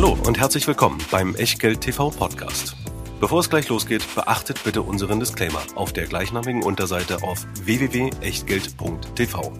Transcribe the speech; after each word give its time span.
Hallo 0.00 0.16
und 0.26 0.38
herzlich 0.38 0.64
willkommen 0.68 1.00
beim 1.10 1.34
Echtgeld 1.34 1.80
TV 1.80 2.10
Podcast. 2.10 2.76
Bevor 3.18 3.40
es 3.40 3.50
gleich 3.50 3.68
losgeht, 3.68 4.04
beachtet 4.14 4.62
bitte 4.62 4.82
unseren 4.82 5.18
Disclaimer 5.18 5.60
auf 5.74 5.92
der 5.92 6.06
gleichnamigen 6.06 6.62
Unterseite 6.62 7.24
auf 7.24 7.44
www.echtgeld.tv. 7.64 9.52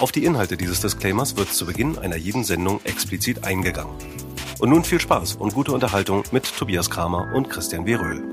Auf 0.00 0.10
die 0.10 0.24
Inhalte 0.24 0.56
dieses 0.56 0.80
Disclaimers 0.80 1.36
wird 1.36 1.52
zu 1.52 1.66
Beginn 1.66 1.98
einer 1.98 2.16
jeden 2.16 2.42
Sendung 2.42 2.80
explizit 2.82 3.44
eingegangen. 3.44 3.94
Und 4.58 4.70
nun 4.70 4.82
viel 4.82 4.98
Spaß 4.98 5.36
und 5.36 5.54
gute 5.54 5.70
Unterhaltung 5.70 6.24
mit 6.32 6.52
Tobias 6.58 6.90
Kramer 6.90 7.32
und 7.32 7.48
Christian 7.48 7.86
W. 7.86 7.94
Röhl. 7.94 8.24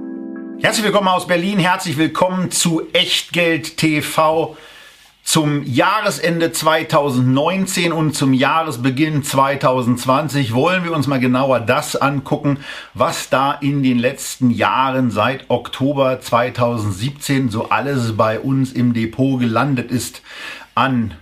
Herzlich 0.60 0.84
willkommen 0.84 1.10
aus 1.10 1.28
Berlin, 1.28 1.60
herzlich 1.60 1.98
willkommen 1.98 2.50
zu 2.50 2.92
Echtgeld 2.94 3.78
TV 3.78 4.58
zum 5.24 5.64
Jahresende 5.64 6.52
2019 6.52 7.94
und 7.94 8.14
zum 8.14 8.34
Jahresbeginn 8.34 9.24
2020 9.24 10.54
wollen 10.54 10.84
wir 10.84 10.92
uns 10.92 11.08
mal 11.08 11.20
genauer 11.20 11.62
das 11.62 11.96
angucken, 11.96 12.60
was 12.94 13.30
da 13.30 13.54
in 13.54 13.84
den 13.84 14.00
letzten 14.00 14.52
Jahren 14.52 15.12
seit 15.12 15.50
Oktober 15.50 16.20
2017 16.20 17.50
so 17.50 17.70
alles 17.70 18.18
bei 18.18 18.38
uns 18.38 18.74
im 18.74 18.94
Depot 18.94 19.40
gelandet 19.40 19.92
ist. 19.92 20.22
An 20.76 21.14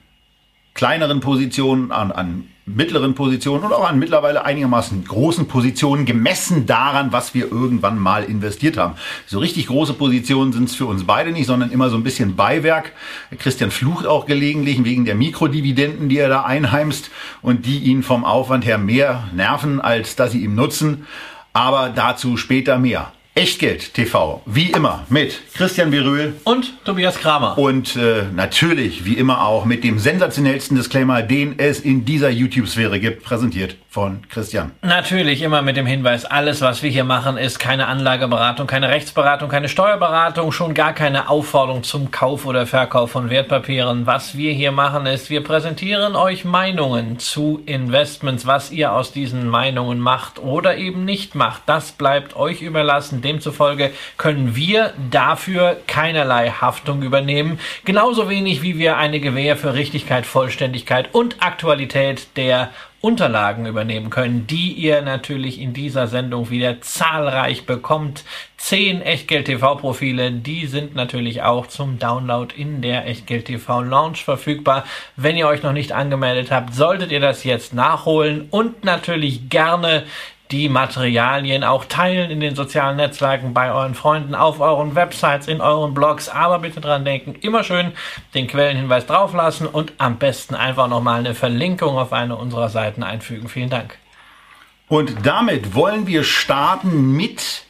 kleineren 0.74 1.20
Positionen, 1.20 1.92
an, 1.92 2.12
an 2.12 2.48
mittleren 2.76 3.16
Positionen 3.16 3.64
und 3.64 3.74
auch 3.74 3.88
an 3.88 4.00
mittlerweile 4.00 4.46
einigermaßen 4.46 5.04
großen 5.06 5.48
Positionen 5.48 6.06
gemessen 6.06 6.66
daran, 6.66 7.12
was 7.12 7.34
wir 7.34 7.52
irgendwann 7.52 8.00
mal 8.00 8.24
investiert 8.24 8.78
haben. 8.78 8.96
So 9.28 9.40
richtig 9.40 9.68
große 9.68 9.94
Positionen 9.94 10.54
sind 10.54 10.70
es 10.70 10.76
für 10.76 10.86
uns 10.86 11.06
beide 11.06 11.32
nicht, 11.32 11.48
sondern 11.48 11.72
immer 11.72 11.90
so 11.90 11.98
ein 11.98 12.04
bisschen 12.04 12.36
Beiwerk. 12.36 12.94
Christian 13.38 13.72
flucht 13.72 14.06
auch 14.06 14.26
gelegentlich 14.26 14.84
wegen 14.84 15.06
der 15.06 15.16
Mikrodividenden, 15.16 16.10
die 16.10 16.18
er 16.18 16.30
da 16.30 16.44
einheimst 16.44 17.12
und 17.42 17.66
die 17.66 17.80
ihn 17.80 18.04
vom 18.04 18.26
Aufwand 18.26 18.66
her 18.66 18.78
mehr 18.78 19.30
nerven, 19.34 19.82
als 19.82 20.16
dass 20.16 20.32
sie 20.32 20.44
ihm 20.44 20.56
nutzen. 20.56 21.06
Aber 21.54 21.90
dazu 21.90 22.38
später 22.38 22.78
mehr. 22.78 23.12
Echtgeld 23.34 23.94
TV, 23.94 24.42
wie 24.46 24.72
immer 24.72 25.06
mit 25.08 25.40
Christian 25.54 25.90
Berühl 25.90 26.34
und 26.44 26.74
Tobias 26.84 27.18
Kramer. 27.18 27.58
Und 27.58 27.96
äh, 27.96 28.24
natürlich, 28.36 29.06
wie 29.06 29.14
immer 29.14 29.46
auch, 29.46 29.64
mit 29.64 29.86
dem 29.86 30.00
sensationellsten 30.00 30.76
Disclaimer, 30.76 31.22
den 31.22 31.58
es 31.58 31.80
in 31.80 32.04
dieser 32.04 32.30
YouTube-Sphäre 32.30 33.00
gibt, 33.00 33.24
präsentiert 33.24 33.78
von 33.92 34.22
Christian. 34.30 34.72
Natürlich 34.82 35.42
immer 35.42 35.62
mit 35.62 35.76
dem 35.76 35.86
Hinweis, 35.86 36.24
alles, 36.24 36.62
was 36.62 36.82
wir 36.82 36.90
hier 36.90 37.04
machen, 37.04 37.36
ist 37.36 37.60
keine 37.60 37.88
Anlageberatung, 37.88 38.66
keine 38.66 38.88
Rechtsberatung, 38.88 39.50
keine 39.50 39.68
Steuerberatung, 39.68 40.54
schon 40.54 40.74
gar 40.74 40.94
keine 40.94 41.28
Aufforderung 41.28 41.84
zum 41.84 42.10
Kauf 42.10 42.46
oder 42.46 42.66
Verkauf 42.66 43.12
von 43.12 43.30
Wertpapieren. 43.30 44.06
Was 44.06 44.38
wir 44.38 44.54
hier 44.54 44.72
machen, 44.72 45.06
ist, 45.08 45.30
wir 45.30 45.44
präsentieren 45.44 46.16
euch 46.16 46.46
Meinungen 46.46 47.20
zu 47.20 47.62
Investments, 47.66 48.48
was 48.48 48.72
ihr 48.72 48.94
aus 48.94 49.12
diesen 49.12 49.50
Meinungen 49.50 50.00
macht 50.00 50.40
oder 50.40 50.78
eben 50.78 51.04
nicht 51.04 51.36
macht. 51.36 51.64
Das 51.66 51.92
bleibt 51.92 52.38
euch 52.38 52.62
überlassen. 52.62 53.22
Demzufolge 53.22 53.92
können 54.18 54.56
wir 54.56 54.94
dafür 55.12 55.76
keinerlei 55.88 56.50
Haftung 56.50 57.02
übernehmen. 57.02 57.60
Genauso 57.84 58.30
wenig 58.30 58.62
wie 58.62 58.78
wir 58.78 58.96
eine 58.96 59.20
Gewähr 59.20 59.58
für 59.58 59.74
Richtigkeit, 59.74 60.26
Vollständigkeit 60.26 61.10
und 61.12 61.44
Aktualität 61.44 62.38
der 62.38 62.70
Unterlagen 63.02 63.66
übernehmen 63.66 64.12
können, 64.12 64.46
die 64.46 64.74
ihr 64.74 65.02
natürlich 65.02 65.60
in 65.60 65.74
dieser 65.74 66.08
Sendung 66.08 66.52
wieder 66.52 66.82
zahlreich 66.82 67.66
bekommt. 67.66 68.24
Zehn 68.58 69.02
Echtgeld-TV-Profile, 69.02 70.32
die 70.32 70.68
sind 70.68 70.94
natürlich 70.94 71.42
auch 71.42 71.66
zum 71.66 71.98
Download 71.98 72.54
in 72.56 72.84
der 72.84 73.08
Echtgeld-TV 73.08 73.82
Launch 73.82 74.24
verfügbar. 74.24 74.86
Wenn 75.16 75.36
ihr 75.36 75.48
euch 75.48 75.64
noch 75.64 75.74
nicht 75.74 75.94
angemeldet 75.94 76.52
habt, 76.52 76.76
solltet 76.76 77.12
ihr 77.12 77.20
das 77.20 77.44
jetzt 77.44 77.74
nachholen 77.74 78.48
und 78.52 78.84
natürlich 78.84 79.50
gerne 79.50 80.04
die 80.52 80.70
Materialien 80.70 81.64
auch 81.64 81.86
teilen 81.86 82.30
in 82.30 82.40
den 82.40 82.56
sozialen 82.56 82.98
Netzwerken 82.98 83.54
bei 83.54 83.72
euren 83.72 83.96
Freunden, 83.96 84.36
auf 84.36 84.60
euren 84.60 84.96
Websites, 84.96 85.48
in 85.48 85.62
euren 85.62 85.94
Blogs. 85.94 86.30
Aber 86.30 86.60
bitte 86.60 86.82
dran 86.82 87.06
denken, 87.06 87.36
immer 87.42 87.64
schön 87.64 87.94
den 88.34 88.48
Quellenhinweis 88.48 89.06
drauflassen 89.06 89.68
und 89.68 89.94
am 89.98 90.18
besten 90.18 90.56
einfach 90.56 90.88
nochmal 90.88 91.20
eine 91.20 91.36
Verlinkung 91.36 91.98
auf 91.98 92.14
eine 92.14 92.36
unserer 92.36 92.70
Seiten 92.70 93.04
einfügen. 93.04 93.48
Vielen 93.48 93.70
Dank. 93.70 93.98
Und 94.88 95.26
damit 95.26 95.74
wollen 95.74 96.06
wir 96.06 96.24
starten 96.24 97.16
mit 97.16 97.64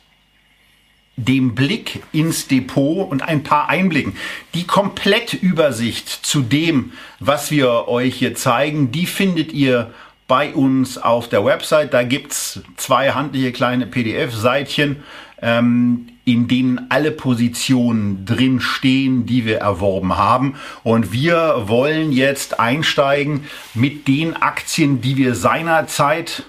dem 1.17 1.53
Blick 1.53 2.01
ins 2.11 2.47
Depot 2.47 3.09
und 3.09 3.21
ein 3.21 3.43
paar 3.43 3.69
Einblicken. 3.69 4.15
Die 4.53 4.65
Komplettübersicht 4.65 6.07
zu 6.07 6.41
dem, 6.41 6.93
was 7.19 7.51
wir 7.51 7.87
euch 7.87 8.15
hier 8.15 8.33
zeigen, 8.33 8.91
die 8.91 9.05
findet 9.05 9.51
ihr 9.53 9.93
bei 10.31 10.53
uns 10.53 10.97
auf 10.97 11.27
der 11.27 11.43
Website. 11.43 11.93
Da 11.93 12.03
gibt's 12.03 12.61
zwei 12.77 13.11
handliche 13.11 13.51
kleine 13.51 13.85
PDF-Seitchen, 13.85 15.03
ähm, 15.41 16.07
in 16.23 16.47
denen 16.47 16.85
alle 16.87 17.11
Positionen 17.11 18.25
drin 18.25 18.61
stehen, 18.61 19.25
die 19.25 19.45
wir 19.45 19.57
erworben 19.57 20.15
haben. 20.15 20.55
Und 20.83 21.11
wir 21.11 21.63
wollen 21.65 22.13
jetzt 22.13 22.61
einsteigen 22.61 23.43
mit 23.73 24.07
den 24.07 24.37
Aktien, 24.37 25.01
die 25.01 25.17
wir 25.17 25.35
seinerzeit 25.35 26.43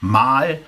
mal 0.00 0.60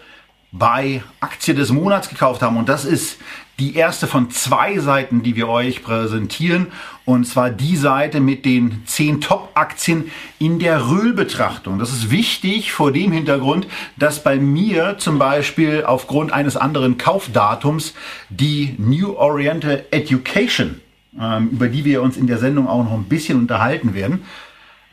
bei 0.59 1.03
Aktie 1.21 1.55
des 1.55 1.71
Monats 1.71 2.09
gekauft 2.09 2.43
haben. 2.43 2.57
Und 2.57 2.69
das 2.69 2.85
ist 2.85 3.19
die 3.59 3.75
erste 3.75 4.07
von 4.07 4.31
zwei 4.31 4.79
Seiten, 4.79 5.23
die 5.23 5.35
wir 5.35 5.49
euch 5.49 5.83
präsentieren. 5.83 6.67
Und 7.05 7.27
zwar 7.27 7.51
die 7.51 7.77
Seite 7.77 8.21
mit 8.21 8.45
den 8.45 8.83
zehn 8.85 9.21
Top-Aktien 9.21 10.11
in 10.39 10.59
der 10.59 10.89
Röhl-Betrachtung. 10.89 11.79
Das 11.79 11.93
ist 11.93 12.11
wichtig 12.11 12.73
vor 12.73 12.93
dem 12.93 13.13
Hintergrund, 13.13 13.67
dass 13.97 14.23
bei 14.23 14.37
mir 14.37 14.99
zum 14.99 15.19
Beispiel 15.19 15.85
aufgrund 15.87 16.33
eines 16.33 16.57
anderen 16.57 16.99
Kaufdatums 16.99 17.95
die 18.29 18.75
New 18.79 19.15
Oriental 19.15 19.85
Education, 19.91 20.81
ähm, 21.19 21.51
über 21.51 21.69
die 21.69 21.85
wir 21.85 22.03
uns 22.03 22.17
in 22.17 22.27
der 22.27 22.39
Sendung 22.39 22.69
auch 22.69 22.85
noch 22.85 22.93
ein 22.93 23.05
bisschen 23.05 23.39
unterhalten 23.39 23.95
werden, 23.95 24.25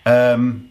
ähm, 0.06 0.66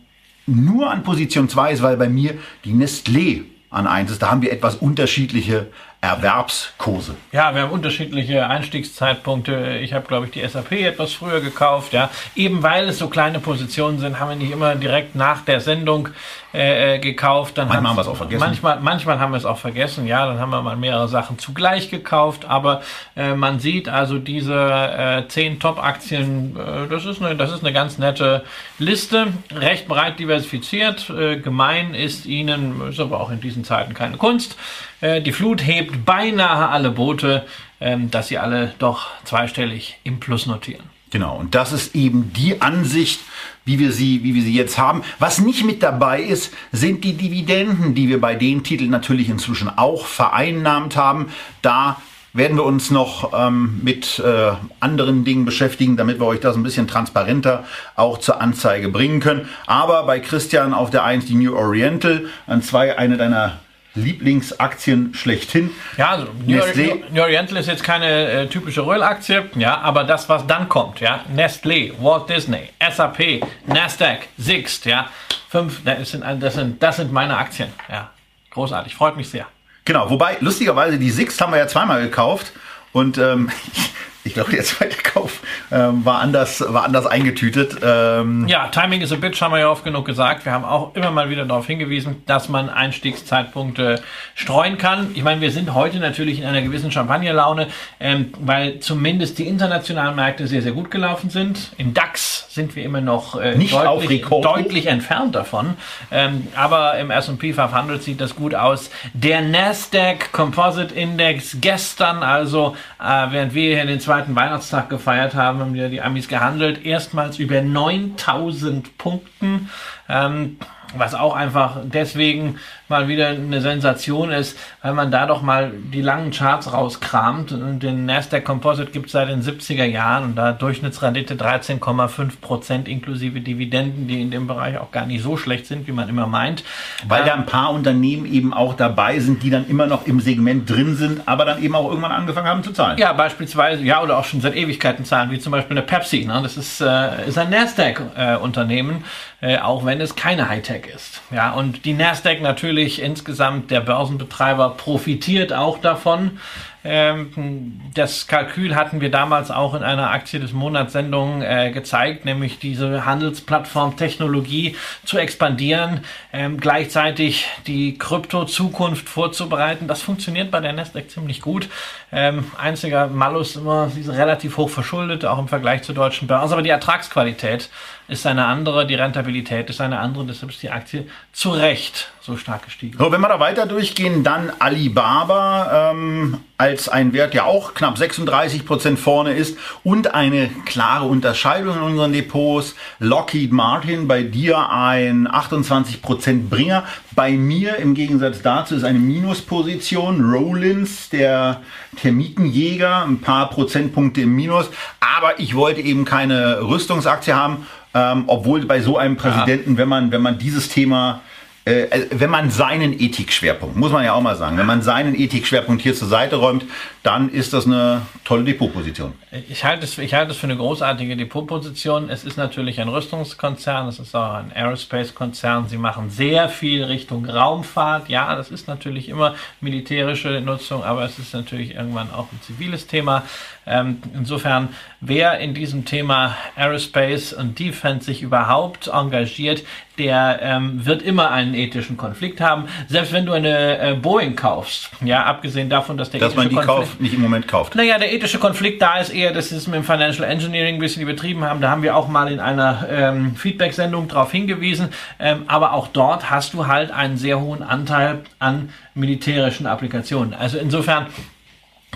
nur 0.46 0.90
an 0.90 1.02
Position 1.02 1.48
2 1.48 1.72
ist, 1.72 1.82
weil 1.82 1.96
bei 1.96 2.08
mir 2.08 2.34
die 2.64 2.72
Nestlé 2.72 3.44
an 3.72 3.86
1 3.86 4.10
ist. 4.10 4.22
Da 4.22 4.30
haben 4.30 4.42
wir 4.42 4.52
etwas 4.52 4.76
unterschiedliche 4.76 5.68
Erwerbskurse. 6.02 7.14
Ja, 7.30 7.54
wir 7.54 7.62
haben 7.62 7.70
unterschiedliche 7.70 8.48
Einstiegszeitpunkte. 8.48 9.78
Ich 9.82 9.92
habe, 9.92 10.04
glaube 10.08 10.26
ich, 10.26 10.32
die 10.32 10.46
SAP 10.46 10.72
etwas 10.72 11.12
früher 11.12 11.40
gekauft. 11.40 11.92
Ja, 11.92 12.10
eben 12.34 12.64
weil 12.64 12.88
es 12.88 12.98
so 12.98 13.08
kleine 13.08 13.38
Positionen 13.38 14.00
sind, 14.00 14.18
haben 14.18 14.30
wir 14.30 14.34
nicht 14.34 14.50
immer 14.50 14.74
direkt 14.74 15.14
nach 15.14 15.44
der 15.44 15.60
Sendung 15.60 16.08
äh, 16.52 16.96
äh 16.96 16.98
gekauft. 16.98 17.56
Dann 17.56 17.68
manchmal 17.68 17.90
haben 17.90 17.96
wir 17.96 18.02
es 18.02 18.08
auch 18.08 18.16
vergessen. 18.16 18.40
Manchmal, 18.40 18.80
manchmal 18.80 19.20
haben 19.20 19.30
wir 19.30 19.36
es 19.36 19.44
auch 19.44 19.58
vergessen. 19.58 20.08
Ja, 20.08 20.26
dann 20.26 20.40
haben 20.40 20.50
wir 20.50 20.60
mal 20.60 20.76
mehrere 20.76 21.06
Sachen 21.06 21.38
zugleich 21.38 21.88
gekauft. 21.88 22.46
Aber 22.46 22.82
äh, 23.14 23.34
man 23.34 23.60
sieht 23.60 23.88
also 23.88 24.18
diese 24.18 24.54
äh, 24.56 25.28
zehn 25.28 25.60
Top-Aktien. 25.60 26.56
Äh, 26.56 26.88
das 26.88 27.04
ist 27.04 27.22
eine, 27.22 27.36
das 27.36 27.52
ist 27.52 27.62
eine 27.62 27.72
ganz 27.72 27.98
nette 27.98 28.42
Liste, 28.80 29.28
recht 29.54 29.86
breit 29.86 30.18
diversifiziert. 30.18 31.08
Äh, 31.10 31.36
gemein 31.36 31.94
ist 31.94 32.26
Ihnen, 32.26 32.88
ist 32.88 32.98
aber 32.98 33.20
auch 33.20 33.30
in 33.30 33.40
diesen 33.40 33.62
Zeiten 33.62 33.94
keine 33.94 34.16
Kunst 34.16 34.56
die 35.02 35.32
Flut 35.32 35.66
hebt 35.66 36.04
beinahe 36.04 36.68
alle 36.68 36.90
Boote, 36.90 37.44
ähm, 37.80 38.10
dass 38.10 38.28
sie 38.28 38.38
alle 38.38 38.74
doch 38.78 39.08
zweistellig 39.24 39.98
im 40.04 40.20
Plus 40.20 40.46
notieren. 40.46 40.84
Genau, 41.10 41.36
und 41.36 41.54
das 41.54 41.72
ist 41.72 41.94
eben 41.94 42.32
die 42.32 42.62
Ansicht, 42.62 43.20
wie 43.66 43.78
wir 43.78 43.92
sie, 43.92 44.22
wie 44.22 44.34
wir 44.34 44.42
sie 44.42 44.54
jetzt 44.54 44.78
haben. 44.78 45.02
Was 45.18 45.40
nicht 45.40 45.64
mit 45.64 45.82
dabei 45.82 46.22
ist, 46.22 46.54
sind 46.72 47.04
die 47.04 47.12
Dividenden, 47.14 47.94
die 47.94 48.08
wir 48.08 48.20
bei 48.20 48.34
den 48.34 48.64
Titeln 48.64 48.90
natürlich 48.90 49.28
inzwischen 49.28 49.68
auch 49.68 50.06
vereinnahmt 50.06 50.96
haben. 50.96 51.26
Da 51.60 52.00
werden 52.32 52.56
wir 52.56 52.64
uns 52.64 52.90
noch 52.90 53.32
ähm, 53.34 53.80
mit 53.82 54.20
äh, 54.20 54.52
anderen 54.80 55.24
Dingen 55.24 55.44
beschäftigen, 55.44 55.98
damit 55.98 56.18
wir 56.18 56.26
euch 56.26 56.40
das 56.40 56.56
ein 56.56 56.62
bisschen 56.62 56.88
transparenter 56.88 57.64
auch 57.94 58.18
zur 58.18 58.40
Anzeige 58.40 58.88
bringen 58.88 59.20
können. 59.20 59.48
Aber 59.66 60.04
bei 60.06 60.18
Christian 60.18 60.72
auf 60.72 60.88
der 60.88 61.04
1 61.04 61.26
die 61.26 61.34
New 61.34 61.54
Oriental, 61.54 62.24
an 62.46 62.62
2 62.62 62.96
eine 62.96 63.18
deiner 63.18 63.58
Lieblingsaktien 63.94 65.14
schlechthin. 65.14 65.70
Ja, 65.96 66.10
also 66.10 66.28
New, 66.46 66.58
Nestlé. 66.58 67.02
New 67.10 67.20
Oriental 67.20 67.58
ist 67.58 67.66
jetzt 67.66 67.84
keine 67.84 68.30
äh, 68.30 68.46
typische 68.46 68.86
Röhl-Aktie, 68.86 69.50
ja, 69.56 69.78
aber 69.80 70.04
das, 70.04 70.28
was 70.28 70.46
dann 70.46 70.68
kommt, 70.68 71.00
ja, 71.00 71.24
Nestlé, 71.34 71.92
Walt 72.00 72.28
Disney, 72.28 72.70
SAP, 72.80 73.42
Nasdaq, 73.66 74.28
Sixt, 74.38 74.86
ja, 74.86 75.10
fünf, 75.48 75.82
das 75.84 76.10
sind, 76.10 76.24
das 76.40 76.54
sind, 76.54 76.82
das 76.82 76.96
sind 76.96 77.12
meine 77.12 77.36
Aktien, 77.36 77.68
ja, 77.90 78.10
großartig, 78.50 78.94
freut 78.94 79.16
mich 79.16 79.28
sehr. 79.28 79.46
Genau, 79.84 80.08
wobei 80.08 80.36
lustigerweise 80.40 80.98
die 80.98 81.10
Sixt 81.10 81.40
haben 81.40 81.52
wir 81.52 81.58
ja 81.58 81.66
zweimal 81.66 82.00
gekauft 82.02 82.52
und 82.92 83.18
ähm, 83.18 83.50
ich 84.24 84.34
glaube, 84.34 84.52
der 84.52 84.62
zweite 84.64 84.96
Kauf 85.02 85.40
ähm, 85.70 86.04
war, 86.04 86.20
anders, 86.20 86.62
war 86.66 86.84
anders 86.84 87.06
eingetütet. 87.06 87.78
Ähm, 87.82 88.46
ja, 88.46 88.68
Timing 88.68 89.00
is 89.00 89.12
a 89.12 89.16
bitch, 89.16 89.40
haben 89.40 89.52
wir 89.52 89.60
ja 89.60 89.68
oft 89.68 89.84
genug 89.84 90.04
gesagt. 90.06 90.44
Wir 90.44 90.52
haben 90.52 90.64
auch 90.64 90.94
immer 90.94 91.10
mal 91.10 91.28
wieder 91.28 91.44
darauf 91.44 91.66
hingewiesen, 91.66 92.22
dass 92.26 92.48
man 92.48 92.70
Einstiegszeitpunkte 92.70 94.00
streuen 94.34 94.78
kann. 94.78 95.10
Ich 95.14 95.24
meine, 95.24 95.40
wir 95.40 95.50
sind 95.50 95.74
heute 95.74 95.98
natürlich 95.98 96.38
in 96.38 96.44
einer 96.44 96.62
gewissen 96.62 96.92
Champagnerlaune, 96.92 97.68
ähm, 97.98 98.32
weil 98.40 98.78
zumindest 98.80 99.38
die 99.38 99.48
internationalen 99.48 100.14
Märkte 100.14 100.46
sehr, 100.46 100.62
sehr 100.62 100.72
gut 100.72 100.90
gelaufen 100.90 101.30
sind. 101.30 101.72
Im 101.78 101.92
DAX 101.94 102.46
sind 102.54 102.76
wir 102.76 102.84
immer 102.84 103.00
noch 103.00 103.40
äh, 103.40 103.56
Nicht 103.56 103.74
deutlich, 103.74 104.24
deutlich 104.26 104.86
entfernt 104.86 105.34
davon. 105.34 105.74
Ähm, 106.10 106.48
aber 106.54 106.98
im 106.98 107.10
S&P 107.10 107.54
500 107.54 108.02
sieht 108.02 108.20
das 108.20 108.36
gut 108.36 108.54
aus. 108.54 108.90
Der 109.14 109.40
Nasdaq 109.40 110.32
Composite 110.32 110.94
Index 110.94 111.56
gestern, 111.60 112.22
also 112.22 112.76
äh, 113.00 113.26
während 113.30 113.54
wir 113.54 113.74
hier 113.74 113.86
den 113.86 114.00
zweiten 114.12 114.36
Weihnachtstag 114.36 114.90
gefeiert 114.90 115.34
haben, 115.34 115.60
haben 115.60 115.72
wir 115.72 115.88
die 115.88 116.02
Amis 116.02 116.28
gehandelt, 116.28 116.84
erstmals 116.84 117.38
über 117.38 117.62
9000 117.62 118.98
Punkten. 118.98 119.70
Ähm, 120.06 120.58
was 120.96 121.14
auch 121.14 121.34
einfach 121.34 121.78
deswegen 121.84 122.56
mal 122.88 123.08
wieder 123.08 123.28
eine 123.28 123.60
Sensation 123.60 124.30
ist, 124.30 124.58
weil 124.82 124.92
man 124.92 125.10
da 125.10 125.26
doch 125.26 125.42
mal 125.42 125.72
die 125.92 126.02
langen 126.02 126.30
Charts 126.30 126.72
rauskramt. 126.72 127.52
Und 127.52 127.80
den 127.80 128.04
Nasdaq 128.04 128.44
Composite 128.44 128.90
gibt 128.90 129.06
es 129.06 129.12
seit 129.12 129.28
den 129.28 129.42
70er 129.42 129.84
Jahren 129.84 130.24
und 130.24 130.36
da 130.36 130.52
Durchschnittsrendite 130.52 131.34
13,5 131.34 132.40
Prozent 132.40 132.88
inklusive 132.88 133.40
Dividenden, 133.40 134.06
die 134.08 134.20
in 134.20 134.30
dem 134.30 134.46
Bereich 134.46 134.78
auch 134.78 134.90
gar 134.90 135.06
nicht 135.06 135.22
so 135.22 135.36
schlecht 135.36 135.66
sind, 135.66 135.86
wie 135.86 135.92
man 135.92 136.08
immer 136.08 136.26
meint. 136.26 136.64
Weil 137.08 137.24
da 137.24 137.34
ein 137.34 137.46
paar 137.46 137.70
Unternehmen 137.72 138.26
eben 138.26 138.52
auch 138.52 138.74
dabei 138.74 139.18
sind, 139.20 139.42
die 139.42 139.50
dann 139.50 139.66
immer 139.68 139.86
noch 139.86 140.06
im 140.06 140.20
Segment 140.20 140.68
drin 140.68 140.96
sind, 140.96 141.22
aber 141.26 141.44
dann 141.44 141.62
eben 141.62 141.74
auch 141.74 141.88
irgendwann 141.88 142.12
angefangen 142.12 142.46
haben 142.46 142.62
zu 142.62 142.72
zahlen. 142.72 142.98
Ja, 142.98 143.12
beispielsweise, 143.12 143.82
ja, 143.82 144.02
oder 144.02 144.18
auch 144.18 144.24
schon 144.24 144.40
seit 144.40 144.54
Ewigkeiten 144.54 145.04
zahlen, 145.04 145.30
wie 145.30 145.38
zum 145.38 145.52
Beispiel 145.52 145.76
eine 145.76 145.86
Pepsi. 145.86 146.26
Ne? 146.26 146.40
Das 146.42 146.58
ist, 146.58 146.80
äh, 146.80 147.26
ist 147.26 147.38
ein 147.38 147.50
Nasdaq-Unternehmen, 147.50 148.96
äh, 148.96 149.31
auch 149.60 149.84
wenn 149.84 150.00
es 150.00 150.14
keine 150.14 150.48
Hightech 150.48 150.86
ist. 150.86 151.20
Ja, 151.32 151.52
und 151.52 151.84
die 151.84 151.94
Nasdaq 151.94 152.40
natürlich 152.40 153.02
insgesamt, 153.02 153.70
der 153.72 153.80
Börsenbetreiber 153.80 154.70
profitiert 154.70 155.52
auch 155.52 155.78
davon. 155.78 156.38
Ähm, 156.84 157.80
das 157.94 158.26
Kalkül 158.26 158.74
hatten 158.74 159.00
wir 159.00 159.10
damals 159.10 159.50
auch 159.50 159.74
in 159.74 159.82
einer 159.82 160.10
Aktie 160.10 160.40
des 160.40 160.52
Monats 160.52 160.92
Sendung 160.92 161.42
äh, 161.42 161.70
gezeigt, 161.70 162.24
nämlich 162.24 162.58
diese 162.58 163.06
Handelsplattform 163.06 163.96
Technologie 163.96 164.76
zu 165.04 165.18
expandieren, 165.18 166.00
ähm, 166.32 166.58
gleichzeitig 166.58 167.46
die 167.66 167.96
Krypto-Zukunft 167.98 169.08
vorzubereiten. 169.08 169.86
Das 169.86 170.02
funktioniert 170.02 170.50
bei 170.50 170.60
der 170.60 170.72
Nasdaq 170.72 171.10
ziemlich 171.10 171.40
gut. 171.40 171.68
Ähm, 172.10 172.50
einziger 172.58 173.06
Malus 173.06 173.56
immer, 173.56 173.88
sie 173.88 174.00
ist 174.00 174.10
relativ 174.10 174.56
hoch 174.56 174.70
verschuldet, 174.70 175.24
auch 175.24 175.38
im 175.38 175.48
Vergleich 175.48 175.82
zur 175.82 175.94
deutschen 175.94 176.26
Börse, 176.26 176.54
aber 176.54 176.62
die 176.62 176.70
Ertragsqualität 176.70 177.70
ist 178.08 178.26
eine 178.26 178.46
andere, 178.46 178.86
die 178.86 178.94
Rentabilität 178.94 179.70
ist 179.70 179.80
eine 179.80 179.98
andere, 180.00 180.26
deshalb 180.26 180.50
ist 180.50 180.62
die 180.62 180.70
Aktie 180.70 181.06
zu 181.32 181.50
Recht 181.50 182.10
so 182.20 182.36
stark 182.36 182.64
gestiegen. 182.64 182.98
So, 182.98 183.10
wenn 183.10 183.20
wir 183.20 183.28
da 183.28 183.40
weiter 183.40 183.66
durchgehen, 183.66 184.22
dann 184.22 184.52
Alibaba 184.58 185.90
ähm, 185.92 186.40
als 186.62 186.88
ein 186.88 187.12
Wert, 187.12 187.34
der 187.34 187.46
auch 187.46 187.74
knapp 187.74 187.98
36 187.98 188.64
Prozent 188.64 188.96
vorne 188.96 189.32
ist 189.32 189.58
und 189.82 190.14
eine 190.14 190.48
klare 190.64 191.06
Unterscheidung 191.06 191.74
in 191.74 191.82
unseren 191.82 192.12
Depots. 192.12 192.76
Lockheed 193.00 193.50
Martin 193.50 194.06
bei 194.06 194.22
dir 194.22 194.70
ein 194.70 195.26
28 195.28 196.02
Prozent 196.02 196.50
Bringer. 196.50 196.84
Bei 197.16 197.32
mir 197.32 197.78
im 197.78 197.94
Gegensatz 197.94 198.42
dazu 198.42 198.76
ist 198.76 198.84
eine 198.84 199.00
Minusposition. 199.00 200.20
Rollins, 200.20 201.08
der 201.08 201.62
Termitenjäger, 202.00 203.06
ein 203.06 203.20
paar 203.20 203.50
Prozentpunkte 203.50 204.20
im 204.20 204.36
Minus. 204.36 204.70
Aber 205.00 205.40
ich 205.40 205.56
wollte 205.56 205.80
eben 205.80 206.04
keine 206.04 206.62
Rüstungsaktie 206.62 207.32
haben, 207.32 207.66
ähm, 207.92 208.22
obwohl 208.28 208.64
bei 208.66 208.80
so 208.80 208.96
einem 208.96 209.16
Präsidenten, 209.16 209.72
ja. 209.72 209.78
wenn 209.78 209.88
man, 209.88 210.12
wenn 210.12 210.22
man 210.22 210.38
dieses 210.38 210.68
Thema 210.68 211.22
äh, 211.64 211.82
äh, 211.82 212.06
wenn 212.10 212.30
man 212.30 212.50
seinen 212.50 212.92
Ethikschwerpunkt, 212.92 213.76
muss 213.76 213.92
man 213.92 214.04
ja 214.04 214.14
auch 214.14 214.20
mal 214.20 214.34
sagen, 214.34 214.58
wenn 214.58 214.66
man 214.66 214.82
seinen 214.82 215.14
Ethikschwerpunkt 215.14 215.80
hier 215.80 215.94
zur 215.94 216.08
Seite 216.08 216.36
räumt, 216.36 216.64
dann 217.04 217.30
ist 217.30 217.52
das 217.52 217.66
eine 217.66 218.02
tolle 218.24 218.42
Depotposition. 218.42 219.12
Ich 219.48 219.64
halte 219.64 219.84
es, 219.84 219.96
ich 219.96 220.12
halte 220.14 220.32
es 220.32 220.38
für 220.38 220.48
eine 220.48 220.56
großartige 220.56 221.16
Depotposition. 221.16 222.10
Es 222.10 222.24
ist 222.24 222.36
natürlich 222.36 222.80
ein 222.80 222.88
Rüstungskonzern, 222.88 223.86
es 223.86 224.00
ist 224.00 224.14
auch 224.16 224.34
ein 224.34 224.52
Aerospace-Konzern. 224.52 225.68
Sie 225.68 225.76
machen 225.76 226.10
sehr 226.10 226.48
viel 226.48 226.82
Richtung 226.82 227.26
Raumfahrt. 227.26 228.08
Ja, 228.08 228.34
das 228.34 228.50
ist 228.50 228.66
natürlich 228.66 229.08
immer 229.08 229.36
militärische 229.60 230.40
Nutzung, 230.40 230.82
aber 230.82 231.04
es 231.04 231.20
ist 231.20 231.32
natürlich 231.32 231.76
irgendwann 231.76 232.10
auch 232.10 232.26
ein 232.32 232.40
ziviles 232.42 232.88
Thema. 232.88 233.22
Ähm, 233.66 233.98
insofern, 234.14 234.70
wer 235.00 235.38
in 235.38 235.54
diesem 235.54 235.84
Thema 235.84 236.36
Aerospace 236.56 237.32
und 237.32 237.58
Defense 237.58 238.06
sich 238.06 238.22
überhaupt 238.22 238.88
engagiert, 238.88 239.62
der 239.98 240.40
ähm, 240.42 240.84
wird 240.84 241.02
immer 241.02 241.30
einen 241.30 241.54
ethischen 241.54 241.96
Konflikt 241.96 242.40
haben. 242.40 242.64
Selbst 242.88 243.12
wenn 243.12 243.26
du 243.26 243.32
eine 243.32 243.78
äh, 243.78 243.94
Boeing 243.94 244.34
kaufst, 244.36 244.90
ja, 245.04 245.24
abgesehen 245.24 245.68
davon, 245.68 245.96
dass 245.96 246.10
der 246.10 246.20
dass 246.20 246.34
man 246.34 246.48
die 246.48 246.54
Konflikt, 246.54 246.76
kauft, 246.76 247.00
nicht 247.00 247.14
im 247.14 247.20
Moment 247.20 247.46
kauft. 247.46 247.74
Naja, 247.74 247.98
der 247.98 248.12
ethische 248.12 248.38
Konflikt 248.38 248.80
da 248.80 248.98
ist 248.98 249.10
eher, 249.10 249.32
dass 249.32 249.50
sie 249.50 249.56
es 249.56 249.66
mit 249.66 249.76
dem 249.76 249.84
Financial 249.84 250.28
Engineering 250.28 250.76
ein 250.76 250.80
bisschen 250.80 251.02
übertrieben 251.02 251.44
haben. 251.44 251.60
Da 251.60 251.70
haben 251.70 251.82
wir 251.82 251.94
auch 251.94 252.08
mal 252.08 252.32
in 252.32 252.40
einer 252.40 252.86
ähm, 252.90 253.36
Feedback-Sendung 253.36 254.08
darauf 254.08 254.32
hingewiesen. 254.32 254.88
Ähm, 255.18 255.42
aber 255.46 255.72
auch 255.72 255.88
dort 255.88 256.30
hast 256.30 256.54
du 256.54 256.66
halt 256.66 256.90
einen 256.90 257.16
sehr 257.16 257.40
hohen 257.40 257.62
Anteil 257.62 258.22
an 258.38 258.70
militärischen 258.94 259.66
Applikationen. 259.66 260.34
Also 260.34 260.58
insofern 260.58 261.06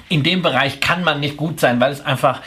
in 0.08 0.22
dem 0.22 0.42
Bereich 0.42 0.80
kann 0.80 1.04
man 1.04 1.20
nicht 1.20 1.36
gut 1.36 1.60
sein, 1.60 1.80
weil 1.80 1.92
es 1.92 2.04
einfach 2.04 2.40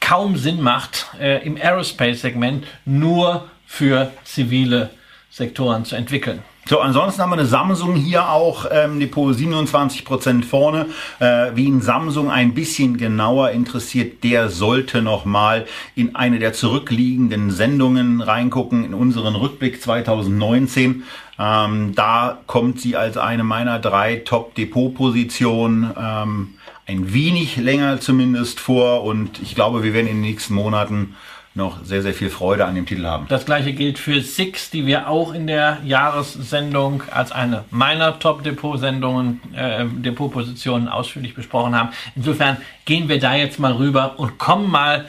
kaum 0.00 0.36
Sinn 0.36 0.60
macht, 0.62 1.06
äh, 1.20 1.44
im 1.44 1.56
Aerospace-Segment 1.56 2.66
nur 2.84 3.48
für 3.66 4.12
zivile 4.24 4.90
Sektoren 5.30 5.84
zu 5.84 5.96
entwickeln. 5.96 6.42
So, 6.68 6.80
ansonsten 6.80 7.22
haben 7.22 7.30
wir 7.30 7.38
eine 7.38 7.46
Samsung 7.46 7.94
hier 7.94 8.28
auch, 8.28 8.66
ähm, 8.70 9.00
Depot 9.00 9.34
27% 9.34 10.44
vorne. 10.44 10.84
Äh, 11.18 11.52
wen 11.54 11.80
Samsung 11.80 12.30
ein 12.30 12.52
bisschen 12.52 12.98
genauer 12.98 13.52
interessiert, 13.52 14.22
der 14.22 14.50
sollte 14.50 15.00
nochmal 15.00 15.64
in 15.94 16.14
eine 16.14 16.38
der 16.38 16.52
zurückliegenden 16.52 17.50
Sendungen 17.50 18.20
reingucken, 18.20 18.84
in 18.84 18.92
unseren 18.92 19.34
Rückblick 19.34 19.80
2019. 19.80 21.04
Ähm, 21.38 21.94
da 21.94 22.38
kommt 22.46 22.82
sie 22.82 22.96
als 22.96 23.16
eine 23.16 23.44
meiner 23.44 23.78
drei 23.78 24.16
Top-Depot-Positionen. 24.16 25.90
Ähm, 25.98 26.54
ein 26.88 27.12
wenig 27.12 27.56
länger 27.56 28.00
zumindest 28.00 28.60
vor 28.60 29.04
und 29.04 29.40
ich 29.42 29.54
glaube, 29.54 29.82
wir 29.82 29.92
werden 29.92 30.06
in 30.06 30.16
den 30.16 30.22
nächsten 30.22 30.54
Monaten 30.54 31.14
noch 31.54 31.84
sehr, 31.84 32.02
sehr 32.02 32.14
viel 32.14 32.30
Freude 32.30 32.64
an 32.64 32.74
dem 32.74 32.86
Titel 32.86 33.04
haben. 33.04 33.26
Das 33.28 33.44
gleiche 33.44 33.74
gilt 33.74 33.98
für 33.98 34.22
Six, 34.22 34.70
die 34.70 34.86
wir 34.86 35.08
auch 35.08 35.34
in 35.34 35.46
der 35.46 35.78
Jahressendung 35.84 37.02
als 37.10 37.30
eine 37.30 37.64
meiner 37.70 38.18
Top-Depot-Sendungen, 38.18 39.40
äh, 39.54 39.84
Depot-Positionen 39.84 40.88
ausführlich 40.88 41.34
besprochen 41.34 41.76
haben. 41.76 41.90
Insofern 42.16 42.56
gehen 42.86 43.08
wir 43.08 43.18
da 43.18 43.34
jetzt 43.34 43.58
mal 43.58 43.72
rüber 43.72 44.18
und 44.18 44.38
kommen 44.38 44.70
mal 44.70 45.06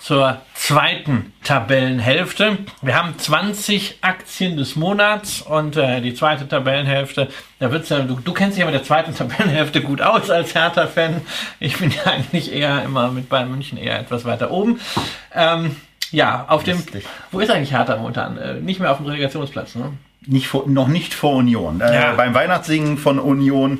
zur 0.00 0.40
zweiten 0.54 1.32
Tabellenhälfte. 1.44 2.58
Wir 2.82 2.94
haben 2.94 3.18
20 3.18 3.98
Aktien 4.00 4.56
des 4.56 4.76
Monats 4.76 5.42
und 5.42 5.76
äh, 5.76 6.00
die 6.00 6.14
zweite 6.14 6.48
Tabellenhälfte, 6.48 7.28
da 7.58 7.72
wird's 7.72 7.88
ja, 7.88 8.00
du, 8.00 8.18
du 8.22 8.32
kennst 8.32 8.56
dich 8.56 8.60
ja 8.60 8.66
mit 8.66 8.74
der 8.74 8.84
zweiten 8.84 9.14
Tabellenhälfte 9.14 9.82
gut 9.82 10.00
aus 10.00 10.30
als 10.30 10.54
Hertha-Fan. 10.54 11.20
Ich 11.60 11.78
bin 11.78 11.90
ja 11.90 12.12
eigentlich 12.12 12.52
eher 12.52 12.84
immer 12.84 13.10
mit 13.10 13.28
Bayern 13.28 13.50
München 13.50 13.78
eher 13.78 13.98
etwas 13.98 14.24
weiter 14.24 14.50
oben. 14.50 14.80
Ähm, 15.34 15.76
ja, 16.10 16.46
auf 16.48 16.64
dem, 16.64 16.82
wo 17.30 17.40
ist 17.40 17.50
eigentlich 17.50 17.72
Hertha 17.72 17.96
momentan? 17.96 18.38
Äh, 18.38 18.54
nicht 18.54 18.80
mehr 18.80 18.90
auf 18.90 18.98
dem 18.98 19.06
Relegationsplatz, 19.06 19.74
ne? 19.74 19.92
Nicht 20.30 20.46
vor, 20.46 20.64
noch 20.68 20.88
nicht 20.88 21.14
vor 21.14 21.36
Union. 21.36 21.80
Äh, 21.80 21.94
ja. 21.94 22.12
Beim 22.14 22.34
Weihnachtssingen 22.34 22.98
von 22.98 23.18
Union 23.18 23.78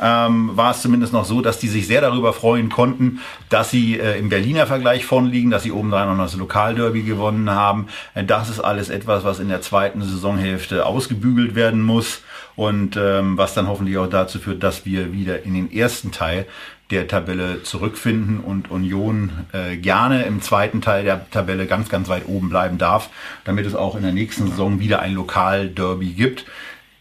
ähm, 0.00 0.50
war 0.54 0.70
es 0.70 0.82
zumindest 0.82 1.12
noch 1.12 1.24
so, 1.24 1.42
dass 1.42 1.58
die 1.58 1.68
sich 1.68 1.86
sehr 1.86 2.00
darüber 2.00 2.32
freuen 2.32 2.70
konnten, 2.70 3.20
dass 3.50 3.70
sie 3.70 3.98
äh, 3.98 4.18
im 4.18 4.30
Berliner 4.30 4.66
Vergleich 4.66 5.04
vorn 5.04 5.26
liegen, 5.26 5.50
dass 5.50 5.62
sie 5.62 5.72
obendrein 5.72 6.08
noch 6.08 6.24
das 6.24 6.36
Lokalderby 6.36 7.02
gewonnen 7.02 7.50
haben. 7.50 7.88
Äh, 8.14 8.24
das 8.24 8.48
ist 8.48 8.60
alles 8.60 8.88
etwas, 8.88 9.24
was 9.24 9.40
in 9.40 9.48
der 9.48 9.60
zweiten 9.60 10.02
Saisonhälfte 10.02 10.86
ausgebügelt 10.86 11.54
werden 11.54 11.82
muss 11.82 12.22
und 12.56 12.96
ähm, 12.96 13.36
was 13.36 13.54
dann 13.54 13.68
hoffentlich 13.68 13.98
auch 13.98 14.08
dazu 14.08 14.38
führt, 14.38 14.62
dass 14.62 14.86
wir 14.86 15.12
wieder 15.12 15.42
in 15.44 15.54
den 15.54 15.70
ersten 15.70 16.12
Teil 16.12 16.46
der 16.90 17.06
Tabelle 17.06 17.62
zurückfinden 17.62 18.40
und 18.40 18.70
Union 18.70 19.30
äh, 19.52 19.76
gerne 19.76 20.24
im 20.24 20.42
zweiten 20.42 20.80
Teil 20.80 21.04
der 21.04 21.30
Tabelle 21.30 21.66
ganz, 21.66 21.88
ganz 21.88 22.08
weit 22.08 22.26
oben 22.26 22.48
bleiben 22.48 22.78
darf, 22.78 23.10
damit 23.44 23.66
es 23.66 23.74
auch 23.74 23.94
in 23.94 24.02
der 24.02 24.12
nächsten 24.12 24.48
Saison 24.48 24.80
wieder 24.80 25.00
ein 25.00 25.14
Lokalderby 25.14 26.12
gibt. 26.12 26.46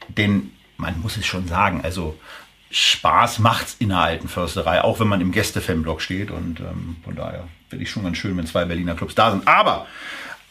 Denn 0.09 0.51
man 0.77 0.99
muss 1.01 1.17
es 1.17 1.25
schon 1.25 1.47
sagen, 1.47 1.81
also 1.83 2.17
Spaß 2.71 3.39
macht's 3.39 3.75
in 3.79 3.89
der 3.89 3.99
alten 3.99 4.27
Försterei, 4.27 4.83
auch 4.83 4.99
wenn 4.99 5.07
man 5.07 5.21
im 5.21 5.31
Gäste-Fanblock 5.31 6.01
steht. 6.01 6.29
Und 6.29 6.59
ähm, 6.59 6.97
von 7.03 7.15
daher 7.15 7.47
finde 7.69 7.83
ich 7.83 7.89
schon 7.89 8.03
ganz 8.03 8.17
schön, 8.17 8.37
wenn 8.37 8.45
zwei 8.45 8.65
Berliner 8.65 8.95
Clubs 8.95 9.15
da 9.15 9.31
sind. 9.31 9.47
Aber 9.47 9.87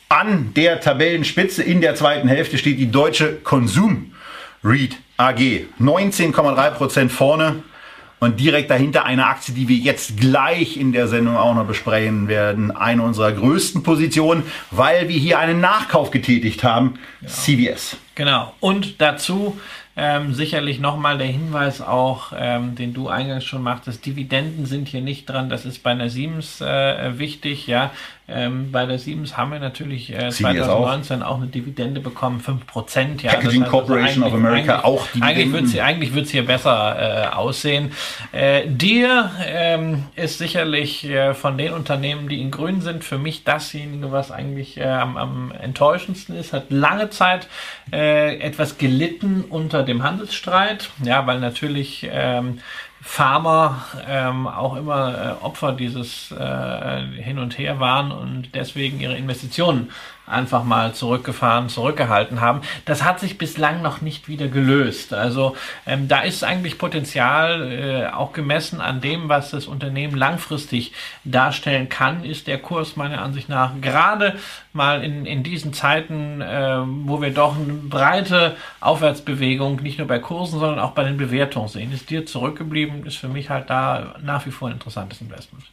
an 0.09 0.53
der 0.55 0.81
Tabellenspitze 0.81 1.63
in 1.63 1.81
der 1.81 1.95
zweiten 1.95 2.29
Hälfte 2.29 2.59
steht 2.59 2.79
die 2.79 2.91
deutsche 2.91 3.35
Konsum 3.35 4.13
Read 4.65 4.97
AG. 5.17 5.67
19,3 5.81 6.71
Prozent 6.71 7.13
vorne. 7.13 7.63
Und 8.21 8.41
direkt 8.41 8.71
dahinter 8.71 9.05
eine 9.05 9.27
Aktie, 9.27 9.55
die 9.55 9.69
wir 9.69 9.77
jetzt 9.77 10.19
gleich 10.19 10.77
in 10.77 10.93
der 10.93 11.09
Sendung 11.09 11.37
auch 11.37 11.55
noch 11.55 11.67
besprechen 11.67 12.29
werden. 12.29 12.71
Eine 12.71 13.03
unserer 13.03 13.33
größten 13.33 13.83
Positionen, 13.83 14.43
weil 14.71 15.09
wir 15.09 15.19
hier 15.19 15.39
einen 15.39 15.61
Nachkauf 15.61 16.11
getätigt 16.11 16.65
haben. 16.65 16.95
Ja. 17.21 17.29
CVS. 17.29 17.97
Genau. 18.15 18.53
Und 18.61 19.01
dazu 19.01 19.59
ähm, 20.01 20.33
sicherlich 20.33 20.79
nochmal 20.79 21.19
der 21.19 21.27
Hinweis 21.27 21.81
auch, 21.81 22.33
ähm, 22.37 22.77
den 22.77 22.95
du 22.95 23.09
eingangs 23.09 23.45
schon 23.45 23.65
machtest, 23.65 24.07
Dividenden 24.07 24.65
sind 24.65 24.87
hier 24.87 25.01
nicht 25.01 25.29
dran, 25.29 25.51
das 25.51 25.65
ist 25.65 25.83
bei 25.83 25.91
einer 25.91 26.09
Siemens 26.09 26.61
äh, 26.61 27.19
wichtig, 27.19 27.67
ja. 27.67 27.91
Ähm, 28.31 28.71
bei 28.71 28.85
der 28.85 28.99
Siemens 28.99 29.39
haben 29.39 29.53
wir 29.53 29.59
natürlich 29.59 30.13
äh, 30.13 30.29
2019 30.29 31.23
auch. 31.23 31.31
auch. 31.31 31.37
eine 31.39 31.47
Dividende 31.47 32.01
bekommen, 32.01 32.43
5%. 32.45 33.23
Ja, 33.23 33.33
Packaging 33.33 33.43
das 33.43 33.61
heißt 33.61 33.71
Corporation 33.71 34.23
also 34.23 34.37
of 34.37 34.45
America 34.45 34.81
auch 34.85 35.07
Dividenden. 35.07 35.81
Eigentlich 35.81 36.15
wird 36.15 36.27
es 36.27 36.33
hier 36.33 36.45
besser 36.45 37.31
äh, 37.33 37.35
aussehen. 37.35 37.93
Äh, 38.33 38.67
Dir 38.67 39.31
ähm, 39.47 40.05
ist 40.15 40.37
sicherlich 40.37 41.09
äh, 41.09 41.33
von 41.33 41.57
den 41.57 41.73
Unternehmen, 41.73 42.29
die 42.29 42.43
in 42.43 42.51
grün 42.51 42.83
sind, 42.83 43.03
für 43.03 43.17
mich 43.17 43.45
dasjenige, 43.45 44.13
was 44.13 44.31
eigentlich 44.31 44.77
äh, 44.77 44.85
am, 44.85 45.17
am 45.17 45.53
enttäuschendsten 45.53 46.37
ist. 46.37 46.53
Hat 46.53 46.71
lange 46.71 47.09
Zeit 47.09 47.49
äh, 47.93 48.37
etwas 48.41 48.77
gelitten 48.77 49.45
unter 49.49 49.85
dem 49.85 50.03
Handelsstreit, 50.03 50.91
ja, 51.03 51.27
weil 51.27 51.41
natürlich 51.41 52.07
ähm, 52.13 52.59
Farmer 53.01 53.85
ähm, 54.07 54.47
auch 54.47 54.77
immer 54.77 55.39
äh, 55.41 55.45
Opfer 55.45 55.73
dieses 55.73 56.33
äh, 56.33 57.07
Hin 57.23 57.39
und 57.39 57.59
Her 57.59 57.81
waren 57.81 58.11
und 58.11 58.55
deswegen 58.55 59.01
ihre 59.01 59.17
Investitionen 59.17 59.91
einfach 60.29 60.65
mal 60.65 60.95
zurückgefahren, 60.95 61.69
zurückgehalten 61.69 62.41
haben. 62.41 62.61
Das 62.85 63.05
hat 63.05 63.21
sich 63.21 63.39
bislang 63.39 63.83
noch 63.83 64.01
nicht 64.01 64.29
wieder 64.29 64.49
gelöst. 64.49 65.15
Also 65.15 65.57
ähm, 65.87 66.09
da 66.09 66.21
ist 66.21 66.45
eigentlich 66.45 66.79
Potenzial, 66.79 67.73
äh, 67.73 68.07
auch 68.15 68.33
gemessen 68.33 68.81
an 68.81 69.01
dem, 69.01 69.29
was 69.29 69.51
das 69.51 69.67
Unternehmen 69.67 70.17
langfristig 70.17 70.93
darstellen 71.25 71.89
kann, 71.89 72.25
ist 72.25 72.47
der 72.47 72.59
Kurs 72.59 72.97
meiner 72.97 73.23
Ansicht 73.23 73.49
nach 73.49 73.73
gerade 73.81 74.39
mal 74.73 75.03
in, 75.03 75.27
in 75.27 75.43
diesen 75.43 75.73
Zeiten, 75.73 76.41
äh, 76.41 76.79
wo 76.85 77.21
wir 77.21 77.31
doch 77.31 77.57
eine 77.57 77.73
breite 77.73 78.57
Aufwärtsbewegung 78.81 79.83
nicht 79.83 79.99
nur 79.99 80.07
bei 80.07 80.19
Kursen, 80.19 80.59
sondern 80.61 80.79
auch 80.79 80.93
bei 80.93 81.05
den 81.05 81.17
Bewertungen 81.17 81.69
sehen, 81.69 81.93
ist 81.93 82.11
dir 82.11 82.27
zurückgeblieben, 82.27 83.07
ist 83.07 83.17
für 83.17 83.29
mich 83.29 83.51
halt 83.51 83.71
da 83.71 84.15
nach 84.23 84.47
wie 84.47 84.51
vor 84.51 84.69
ein 84.69 84.75
interessantes 84.75 85.21
Investment. 85.21 85.65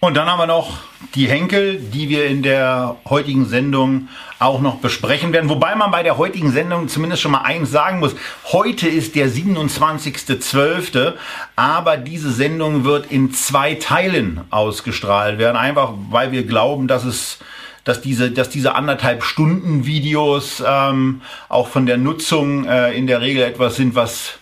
Und 0.00 0.16
dann 0.16 0.28
haben 0.28 0.38
wir 0.38 0.46
noch 0.46 0.78
die 1.16 1.26
Henkel, 1.26 1.80
die 1.80 2.08
wir 2.08 2.26
in 2.26 2.44
der 2.44 2.96
heutigen 3.08 3.46
Sendung 3.46 4.08
auch 4.38 4.60
noch 4.60 4.76
besprechen 4.76 5.32
werden. 5.32 5.50
Wobei 5.50 5.74
man 5.74 5.90
bei 5.90 6.04
der 6.04 6.18
heutigen 6.18 6.52
Sendung 6.52 6.86
zumindest 6.86 7.22
schon 7.22 7.32
mal 7.32 7.42
eins 7.42 7.72
sagen 7.72 7.98
muss. 7.98 8.14
Heute 8.44 8.86
ist 8.86 9.16
der 9.16 9.28
27.12., 9.28 11.14
aber 11.56 11.96
diese 11.96 12.30
Sendung 12.30 12.84
wird 12.84 13.10
in 13.10 13.32
zwei 13.32 13.74
Teilen 13.74 14.42
ausgestrahlt 14.50 15.38
werden. 15.38 15.56
Einfach 15.56 15.94
weil 16.10 16.30
wir 16.30 16.44
glauben, 16.44 16.86
dass 16.86 17.04
es 17.04 17.38
dass 17.82 18.00
diese, 18.02 18.30
dass 18.30 18.50
diese 18.50 18.74
anderthalb 18.74 19.24
Stunden 19.24 19.86
Videos 19.86 20.62
ähm, 20.64 21.22
auch 21.48 21.68
von 21.68 21.86
der 21.86 21.96
Nutzung 21.96 22.66
äh, 22.66 22.92
in 22.92 23.06
der 23.06 23.22
Regel 23.22 23.42
etwas 23.42 23.76
sind, 23.76 23.94
was 23.94 24.34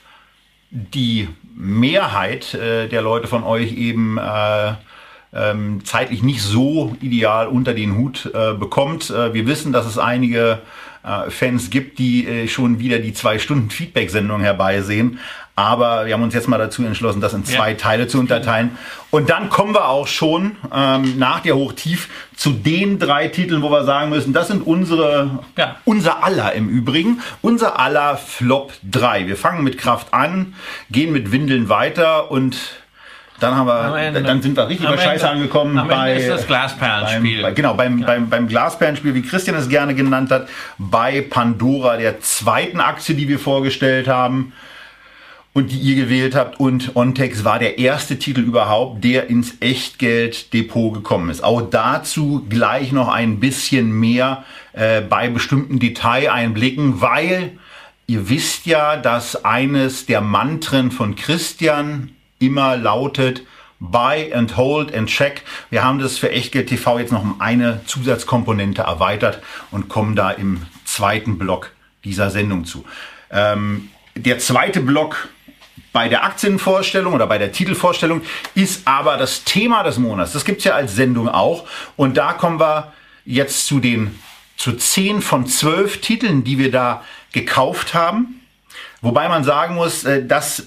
die 0.71 1.29
Mehrheit 1.55 2.55
äh, 2.55 2.89
der 2.89 3.03
Leute 3.03 3.29
von 3.29 3.45
euch 3.45 3.73
eben 3.73 4.19
äh, 4.19 4.73
ähm, 5.33 5.85
zeitlich 5.85 6.23
nicht 6.23 6.43
so 6.43 6.97
ideal 7.01 7.49
unter 7.49 7.75
den 7.75 7.97
Hut 7.97 8.31
äh, 8.33 8.55
bekommt. 8.55 9.11
Äh, 9.11 9.35
wir 9.35 9.47
wissen, 9.47 9.73
dass 9.73 9.87
es 9.87 9.99
einige 9.99 10.61
äh, 11.07 11.31
Fans 11.31 11.71
gibt, 11.71 11.99
die 11.99 12.27
äh, 12.27 12.49
schon 12.49 12.79
wieder 12.79 12.99
die 12.99 13.13
zwei 13.13 13.39
Stunden 13.39 13.71
Feedback-Sendung 13.71 14.41
herbeisehen. 14.41 15.21
Aber 15.59 16.05
wir 16.05 16.13
haben 16.13 16.23
uns 16.23 16.35
jetzt 16.35 16.49
mal 16.49 16.59
dazu 16.59 16.85
entschlossen, 16.85 17.23
das 17.23 17.33
in 17.33 17.47
zwei 17.47 17.71
ja. 17.71 17.77
Teile 17.79 18.09
zu 18.09 18.21
unterteilen. 18.21 18.73
Und 19.11 19.31
dann 19.31 19.49
kommen 19.49 19.73
wir 19.73 19.89
auch 19.89 20.07
schon 20.07 20.57
ähm, 20.71 21.19
nach 21.19 21.41
der 21.41 21.57
Hochtief 21.57 22.11
zu 22.37 22.51
den 22.51 22.99
drei 22.99 23.29
Titeln, 23.29 23.63
wo 23.63 23.71
wir 23.71 23.85
sagen 23.85 24.11
müssen, 24.11 24.35
das 24.35 24.49
sind 24.49 24.67
unsere, 24.67 25.45
ja. 25.57 25.77
unser 25.87 26.23
aller 26.23 26.53
im 26.53 26.69
Übrigen, 26.69 27.23
unser 27.41 27.81
aller 27.81 28.19
Flop 28.19 28.75
3. 28.91 29.29
Wir 29.29 29.37
fangen 29.39 29.65
mit 29.65 29.79
Kraft 29.79 30.13
an, 30.13 30.55
gehen 30.91 31.11
mit 31.11 31.33
Windeln 31.33 31.71
weiter 31.71 32.31
und 32.31 32.59
dann 33.41 33.55
haben 33.55 33.67
wir, 33.67 33.99
Ende, 33.99 34.23
dann 34.23 34.41
sind 34.41 34.57
wir 34.57 34.69
richtig 34.69 34.89
bei 34.89 34.97
Scheiße 34.97 35.29
angekommen. 35.29 35.79
Am 35.79 35.89
bei, 35.89 36.13
Ende 36.13 36.23
ist 36.23 36.31
das 36.31 36.47
Glasperlenspiel. 36.47 37.43
Beim, 37.43 37.51
bei, 37.51 37.53
genau, 37.53 37.75
beim, 37.75 37.99
ja. 37.99 38.07
beim, 38.07 38.29
beim 38.29 38.49
Glasperlenspiel, 38.49 39.15
wie 39.15 39.23
Christian 39.23 39.57
es 39.57 39.69
gerne 39.69 39.95
genannt 39.95 40.31
hat, 40.31 40.49
bei 40.79 41.21
Pandora, 41.21 41.97
der 41.97 42.21
zweiten 42.21 42.81
Aktie, 42.81 43.15
die 43.15 43.29
wir 43.29 43.39
vorgestellt 43.39 44.09
haben 44.09 44.53
und 45.53 45.71
die 45.73 45.79
ihr 45.79 45.97
gewählt 45.97 46.35
habt. 46.35 46.61
Und 46.61 46.97
Ontex 46.97 47.45
war 47.45 47.59
der 47.59 47.79
erste 47.79 48.19
Titel 48.19 48.41
überhaupt, 48.41 49.05
der 49.05 49.29
ins 49.29 49.57
Echtgelddepot 49.61 50.95
gekommen 50.95 51.31
ist. 51.31 51.45
Auch 51.45 51.63
dazu 51.63 52.45
gleich 52.49 52.93
noch 52.93 53.09
ein 53.09 53.41
bisschen 53.41 53.91
mehr 53.91 54.45
äh, 54.73 55.01
bei 55.01 55.29
bestimmten 55.29 55.79
Detaileinblicken, 55.79 57.01
weil 57.01 57.53
ihr 58.07 58.29
wisst 58.29 58.67
ja, 58.67 58.97
dass 58.97 59.45
eines 59.45 60.07
der 60.07 60.21
Mantren 60.21 60.91
von 60.91 61.17
Christian 61.17 62.16
immer 62.39 62.77
lautet 62.77 63.43
Buy 63.79 64.33
and 64.33 64.57
Hold 64.57 64.95
and 64.95 65.09
Check. 65.09 65.43
Wir 65.71 65.85
haben 65.85 65.99
das 65.99 66.19
für 66.19 66.31
Echtgeld 66.31 66.69
TV 66.69 66.99
jetzt 66.99 67.13
noch 67.13 67.23
um 67.23 67.41
eine 67.41 67.85
Zusatzkomponente 67.87 68.83
erweitert 68.83 69.43
und 69.71 69.89
kommen 69.89 70.17
da 70.17 70.31
im 70.31 70.63
zweiten 70.85 71.39
Block 71.39 71.73
dieser 72.05 72.31
Sendung 72.31 72.65
zu. 72.65 72.85
Ähm, 73.31 73.91
der 74.15 74.39
zweite 74.39 74.81
Block 74.81 75.29
bei 75.93 76.09
der 76.09 76.25
Aktienvorstellung 76.25 77.15
oder 77.15 77.27
bei 77.27 77.39
der 77.39 77.53
Titelvorstellung 77.53 78.23
ist 78.55 78.87
aber 78.87 79.17
das 79.17 79.45
Thema 79.45 79.83
des 79.83 79.99
Monats. 79.99 80.33
Das 80.33 80.45
gibt's 80.45 80.65
ja 80.65 80.75
als 80.75 80.95
Sendung 80.95 81.29
auch. 81.29 81.67
Und 81.97 82.17
da 82.17 82.33
kommen 82.33 82.61
wir 82.61 82.93
jetzt 83.25 83.67
zu 83.67 83.81
den 83.81 84.19
zu 84.57 84.73
zehn 84.73 85.21
von 85.21 85.47
zwölf 85.47 86.01
Titeln, 86.01 86.45
die 86.45 86.59
wir 86.59 86.71
da 86.71 87.03
gekauft 87.33 87.95
haben. 87.95 88.41
Wobei 89.03 89.29
man 89.29 89.45
sagen 89.45 89.75
muss, 89.75 90.05
äh, 90.05 90.25
dass 90.25 90.65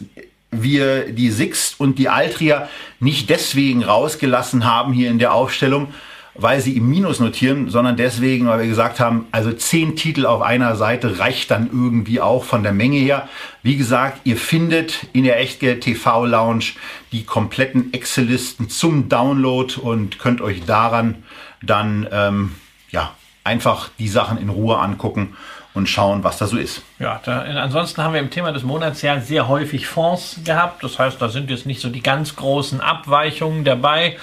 wir 0.51 1.11
die 1.11 1.29
Sixt 1.31 1.79
und 1.79 1.99
die 1.99 2.09
Altria 2.09 2.69
nicht 2.99 3.29
deswegen 3.29 3.83
rausgelassen 3.83 4.65
haben 4.65 4.93
hier 4.93 5.09
in 5.09 5.19
der 5.19 5.33
Aufstellung, 5.33 5.93
weil 6.35 6.61
sie 6.61 6.77
im 6.77 6.89
Minus 6.89 7.19
notieren, 7.19 7.69
sondern 7.69 7.97
deswegen, 7.97 8.47
weil 8.47 8.61
wir 8.61 8.67
gesagt 8.67 8.99
haben, 8.99 9.27
also 9.31 9.51
zehn 9.51 9.95
Titel 9.95 10.25
auf 10.25 10.41
einer 10.41 10.75
Seite 10.75 11.19
reicht 11.19 11.51
dann 11.51 11.69
irgendwie 11.71 12.21
auch 12.21 12.45
von 12.45 12.63
der 12.63 12.71
Menge 12.71 12.97
her. 12.97 13.27
Wie 13.61 13.77
gesagt, 13.77 14.21
ihr 14.23 14.37
findet 14.37 15.07
in 15.13 15.23
der 15.23 15.39
Echtgeld 15.39 15.81
TV 15.81 16.25
Lounge 16.25 16.65
die 17.11 17.25
kompletten 17.25 17.93
Excel-Listen 17.93 18.69
zum 18.69 19.09
Download 19.09 19.73
und 19.79 20.19
könnt 20.19 20.41
euch 20.41 20.63
daran 20.65 21.23
dann 21.61 22.07
ähm, 22.11 22.55
ja 22.89 23.13
einfach 23.43 23.89
die 23.99 24.07
Sachen 24.07 24.37
in 24.37 24.49
Ruhe 24.49 24.77
angucken 24.77 25.35
und 25.73 25.87
schauen, 25.87 26.23
was 26.23 26.37
da 26.37 26.47
so 26.47 26.57
ist. 26.57 26.81
Ja, 26.97 27.21
da, 27.23 27.41
ansonsten 27.41 28.03
haben 28.03 28.13
wir 28.13 28.19
im 28.19 28.31
Thema 28.31 28.51
des 28.51 28.63
Monats 28.63 29.01
ja 29.01 29.19
sehr 29.19 29.47
häufig 29.47 29.87
Fonds 29.87 30.39
gehabt. 30.43 30.83
Das 30.83 30.97
heißt, 30.97 31.21
da 31.21 31.29
sind 31.29 31.49
jetzt 31.49 31.65
nicht 31.65 31.81
so 31.81 31.89
die 31.89 32.01
ganz 32.01 32.35
großen 32.35 32.81
Abweichungen 32.81 33.63
dabei. 33.63 34.17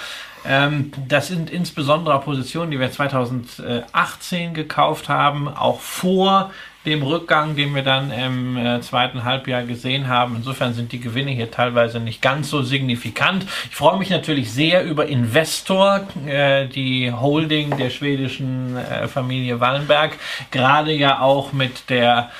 Ähm, 0.45 0.93
das 1.09 1.29
sind 1.29 1.51
insbesondere 1.51 2.21
Positionen, 2.21 2.71
die 2.71 2.81
wir 2.81 2.91
2018 2.91 4.55
gekauft 4.55 5.09
haben, 5.09 5.49
auch 5.49 5.81
vor 5.81 6.51
dem 6.87 7.03
Rückgang, 7.03 7.57
den 7.57 7.75
wir 7.75 7.83
dann 7.83 8.11
im 8.11 8.57
äh, 8.57 8.81
zweiten 8.81 9.25
Halbjahr 9.25 9.65
gesehen 9.65 10.09
haben. 10.09 10.37
Insofern 10.37 10.73
sind 10.75 10.93
die 10.93 11.01
Gewinne 11.01 11.33
hier 11.33 11.51
teilweise 11.51 12.01
nicht 12.01 12.23
ganz 12.23 12.49
so 12.49 12.63
signifikant. 12.63 13.45
Ich 13.69 13.77
freue 13.77 13.99
mich 13.99 14.11
natürlich 14.11 14.53
sehr 14.53 14.85
über 14.85 15.07
Investor, 15.07 16.07
äh, 16.27 16.67
die 16.67 17.13
Holding 17.13 17.77
der 17.77 17.91
schwedischen 17.91 18.77
äh, 18.77 19.09
Familie 19.09 19.61
Wallenberg, 19.61 20.13
gerade 20.51 20.93
ja 20.93 21.21
auch 21.21 21.53
mit 21.53 21.91
der 21.91 22.31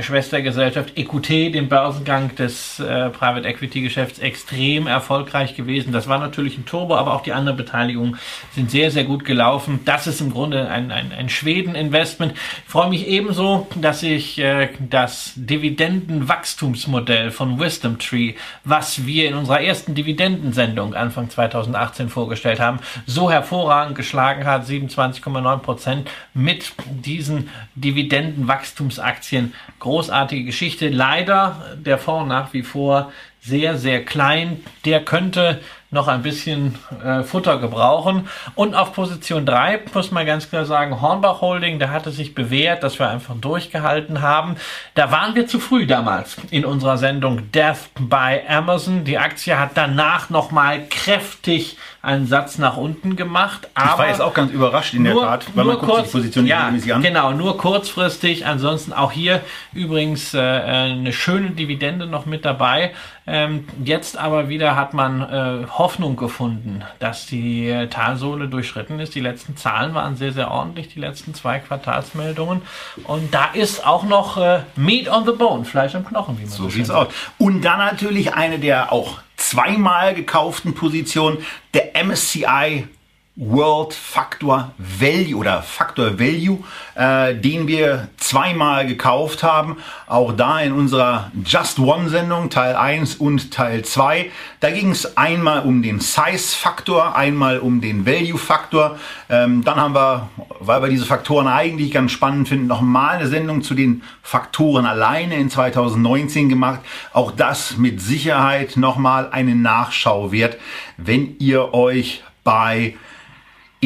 Schwestergesellschaft 0.00 0.96
EQT, 0.96 1.54
dem 1.54 1.68
Börsengang 1.68 2.34
des 2.36 2.80
äh, 2.80 3.10
Private 3.10 3.46
Equity 3.46 3.82
Geschäfts, 3.82 4.18
extrem 4.18 4.86
erfolgreich 4.86 5.56
gewesen. 5.56 5.92
Das 5.92 6.08
war 6.08 6.18
natürlich 6.18 6.56
ein 6.56 6.64
Turbo, 6.64 6.96
aber 6.96 7.12
auch 7.12 7.22
die 7.22 7.34
anderen 7.34 7.58
Beteiligungen 7.58 8.18
sind 8.54 8.70
sehr, 8.70 8.90
sehr 8.90 9.04
gut 9.04 9.26
gelaufen. 9.26 9.80
Das 9.84 10.06
ist 10.06 10.22
im 10.22 10.32
Grunde 10.32 10.70
ein, 10.70 10.90
ein, 10.90 11.12
ein 11.12 11.28
Schweden-Investment. 11.28 12.32
Ich 12.32 12.70
freue 12.70 12.88
mich 12.88 13.06
ebenso, 13.06 13.66
dass 13.76 14.02
ich 14.02 14.38
äh, 14.38 14.70
das 14.80 15.32
Dividendenwachstumsmodell 15.36 17.30
von 17.30 17.60
Wisdom 17.60 17.98
Tree, 17.98 18.36
was 18.64 19.04
wir 19.04 19.28
in 19.28 19.34
unserer 19.34 19.60
ersten 19.60 19.94
Dividendensendung 19.94 20.94
Anfang 20.94 21.28
2018 21.28 22.08
vorgestellt 22.08 22.58
haben, 22.58 22.78
so 23.04 23.30
hervorragend 23.30 23.96
geschlagen 23.96 24.46
hat. 24.46 24.64
27,9 24.66 25.58
Prozent 25.58 26.10
mit 26.32 26.72
diesen 26.86 27.50
Dividendenwachstumsaktien 27.74 29.52
großartige 29.84 30.44
Geschichte. 30.44 30.88
Leider 30.88 31.76
der 31.76 31.98
Fonds 31.98 32.28
nach 32.28 32.52
wie 32.54 32.62
vor 32.62 33.12
sehr, 33.40 33.76
sehr 33.76 34.02
klein. 34.02 34.62
Der 34.86 35.04
könnte 35.04 35.60
noch 35.90 36.08
ein 36.08 36.22
bisschen 36.22 36.76
äh, 37.04 37.22
Futter 37.22 37.58
gebrauchen. 37.58 38.26
Und 38.54 38.74
auf 38.74 38.94
Position 38.94 39.44
3 39.44 39.82
muss 39.92 40.10
man 40.10 40.24
ganz 40.24 40.48
klar 40.48 40.64
sagen, 40.64 41.02
Hornbach 41.02 41.42
Holding, 41.42 41.78
da 41.78 41.90
hatte 41.90 42.10
sich 42.10 42.34
bewährt, 42.34 42.82
dass 42.82 42.98
wir 42.98 43.10
einfach 43.10 43.34
durchgehalten 43.38 44.22
haben. 44.22 44.56
Da 44.94 45.12
waren 45.12 45.34
wir 45.34 45.46
zu 45.46 45.60
früh 45.60 45.86
damals 45.86 46.38
in 46.50 46.64
unserer 46.64 46.96
Sendung 46.96 47.52
Death 47.52 47.90
by 48.00 48.40
Amazon. 48.48 49.04
Die 49.04 49.18
Aktie 49.18 49.58
hat 49.58 49.72
danach 49.74 50.30
nochmal 50.30 50.86
kräftig 50.88 51.76
einen 52.04 52.26
Satz 52.26 52.58
nach 52.58 52.76
unten 52.76 53.16
gemacht. 53.16 53.68
Aber 53.74 53.92
ich 53.92 53.98
war 53.98 54.08
jetzt 54.08 54.20
auch 54.20 54.34
ganz 54.34 54.52
überrascht 54.52 54.94
in 54.94 55.02
nur, 55.02 55.22
der 55.22 55.22
Tat, 55.22 55.46
weil 55.54 55.64
man 55.64 55.78
guckt 55.78 55.90
kurz, 55.90 56.06
die 56.06 56.12
Position 56.12 56.46
ja, 56.46 56.66
an. 56.68 57.02
genau, 57.02 57.32
nur 57.32 57.56
kurzfristig. 57.56 58.46
Ansonsten 58.46 58.92
auch 58.92 59.10
hier 59.10 59.40
übrigens 59.72 60.34
äh, 60.34 60.38
eine 60.38 61.12
schöne 61.12 61.50
Dividende 61.50 62.06
noch 62.06 62.26
mit 62.26 62.44
dabei. 62.44 62.92
Ähm, 63.26 63.66
jetzt 63.82 64.18
aber 64.18 64.50
wieder 64.50 64.76
hat 64.76 64.92
man 64.92 65.22
äh, 65.22 65.66
Hoffnung 65.70 66.16
gefunden, 66.16 66.82
dass 66.98 67.24
die 67.24 67.68
äh, 67.68 67.86
Talsohle 67.88 68.48
durchschritten 68.48 69.00
ist. 69.00 69.14
Die 69.14 69.20
letzten 69.20 69.56
Zahlen 69.56 69.94
waren 69.94 70.16
sehr, 70.16 70.32
sehr 70.32 70.50
ordentlich, 70.50 70.88
die 70.88 71.00
letzten 71.00 71.32
zwei 71.32 71.58
Quartalsmeldungen. 71.58 72.60
Und 73.04 73.32
da 73.32 73.46
ist 73.54 73.86
auch 73.86 74.04
noch 74.04 74.36
äh, 74.36 74.60
Meat 74.76 75.08
on 75.08 75.24
the 75.24 75.32
Bone, 75.32 75.64
Fleisch 75.64 75.94
am 75.94 76.04
Knochen, 76.04 76.36
wie 76.36 76.42
man 76.42 76.50
So 76.50 76.64
so 76.64 76.68
sieht's 76.68 76.90
aus. 76.90 77.08
Und 77.38 77.62
dann 77.62 77.78
natürlich 77.78 78.34
eine 78.34 78.58
der 78.58 78.92
auch 78.92 79.23
zweimal 79.54 80.14
gekauften 80.14 80.74
Positionen, 80.74 81.38
der 81.74 81.92
MSCI 82.04 82.88
World 83.36 83.92
Factor 83.92 84.72
Value 84.78 85.34
oder 85.34 85.60
Factor 85.62 86.20
Value, 86.20 86.62
äh, 86.94 87.34
den 87.34 87.66
wir 87.66 88.06
zweimal 88.16 88.86
gekauft 88.86 89.42
haben. 89.42 89.78
Auch 90.06 90.30
da 90.32 90.60
in 90.60 90.72
unserer 90.72 91.32
Just 91.44 91.80
One 91.80 92.08
Sendung, 92.08 92.48
Teil 92.48 92.76
1 92.76 93.16
und 93.16 93.50
Teil 93.50 93.84
2. 93.84 94.30
Da 94.60 94.70
ging 94.70 94.92
es 94.92 95.16
einmal 95.16 95.64
um 95.64 95.82
den 95.82 95.98
Size 95.98 96.56
Faktor, 96.56 97.16
einmal 97.16 97.58
um 97.58 97.80
den 97.80 98.06
Value 98.06 98.38
Faktor. 98.38 99.00
Ähm, 99.28 99.64
dann 99.64 99.80
haben 99.80 99.96
wir, 99.96 100.28
weil 100.60 100.82
wir 100.82 100.88
diese 100.88 101.04
Faktoren 101.06 101.48
eigentlich 101.48 101.90
ganz 101.90 102.12
spannend 102.12 102.48
finden, 102.48 102.68
nochmal 102.68 103.16
eine 103.16 103.26
Sendung 103.26 103.62
zu 103.62 103.74
den 103.74 104.04
Faktoren 104.22 104.86
alleine 104.86 105.34
in 105.34 105.50
2019 105.50 106.48
gemacht. 106.48 106.78
Auch 107.12 107.32
das 107.32 107.78
mit 107.78 108.00
Sicherheit 108.00 108.76
nochmal 108.76 109.28
eine 109.32 109.56
Nachschau 109.56 110.30
wert, 110.30 110.56
wenn 110.98 111.34
ihr 111.40 111.74
euch 111.74 112.22
bei 112.44 112.94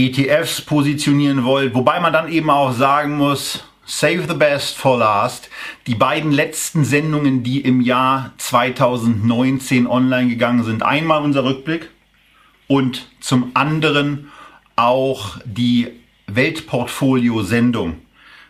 ETFs 0.07 0.61
positionieren 0.61 1.45
wollt, 1.45 1.75
wobei 1.75 2.01
man 2.01 2.13
dann 2.13 2.31
eben 2.31 2.51
auch 2.51 2.73
sagen 2.73 3.17
muss, 3.17 3.65
Save 3.91 4.27
the 4.29 4.35
best 4.35 4.77
for 4.77 4.99
last. 4.99 5.49
Die 5.87 5.95
beiden 5.95 6.31
letzten 6.31 6.85
Sendungen, 6.85 7.43
die 7.43 7.63
im 7.63 7.81
Jahr 7.81 8.35
2019 8.37 9.87
online 9.87 10.29
gegangen 10.29 10.63
sind. 10.63 10.83
Einmal 10.83 11.23
unser 11.23 11.43
Rückblick 11.45 11.89
und 12.67 13.09
zum 13.21 13.53
anderen 13.55 14.31
auch 14.77 15.39
die 15.47 15.89
Weltportfolio-Sendung 16.27 17.97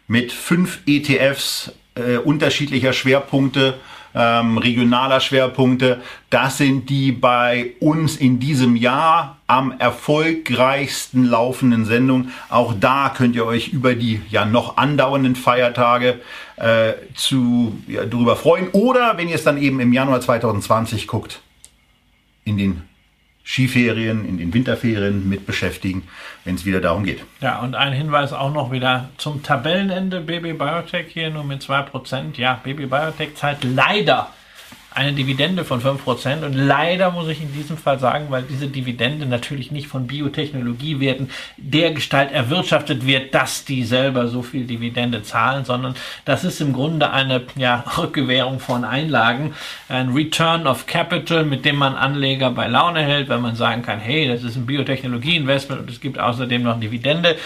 mit 0.09 0.33
fünf 0.33 0.81
ETFs 0.87 1.73
äh, 1.95 2.17
unterschiedlicher 2.17 2.93
Schwerpunkte 2.93 3.79
ähm, 4.19 4.59
regionaler 4.59 5.21
Schwerpunkte. 5.21 6.03
Das 6.29 6.59
sind 6.59 6.91
die 6.91 7.13
bei 7.13 7.71
uns 7.79 8.17
in 8.17 8.41
diesem 8.41 8.75
Jahr 8.75 9.39
am 9.47 9.73
erfolgreichsten 9.79 11.25
laufenden 11.25 11.85
Sendungen. 11.85 12.33
Auch 12.51 12.75
da 12.79 13.15
könnt 13.17 13.37
ihr 13.37 13.47
euch 13.47 13.69
über 13.69 13.95
die 13.95 14.21
ja 14.29 14.45
noch 14.45 14.77
andauernden 14.77 15.37
Feiertage 15.37 16.21
äh, 16.57 16.95
zu, 17.15 17.79
ja, 17.87 18.05
darüber 18.05 18.35
freuen. 18.35 18.69
Oder 18.73 19.17
wenn 19.17 19.29
ihr 19.29 19.37
es 19.37 19.45
dann 19.45 19.57
eben 19.57 19.79
im 19.79 19.93
Januar 19.93 20.21
2020 20.21 21.07
guckt, 21.07 21.41
in 22.45 22.59
den 22.59 22.88
Skiferien, 23.49 24.29
in 24.29 24.37
den 24.37 24.53
Winterferien 24.53 25.27
mit 25.27 25.47
beschäftigen, 25.47 26.03
wenn 26.45 26.57
es 26.57 26.67
wieder 26.67 26.83
darum 26.83 27.05
geht. 27.05 27.25
Ja, 27.41 27.61
und 27.61 27.75
ein 27.75 27.95
Hinweis 27.95 28.35
auch 28.35 28.53
noch 28.53 28.71
wieder 28.71 29.09
zum 29.17 29.43
Tabellenende. 29.43 30.21
Baby 30.21 30.53
Biotech 30.53 31.07
hier 31.09 31.31
nur 31.31 31.45
mit 31.45 31.63
2%. 31.63 32.37
Ja, 32.37 32.61
Baby 32.63 32.85
Biotech 32.85 33.37
zahlt 33.37 33.65
leider 33.65 34.31
eine 34.99 35.13
Dividende 35.13 35.65
von 35.65 35.81
5% 35.81 36.45
und 36.45 36.55
leider 36.55 37.13
muss 37.13 37.29
ich 37.29 37.41
in 37.41 37.53
diesem 37.53 37.77
Fall 37.77 38.01
sagen, 38.01 38.27
weil 38.31 38.43
diese 38.43 38.67
Dividende 38.67 39.27
natürlich 39.27 39.71
nicht 39.71 39.87
von 39.87 40.09
Biotechnologiewerten 40.09 41.31
der 41.57 41.93
Gestalt 41.93 42.33
erwirtschaftet 42.33 43.07
wird, 43.07 43.33
dass 43.33 43.65
die 43.65 43.85
selber 43.85 44.27
so 44.27 44.43
viel 44.43 44.67
Dividende 44.67 45.23
zahlen, 45.23 45.65
sondern 45.65 45.95
das 46.25 46.43
ist 46.43 46.61
im 46.61 46.73
Grunde 46.73 47.13
eine 47.13 47.43
ja, 47.55 47.85
Rückgewährung 47.97 48.59
von 48.59 48.85
Einlagen, 48.85 49.55
ein 49.89 50.09
Return 50.09 50.67
of 50.67 50.87
Capital, 50.87 51.45
mit 51.45 51.65
dem 51.65 51.77
man 51.77 51.95
Anleger 51.95 52.51
bei 52.51 52.67
Laune 52.67 53.01
hält, 53.01 53.29
wenn 53.29 53.41
man 53.41 53.55
sagen 53.55 53.83
kann, 53.83 54.01
hey, 54.01 54.27
das 54.27 54.43
ist 54.43 54.57
ein 54.57 54.67
Biotechnologie-Investment 54.67 55.81
und 55.83 55.91
es 55.91 56.01
gibt 56.01 56.19
außerdem 56.19 56.65
noch 56.65 56.81
Dividende 56.81 57.37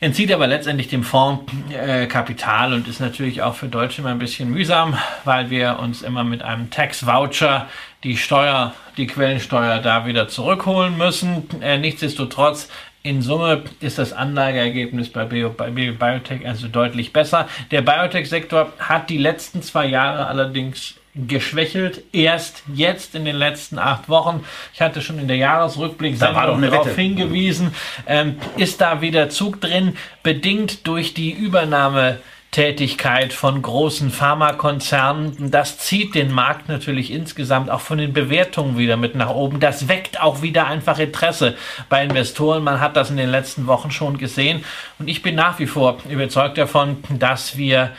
entzieht 0.00 0.32
aber 0.32 0.46
letztendlich 0.46 0.88
dem 0.88 1.02
Fonds 1.02 1.52
äh, 1.70 2.06
Kapital 2.06 2.72
und 2.72 2.86
ist 2.86 3.00
natürlich 3.00 3.42
auch 3.42 3.54
für 3.54 3.68
Deutsche 3.68 4.00
immer 4.00 4.10
ein 4.10 4.18
bisschen 4.18 4.50
mühsam, 4.50 4.96
weil 5.24 5.50
wir 5.50 5.78
uns 5.80 6.02
immer 6.02 6.24
mit 6.24 6.42
einem 6.42 6.70
Tax-Voucher 6.70 7.68
die 8.04 8.16
Steuer, 8.16 8.74
die 8.96 9.06
Quellensteuer 9.06 9.80
da 9.80 10.06
wieder 10.06 10.28
zurückholen 10.28 10.96
müssen. 10.96 11.48
Äh, 11.60 11.78
nichtsdestotrotz 11.78 12.68
in 13.02 13.22
Summe 13.22 13.62
ist 13.80 13.98
das 13.98 14.12
Anlageergebnis 14.12 15.08
bei, 15.10 15.24
Bio, 15.24 15.50
bei 15.50 15.70
Biotech 15.70 16.46
also 16.46 16.68
deutlich 16.68 17.12
besser. 17.12 17.48
Der 17.70 17.82
Biotech-Sektor 17.82 18.72
hat 18.78 19.08
die 19.08 19.18
letzten 19.18 19.62
zwei 19.62 19.86
Jahre 19.86 20.26
allerdings 20.26 20.94
geschwächelt. 21.26 22.02
Erst 22.12 22.62
jetzt 22.72 23.14
in 23.14 23.24
den 23.24 23.36
letzten 23.36 23.78
acht 23.78 24.08
Wochen, 24.08 24.44
ich 24.72 24.80
hatte 24.80 25.02
schon 25.02 25.18
in 25.18 25.28
der 25.28 25.36
Jahresrückblick 25.36 26.18
darauf 26.18 26.94
hingewiesen, 26.94 27.74
ähm, 28.06 28.36
ist 28.56 28.80
da 28.80 29.00
wieder 29.00 29.30
Zug 29.30 29.60
drin, 29.60 29.96
bedingt 30.22 30.86
durch 30.86 31.14
die 31.14 31.32
Übernahme 31.32 32.18
Tätigkeit 32.50 33.34
von 33.34 33.60
großen 33.60 34.10
Pharmakonzernen. 34.10 35.50
Das 35.50 35.78
zieht 35.78 36.14
den 36.14 36.32
Markt 36.32 36.68
natürlich 36.68 37.10
insgesamt 37.10 37.70
auch 37.70 37.80
von 37.80 37.98
den 37.98 38.14
Bewertungen 38.14 38.78
wieder 38.78 38.96
mit 38.96 39.14
nach 39.14 39.28
oben. 39.28 39.60
Das 39.60 39.86
weckt 39.86 40.20
auch 40.20 40.40
wieder 40.40 40.66
einfach 40.66 40.98
Interesse 40.98 41.56
bei 41.90 42.02
Investoren. 42.02 42.64
Man 42.64 42.80
hat 42.80 42.96
das 42.96 43.10
in 43.10 43.18
den 43.18 43.28
letzten 43.28 43.66
Wochen 43.66 43.90
schon 43.90 44.16
gesehen. 44.16 44.64
Und 44.98 45.08
ich 45.08 45.20
bin 45.20 45.34
nach 45.34 45.58
wie 45.58 45.66
vor 45.66 45.98
überzeugt 46.08 46.56
davon, 46.56 46.96
dass 47.10 47.58
wir 47.58 47.92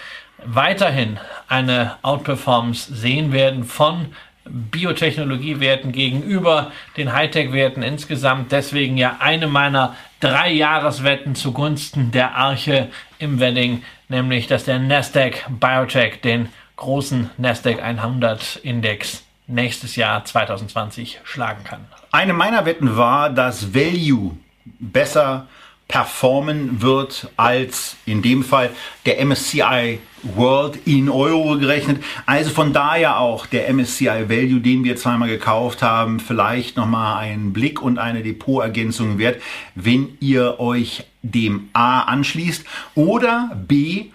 weiterhin 0.45 1.19
eine 1.47 1.95
Outperformance 2.02 2.93
sehen 2.93 3.32
werden 3.32 3.63
von 3.63 4.08
Biotechnologiewerten 4.45 5.91
gegenüber 5.91 6.71
den 6.97 7.13
Hightech-Werten 7.13 7.84
insgesamt. 7.84 8.52
Deswegen 8.52 8.97
ja 8.97 9.17
eine 9.19 9.47
meiner 9.47 9.95
drei 10.19 10.52
Jahreswetten 10.52 11.36
zugunsten 11.36 12.12
der 12.12 12.36
Arche 12.36 12.89
im 13.19 13.39
Wedding, 13.39 13.84
nämlich 14.08 14.47
dass 14.47 14.65
der 14.65 14.80
Nasdaq 14.80 15.45
Biotech 15.49 16.21
den 16.21 16.49
großen 16.78 17.30
Nasdaq 17.38 17.82
100 17.82 18.58
Index 18.58 19.23
nächstes 19.47 19.95
Jahr 19.95 20.23
2020 20.25 21.19
schlagen 21.23 21.63
kann. 21.63 21.86
Eine 22.12 22.34
meiner 22.34 22.65
Wetten 22.65 22.97
war, 22.97 23.30
dass 23.30 23.73
Value 23.73 24.38
besser 24.80 25.47
performen 25.89 26.82
wird 26.82 27.30
als 27.36 27.97
in 28.06 28.21
dem 28.21 28.43
Fall 28.43 28.69
der 29.06 29.25
MSCI 29.25 29.99
World 30.21 30.80
in 30.86 31.10
Euro 31.10 31.58
gerechnet. 31.58 32.04
Also 32.28 32.52
von 32.52 32.73
daher 32.73 33.19
auch 33.19 33.47
der 33.47 33.73
MSCI 33.73 34.30
Value, 34.30 34.62
den 34.62 34.84
wir 34.84 34.95
zweimal 34.95 35.30
gekauft 35.30 35.82
haben, 35.82 36.19
vielleicht 36.19 36.78
nochmal 36.78 37.17
einen 37.23 37.54
Blick 37.54 37.82
und 37.82 37.97
eine 37.97 38.21
Depotergänzung 38.21 39.17
wert, 39.17 39.41
wenn 39.75 40.15
ihr 40.19 40.60
euch 40.60 41.06
dem 41.23 41.69
A 41.73 42.02
anschließt 42.02 42.65
oder 42.95 43.52
B 43.67 44.12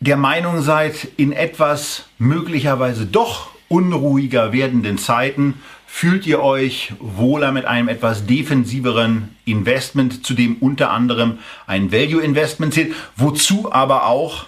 der 0.00 0.16
Meinung 0.16 0.60
seid, 0.60 1.08
in 1.16 1.32
etwas 1.32 2.04
möglicherweise 2.18 3.06
doch 3.06 3.50
unruhiger 3.68 4.52
werdenden 4.52 4.98
Zeiten 4.98 5.54
fühlt 5.90 6.26
ihr 6.26 6.40
euch 6.42 6.92
wohler 7.00 7.50
mit 7.50 7.64
einem 7.64 7.88
etwas 7.88 8.26
defensiveren 8.26 9.34
Investment, 9.46 10.24
zu 10.24 10.34
dem 10.34 10.56
unter 10.60 10.90
anderem 10.90 11.38
ein 11.66 11.90
Value 11.90 12.22
Investment 12.22 12.74
zählt, 12.74 12.94
wozu 13.16 13.72
aber 13.72 14.06
auch 14.06 14.44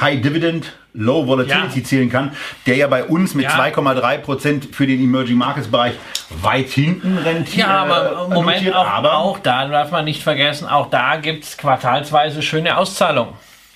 High 0.00 0.22
Dividend, 0.22 0.72
Low 0.94 1.26
Volatility 1.26 1.80
ja. 1.80 1.84
zählen 1.84 2.10
kann, 2.10 2.32
der 2.66 2.76
ja 2.76 2.86
bei 2.88 3.04
uns 3.04 3.34
mit 3.34 3.44
ja. 3.44 3.50
2,3 3.50 4.18
Prozent 4.18 4.68
für 4.74 4.86
den 4.86 5.00
Emerging 5.00 5.36
Markets 5.36 5.68
Bereich 5.68 5.92
weit 6.40 6.70
hinten 6.70 7.18
rentiert. 7.18 7.68
Ja, 7.68 7.84
aber 7.84 8.28
äh, 8.30 8.34
Moment, 8.34 8.74
auch, 8.74 8.86
aber 8.86 9.18
auch 9.18 9.38
da 9.38 9.68
darf 9.68 9.92
man 9.92 10.06
nicht 10.06 10.22
vergessen, 10.22 10.66
auch 10.66 10.88
da 10.88 11.16
gibt 11.16 11.44
es 11.44 11.58
quartalsweise 11.58 12.42
schöne 12.42 12.76
Auszahlungen. 12.76 13.34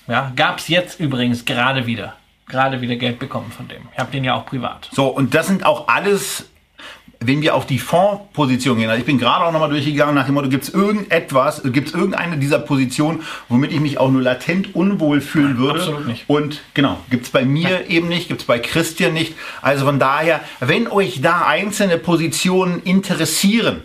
Ja, 0.09 0.33
gab 0.35 0.59
es 0.59 0.69
jetzt 0.69 0.99
übrigens 0.99 1.45
gerade 1.45 1.87
wieder. 1.87 2.15
Gerade 2.49 2.81
wieder 2.81 2.97
Geld 2.97 3.19
bekommen 3.19 3.53
von 3.53 3.69
dem. 3.69 3.83
Ich 3.93 3.99
habe 3.99 4.11
den 4.11 4.25
ja 4.25 4.35
auch 4.35 4.47
privat. 4.47 4.89
So, 4.91 5.07
und 5.07 5.35
das 5.35 5.47
sind 5.47 5.65
auch 5.65 5.89
alles 5.89 6.49
wenn 7.27 7.43
wir 7.43 7.55
auf 7.55 7.67
die 7.67 7.79
Fondsposition 7.79 8.79
gehen, 8.79 8.89
also 8.89 9.01
ich 9.01 9.07
bin 9.07 9.19
gerade 9.19 9.45
auch 9.45 9.53
nochmal 9.53 9.71
durchgegangen 9.71 10.15
nach 10.15 10.27
dem 10.27 10.35
Motto, 10.35 10.49
gibt 10.49 10.65
es 10.65 10.75
irgendetwas, 10.75 11.63
gibt 11.65 11.89
es 11.89 11.95
irgendeine 11.95 12.39
dieser 12.39 12.59
Positionen, 12.59 13.23
womit 13.49 13.73
ich 13.73 13.81
mich 13.81 13.99
auch 13.99 14.11
nur 14.11 14.23
latent 14.23 14.75
unwohl 14.75 15.21
fühlen 15.21 15.59
würde? 15.59 15.81
absolut 15.81 16.07
nicht. 16.07 16.25
Und 16.29 16.61
genau, 16.75 16.99
gibt 17.11 17.27
es 17.27 17.31
bei 17.31 17.45
mir 17.45 17.71
Nein. 17.71 17.89
eben 17.89 18.09
nicht, 18.09 18.29
gibt 18.29 18.43
es 18.43 18.47
bei 18.47 18.59
Christian 18.59 19.13
nicht. 19.13 19.35
Also 19.63 19.85
von 19.85 19.99
daher, 19.99 20.41
wenn 20.61 20.89
euch 20.89 21.21
da 21.21 21.47
einzelne 21.47 21.99
Positionen 21.99 22.83
interessieren, 22.83 23.83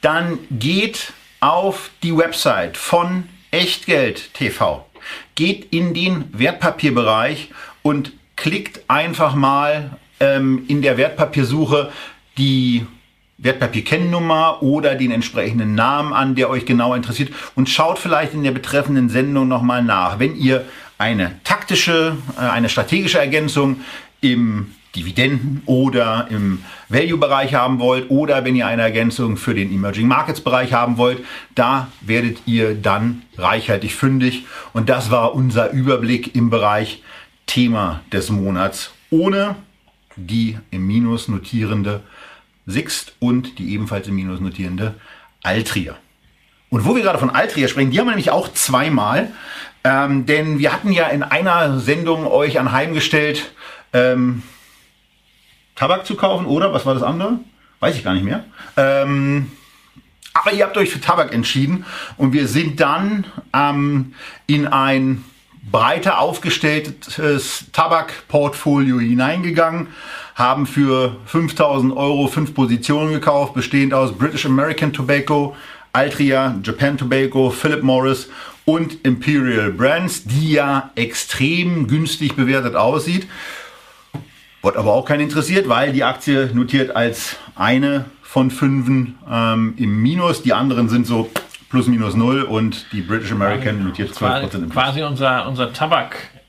dann 0.00 0.38
geht 0.50 1.12
auf 1.40 1.90
die 2.02 2.16
Website 2.16 2.76
von 2.76 3.24
Echtgeld 3.50 4.34
TV. 4.34 4.86
Geht 5.34 5.72
in 5.72 5.94
den 5.94 6.24
Wertpapierbereich 6.32 7.50
und 7.82 8.12
klickt 8.36 8.80
einfach 8.88 9.34
mal 9.34 9.98
ähm, 10.20 10.64
in 10.68 10.82
der 10.82 10.96
Wertpapiersuche 10.96 11.90
die 12.38 12.86
Wertpapierkennnummer 13.38 14.62
oder 14.62 14.94
den 14.94 15.10
entsprechenden 15.10 15.74
Namen 15.74 16.12
an, 16.12 16.34
der 16.34 16.50
euch 16.50 16.66
genau 16.66 16.94
interessiert 16.94 17.30
und 17.54 17.68
schaut 17.68 17.98
vielleicht 17.98 18.34
in 18.34 18.42
der 18.42 18.50
betreffenden 18.50 19.08
Sendung 19.08 19.48
nochmal 19.48 19.82
nach. 19.82 20.18
Wenn 20.18 20.36
ihr 20.36 20.66
eine 20.98 21.40
taktische, 21.44 22.16
äh, 22.36 22.40
eine 22.40 22.68
strategische 22.68 23.18
Ergänzung 23.18 23.80
im 24.20 24.74
Dividenden- 24.94 25.62
oder 25.66 26.26
im 26.30 26.64
Value-Bereich 26.88 27.54
haben 27.54 27.78
wollt 27.78 28.10
oder 28.10 28.44
wenn 28.44 28.56
ihr 28.56 28.66
eine 28.66 28.82
Ergänzung 28.82 29.36
für 29.36 29.54
den 29.54 29.72
Emerging 29.72 30.08
Markets-Bereich 30.08 30.72
haben 30.72 30.98
wollt, 30.98 31.24
da 31.54 31.88
werdet 32.00 32.42
ihr 32.46 32.74
dann 32.74 33.22
reichhaltig 33.38 33.94
fündig. 33.94 34.44
Und 34.72 34.88
das 34.88 35.10
war 35.10 35.34
unser 35.34 35.70
Überblick 35.70 36.34
im 36.34 36.50
Bereich 36.50 37.02
Thema 37.46 38.00
des 38.12 38.30
Monats 38.30 38.92
ohne 39.10 39.56
die 40.16 40.58
im 40.70 40.86
Minus 40.86 41.28
notierende 41.28 42.02
Sixt 42.66 43.14
und 43.18 43.58
die 43.58 43.72
ebenfalls 43.72 44.08
im 44.08 44.16
Minus 44.16 44.40
notierende 44.40 44.94
Altria. 45.42 45.96
Und 46.68 46.84
wo 46.84 46.94
wir 46.94 47.02
gerade 47.02 47.18
von 47.18 47.30
Altria 47.30 47.68
sprechen, 47.68 47.90
die 47.90 47.98
haben 47.98 48.06
wir 48.06 48.12
nämlich 48.12 48.30
auch 48.30 48.52
zweimal, 48.52 49.32
ähm, 49.82 50.26
denn 50.26 50.58
wir 50.58 50.72
hatten 50.72 50.92
ja 50.92 51.08
in 51.08 51.22
einer 51.22 51.80
Sendung 51.80 52.26
euch 52.26 52.60
anheimgestellt, 52.60 53.52
ähm, 53.92 54.42
Tabak 55.74 56.06
zu 56.06 56.14
kaufen 56.14 56.46
oder 56.46 56.72
was 56.72 56.86
war 56.86 56.94
das 56.94 57.02
andere? 57.02 57.40
Weiß 57.80 57.96
ich 57.96 58.04
gar 58.04 58.12
nicht 58.12 58.24
mehr. 58.24 58.44
Ähm, 58.76 59.50
aber 60.34 60.52
ihr 60.52 60.64
habt 60.64 60.76
euch 60.76 60.90
für 60.90 61.00
Tabak 61.00 61.32
entschieden 61.32 61.84
und 62.16 62.32
wir 62.32 62.46
sind 62.46 62.80
dann 62.80 63.26
ähm, 63.52 64.14
in 64.46 64.66
ein 64.66 65.24
breiter 65.62 66.18
aufgestelltes 66.18 67.66
Tabakportfolio 67.72 68.98
hineingegangen, 68.98 69.88
haben 70.34 70.66
für 70.66 71.16
5000 71.26 71.96
Euro 71.96 72.28
fünf 72.28 72.54
Positionen 72.54 73.12
gekauft, 73.12 73.54
bestehend 73.54 73.92
aus 73.92 74.12
British 74.16 74.46
American 74.46 74.92
Tobacco, 74.92 75.54
Altria, 75.92 76.56
Japan 76.62 76.96
Tobacco, 76.96 77.50
Philip 77.50 77.82
Morris 77.82 78.28
und 78.64 79.04
Imperial 79.04 79.72
Brands, 79.72 80.24
die 80.24 80.52
ja 80.52 80.90
extrem 80.94 81.88
günstig 81.88 82.36
bewertet 82.36 82.76
aussieht. 82.76 83.26
Wird 84.62 84.76
aber 84.76 84.92
auch 84.92 85.04
keinen 85.04 85.22
interessiert, 85.22 85.68
weil 85.68 85.92
die 85.92 86.04
Aktie 86.04 86.50
notiert 86.54 86.94
als 86.94 87.36
eine 87.54 88.06
von 88.22 88.50
fünfen 88.50 89.18
ähm, 89.28 89.74
im 89.76 90.02
Minus. 90.02 90.42
Die 90.42 90.52
anderen 90.52 90.88
sind 90.88 91.06
so 91.06 91.30
plus 91.70 91.86
minus 91.86 92.14
null 92.16 92.42
und 92.42 92.92
die 92.92 93.00
British 93.00 93.32
American 93.32 93.84
notiert 93.84 94.10
12% 94.10 94.12
quasi, 94.18 94.56
im 94.56 94.62
Plus. 94.68 94.72
quasi 94.72 95.02
unser, 95.02 95.48
unser 95.48 95.72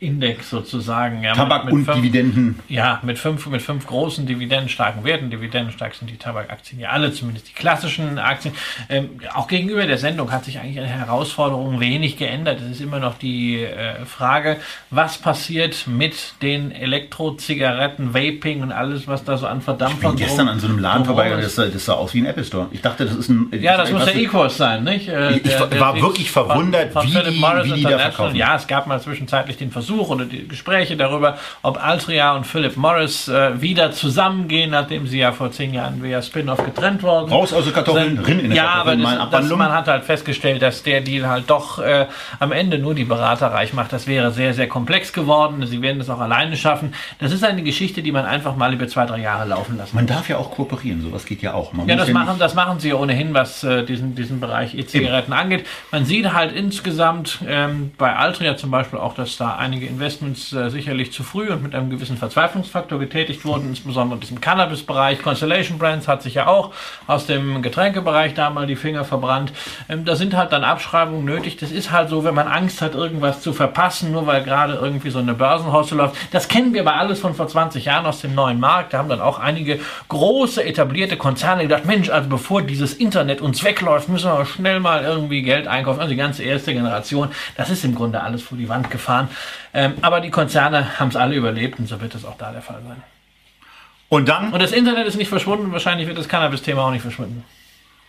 Tabakindex 0.06 0.50
sozusagen. 0.50 1.24
Ja, 1.24 1.34
Tabak 1.34 1.66
mit, 1.66 1.74
mit 1.74 1.80
und 1.82 1.86
fünf, 1.86 1.98
Dividenden. 1.98 2.60
Ja, 2.68 3.00
mit 3.04 3.20
fünf, 3.20 3.46
mit 3.48 3.62
fünf 3.62 3.86
großen 3.86 4.26
dividendenstarken 4.26 5.04
Werten. 5.04 5.30
Dividendenstark 5.30 5.94
sind 5.96 6.10
die 6.10 6.18
Tabakaktien 6.18 6.80
ja 6.82 6.90
alle, 6.90 7.12
zumindest 7.14 7.50
die 7.50 7.54
klassischen 7.54 8.18
Aktien. 8.18 8.54
Ähm, 8.90 9.10
auch 9.34 9.48
gegenüber 9.48 9.86
der 9.86 9.98
Sendung 9.98 10.32
hat 10.32 10.46
sich 10.46 10.60
eigentlich 10.60 10.76
der 10.76 10.88
Herausforderung 10.88 11.80
wenig 11.80 12.18
geändert. 12.18 12.60
Es 12.62 12.72
ist 12.72 12.82
immer 12.82 13.00
noch 13.00 13.18
die 13.18 13.62
äh, 13.64 14.06
Frage, 14.06 14.58
was 14.90 15.18
passiert 15.20 15.86
mit 15.88 16.34
den 16.42 16.72
Elektrozigaretten, 16.72 18.14
Vaping 18.14 18.62
und 18.62 18.72
alles, 18.72 19.08
was 19.08 19.24
da 19.24 19.38
so 19.38 19.46
an 19.48 19.60
Ich 19.60 19.64
Verdampfern 19.66 20.16
bin 20.16 20.26
gestern 20.26 20.48
an 20.48 20.60
so 20.60 20.68
einem 20.68 20.80
Laden 20.80 21.06
vorbei, 21.06 21.30
das 21.30 21.56
sah, 21.56 21.66
das 21.68 21.86
sah 21.86 21.94
aus 21.94 22.14
wie 22.14 22.22
ein 22.22 22.26
Apple 22.26 22.44
Store. 22.44 22.68
Ich 22.72 22.82
dachte, 22.82 23.06
das 23.06 23.16
ist 23.16 23.30
ein. 23.30 23.50
Ja, 23.62 23.78
das 23.78 23.92
muss 23.92 24.06
der 24.06 24.16
E-Kurs 24.16 24.58
sein, 24.58 24.84
nicht? 24.84 25.08
Äh, 25.08 25.38
Ich- 25.38 25.46
ich 25.46 25.80
war 25.80 26.00
wirklich 26.02 26.32
verwundert, 26.32 26.94
wie 27.04 27.12
Philip 27.12 27.34
die- 27.34 27.40
Morris 27.40 27.66
wie 27.66 27.74
die 27.74 27.84
da 27.84 28.00
verkaufen. 28.00 28.36
Ja, 28.36 28.56
es 28.56 28.68
gab 28.68 28.88
mal 28.88 29.00
zwischenzeitlich 29.02 29.58
den 29.58 29.72
Versuch 29.72 29.91
oder 30.00 30.26
die 30.26 30.48
Gespräche 30.48 30.96
darüber, 30.96 31.38
ob 31.62 31.84
Altria 31.84 32.36
und 32.36 32.46
Philip 32.48 32.78
Morris 32.78 33.28
äh, 33.28 33.62
wieder 33.62 33.92
zusammengehen, 33.92 34.72
nachdem 34.72 35.08
sie 35.08 35.20
ja 35.20 35.32
vor 35.32 35.52
zehn 35.52 35.74
Jahren 35.74 36.02
via 36.04 36.22
Spin-off 36.22 36.64
getrennt 36.64 37.04
worden 37.04 37.32
Raus 37.32 37.54
aus 37.54 37.66
den 37.66 37.74
Kartoffeln, 37.74 38.24
sind. 38.24 38.42
in 38.42 38.50
die 38.52 38.56
Ja, 38.58 38.66
Kartoffeln, 38.84 39.06
aber 39.06 39.32
das, 39.32 39.48
das, 39.50 39.58
man 39.58 39.72
hat 39.72 39.88
halt 39.88 40.04
festgestellt, 40.04 40.62
dass 40.62 40.84
der 40.84 41.02
Deal 41.02 41.28
halt 41.28 41.50
doch 41.50 41.80
äh, 41.80 42.08
am 42.40 42.52
Ende 42.52 42.78
nur 42.80 42.94
die 42.96 43.04
Berater 43.04 43.48
reich 43.48 43.74
macht. 43.74 43.92
Das 43.94 44.08
wäre 44.08 44.32
sehr, 44.32 44.54
sehr 44.54 44.68
komplex 44.68 45.14
geworden. 45.14 45.66
Sie 45.68 45.82
werden 45.82 46.00
es 46.02 46.10
auch 46.10 46.20
alleine 46.20 46.56
schaffen. 46.58 46.94
Das 47.20 47.32
ist 47.32 47.44
eine 47.44 47.64
Geschichte, 47.64 48.02
die 48.02 48.12
man 48.12 48.26
einfach 48.26 48.56
mal 48.56 48.74
über 48.74 48.88
zwei, 48.88 49.06
drei 49.06 49.20
Jahre 49.20 49.48
laufen 49.48 49.78
lassen 49.78 49.96
Man 49.96 50.08
darf 50.08 50.30
ja 50.30 50.38
auch 50.38 50.52
kooperieren, 50.52 51.02
sowas 51.02 51.26
geht 51.26 51.42
ja 51.42 51.54
auch. 51.54 51.74
Man 51.74 51.88
ja, 51.88 51.96
das 51.96 52.10
machen, 52.10 52.30
nicht- 52.30 52.42
das 52.42 52.54
machen 52.56 52.80
sie 52.80 52.90
ja 52.90 52.96
ohnehin, 52.96 53.34
was 53.34 53.64
äh, 53.64 53.84
diesen, 53.84 54.16
diesen 54.16 54.40
Bereich 54.40 54.76
E-Zigaretten 54.76 55.34
angeht. 55.34 55.66
Man 55.92 56.06
sieht 56.06 56.32
halt 56.34 56.52
insgesamt 56.54 57.40
ähm, 57.48 57.92
bei 57.98 58.16
Altria 58.16 58.58
zum 58.58 58.72
Beispiel 58.72 59.00
auch, 59.00 59.14
dass 59.16 59.38
da 59.38 59.56
einige 59.56 59.81
Investments 59.88 60.54
äh, 60.54 60.70
sicherlich 60.70 61.12
zu 61.12 61.24
früh 61.24 61.50
und 61.50 61.64
mit 61.64 61.76
einem 61.76 61.90
gewissen 61.90 62.18
Verzweiflungsfaktor 62.18 63.00
getätigt 63.00 63.46
wurden, 63.46 63.70
insbesondere 63.70 64.16
in 64.16 64.22
diesem 64.22 64.42
Cannabis-Bereich. 64.42 65.22
Constellation 65.22 65.78
Brands 65.78 66.08
hat 66.08 66.24
sich 66.24 66.36
ja 66.36 66.48
auch 66.48 66.72
aus 67.08 67.26
dem 67.26 67.62
Getränkebereich 67.62 68.34
da 68.34 68.50
mal 68.50 68.68
die 68.68 68.76
Finger 68.76 69.06
verbrannt. 69.06 69.52
Ähm, 69.90 70.06
da 70.06 70.16
sind 70.16 70.36
halt 70.36 70.52
dann 70.52 70.64
Abschreibungen 70.64 71.26
nötig. 71.26 71.58
Das 71.58 71.72
ist 71.72 71.92
halt 71.92 72.10
so, 72.10 72.24
wenn 72.24 72.36
man 72.36 72.48
Angst 72.48 72.82
hat, 72.82 72.96
irgendwas 72.96 73.42
zu 73.42 73.54
verpassen, 73.54 74.12
nur 74.12 74.28
weil 74.28 74.44
gerade 74.44 74.76
irgendwie 74.76 75.10
so 75.10 75.20
eine 75.20 75.34
Börsenhausse 75.34 75.96
läuft. 75.96 76.16
Das 76.32 76.48
kennen 76.48 76.74
wir 76.74 76.82
aber 76.82 76.96
alles 76.96 77.20
von 77.20 77.36
vor 77.36 77.48
20 77.48 77.86
Jahren 77.86 78.06
aus 78.06 78.22
dem 78.22 78.36
neuen 78.36 78.60
Markt. 78.60 78.94
Da 78.94 79.00
haben 79.00 79.10
dann 79.10 79.22
auch 79.22 79.40
einige 79.40 79.80
große 80.10 80.64
etablierte 80.64 81.18
Konzerne 81.18 81.64
gedacht, 81.64 81.86
Mensch, 81.86 82.10
also 82.10 82.30
bevor 82.30 82.62
dieses 82.62 82.94
Internet 82.94 83.42
uns 83.42 83.64
wegläuft, 83.64 84.10
müssen 84.10 84.32
wir 84.32 84.46
schnell 84.46 84.80
mal 84.80 85.04
irgendwie 85.04 85.42
Geld 85.42 85.68
einkaufen. 85.68 86.00
Also 86.00 86.12
die 86.12 86.18
ganze 86.18 86.44
erste 86.44 86.74
Generation, 86.74 87.30
das 87.58 87.70
ist 87.70 87.84
im 87.86 87.96
Grunde 87.96 88.22
alles 88.22 88.42
vor 88.42 88.58
die 88.58 88.70
Wand 88.70 88.92
gefahren. 88.92 89.30
Ähm, 89.74 89.94
aber 90.02 90.22
die 90.22 90.30
Konzerne 90.30 91.00
haben 91.00 91.10
es 91.10 91.16
alle 91.16 91.36
überlebt 91.36 91.80
und 91.80 91.88
so 91.88 92.02
wird 92.02 92.14
es 92.16 92.26
auch 92.26 92.38
da 92.38 92.52
der 92.52 92.62
Fall 92.62 92.82
sein. 92.88 93.02
Und 94.10 94.28
dann, 94.28 94.52
Und 94.52 94.62
das 94.62 94.72
Internet 94.72 95.08
ist 95.08 95.16
nicht 95.16 95.30
verschwunden, 95.30 95.72
wahrscheinlich 95.72 96.08
wird 96.08 96.18
das 96.18 96.28
Cannabis-Thema 96.28 96.84
auch 96.84 96.92
nicht 96.92 97.02
verschwinden. 97.02 97.46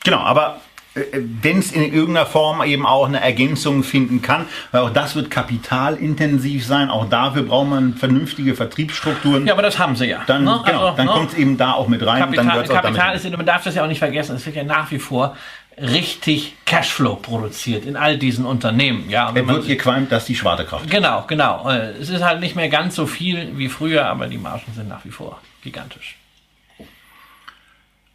genau, 0.02 0.18
aber 0.18 0.60
wenn 0.94 1.58
es 1.58 1.72
in 1.72 1.82
irgendeiner 1.82 2.26
Form 2.26 2.62
eben 2.62 2.84
auch 2.84 3.06
eine 3.06 3.20
Ergänzung 3.20 3.82
finden 3.82 4.20
kann, 4.20 4.44
weil 4.72 4.82
auch 4.82 4.90
das 4.90 5.14
wird 5.14 5.30
kapitalintensiv 5.30 6.66
sein, 6.66 6.90
auch 6.90 7.08
dafür 7.08 7.44
braucht 7.44 7.68
man 7.68 7.94
vernünftige 7.94 8.54
Vertriebsstrukturen. 8.54 9.46
Ja, 9.46 9.54
aber 9.54 9.62
das 9.62 9.78
haben 9.78 9.96
sie 9.96 10.06
ja. 10.06 10.20
dann 10.26 10.44
ne? 10.44 10.60
genau, 10.66 10.86
Also, 10.86 10.96
dann 10.96 11.06
ne? 11.06 11.12
kommt 11.12 11.32
es 11.32 11.38
eben 11.38 11.56
da 11.56 11.72
auch 11.72 11.88
mit 11.88 12.04
rein 12.04 12.20
Kapital. 12.20 12.64
Kapital 12.64 13.16
ist, 13.16 13.30
man 13.30 13.46
darf 13.46 13.64
das 13.64 13.74
ja 13.74 13.84
auch 13.84 13.88
nicht 13.88 14.00
vergessen, 14.00 14.36
es 14.36 14.44
wird 14.44 14.56
ja 14.56 14.64
nach 14.64 14.90
wie 14.90 14.98
vor 14.98 15.34
richtig 15.82 16.54
Cashflow 16.64 17.16
produziert 17.16 17.84
in 17.84 17.96
all 17.96 18.16
diesen 18.16 18.44
Unternehmen. 18.44 19.10
Ja, 19.10 19.34
wenn 19.34 19.44
man 19.44 19.56
wird 19.56 19.66
gequalmt, 19.66 20.12
dass 20.12 20.24
die 20.24 20.36
Schwarte 20.36 20.64
Kraft. 20.64 20.88
Genau, 20.88 21.24
genau. 21.26 21.68
Äh, 21.68 21.92
Es 22.00 22.08
ist 22.08 22.22
halt 22.22 22.40
nicht 22.40 22.56
mehr 22.56 22.68
ganz 22.68 22.94
so 22.94 23.06
viel 23.06 23.58
wie 23.58 23.68
früher, 23.68 24.06
aber 24.06 24.26
die 24.28 24.38
Margen 24.38 24.72
sind 24.74 24.88
nach 24.88 25.04
wie 25.04 25.10
vor 25.10 25.40
gigantisch. 25.62 26.16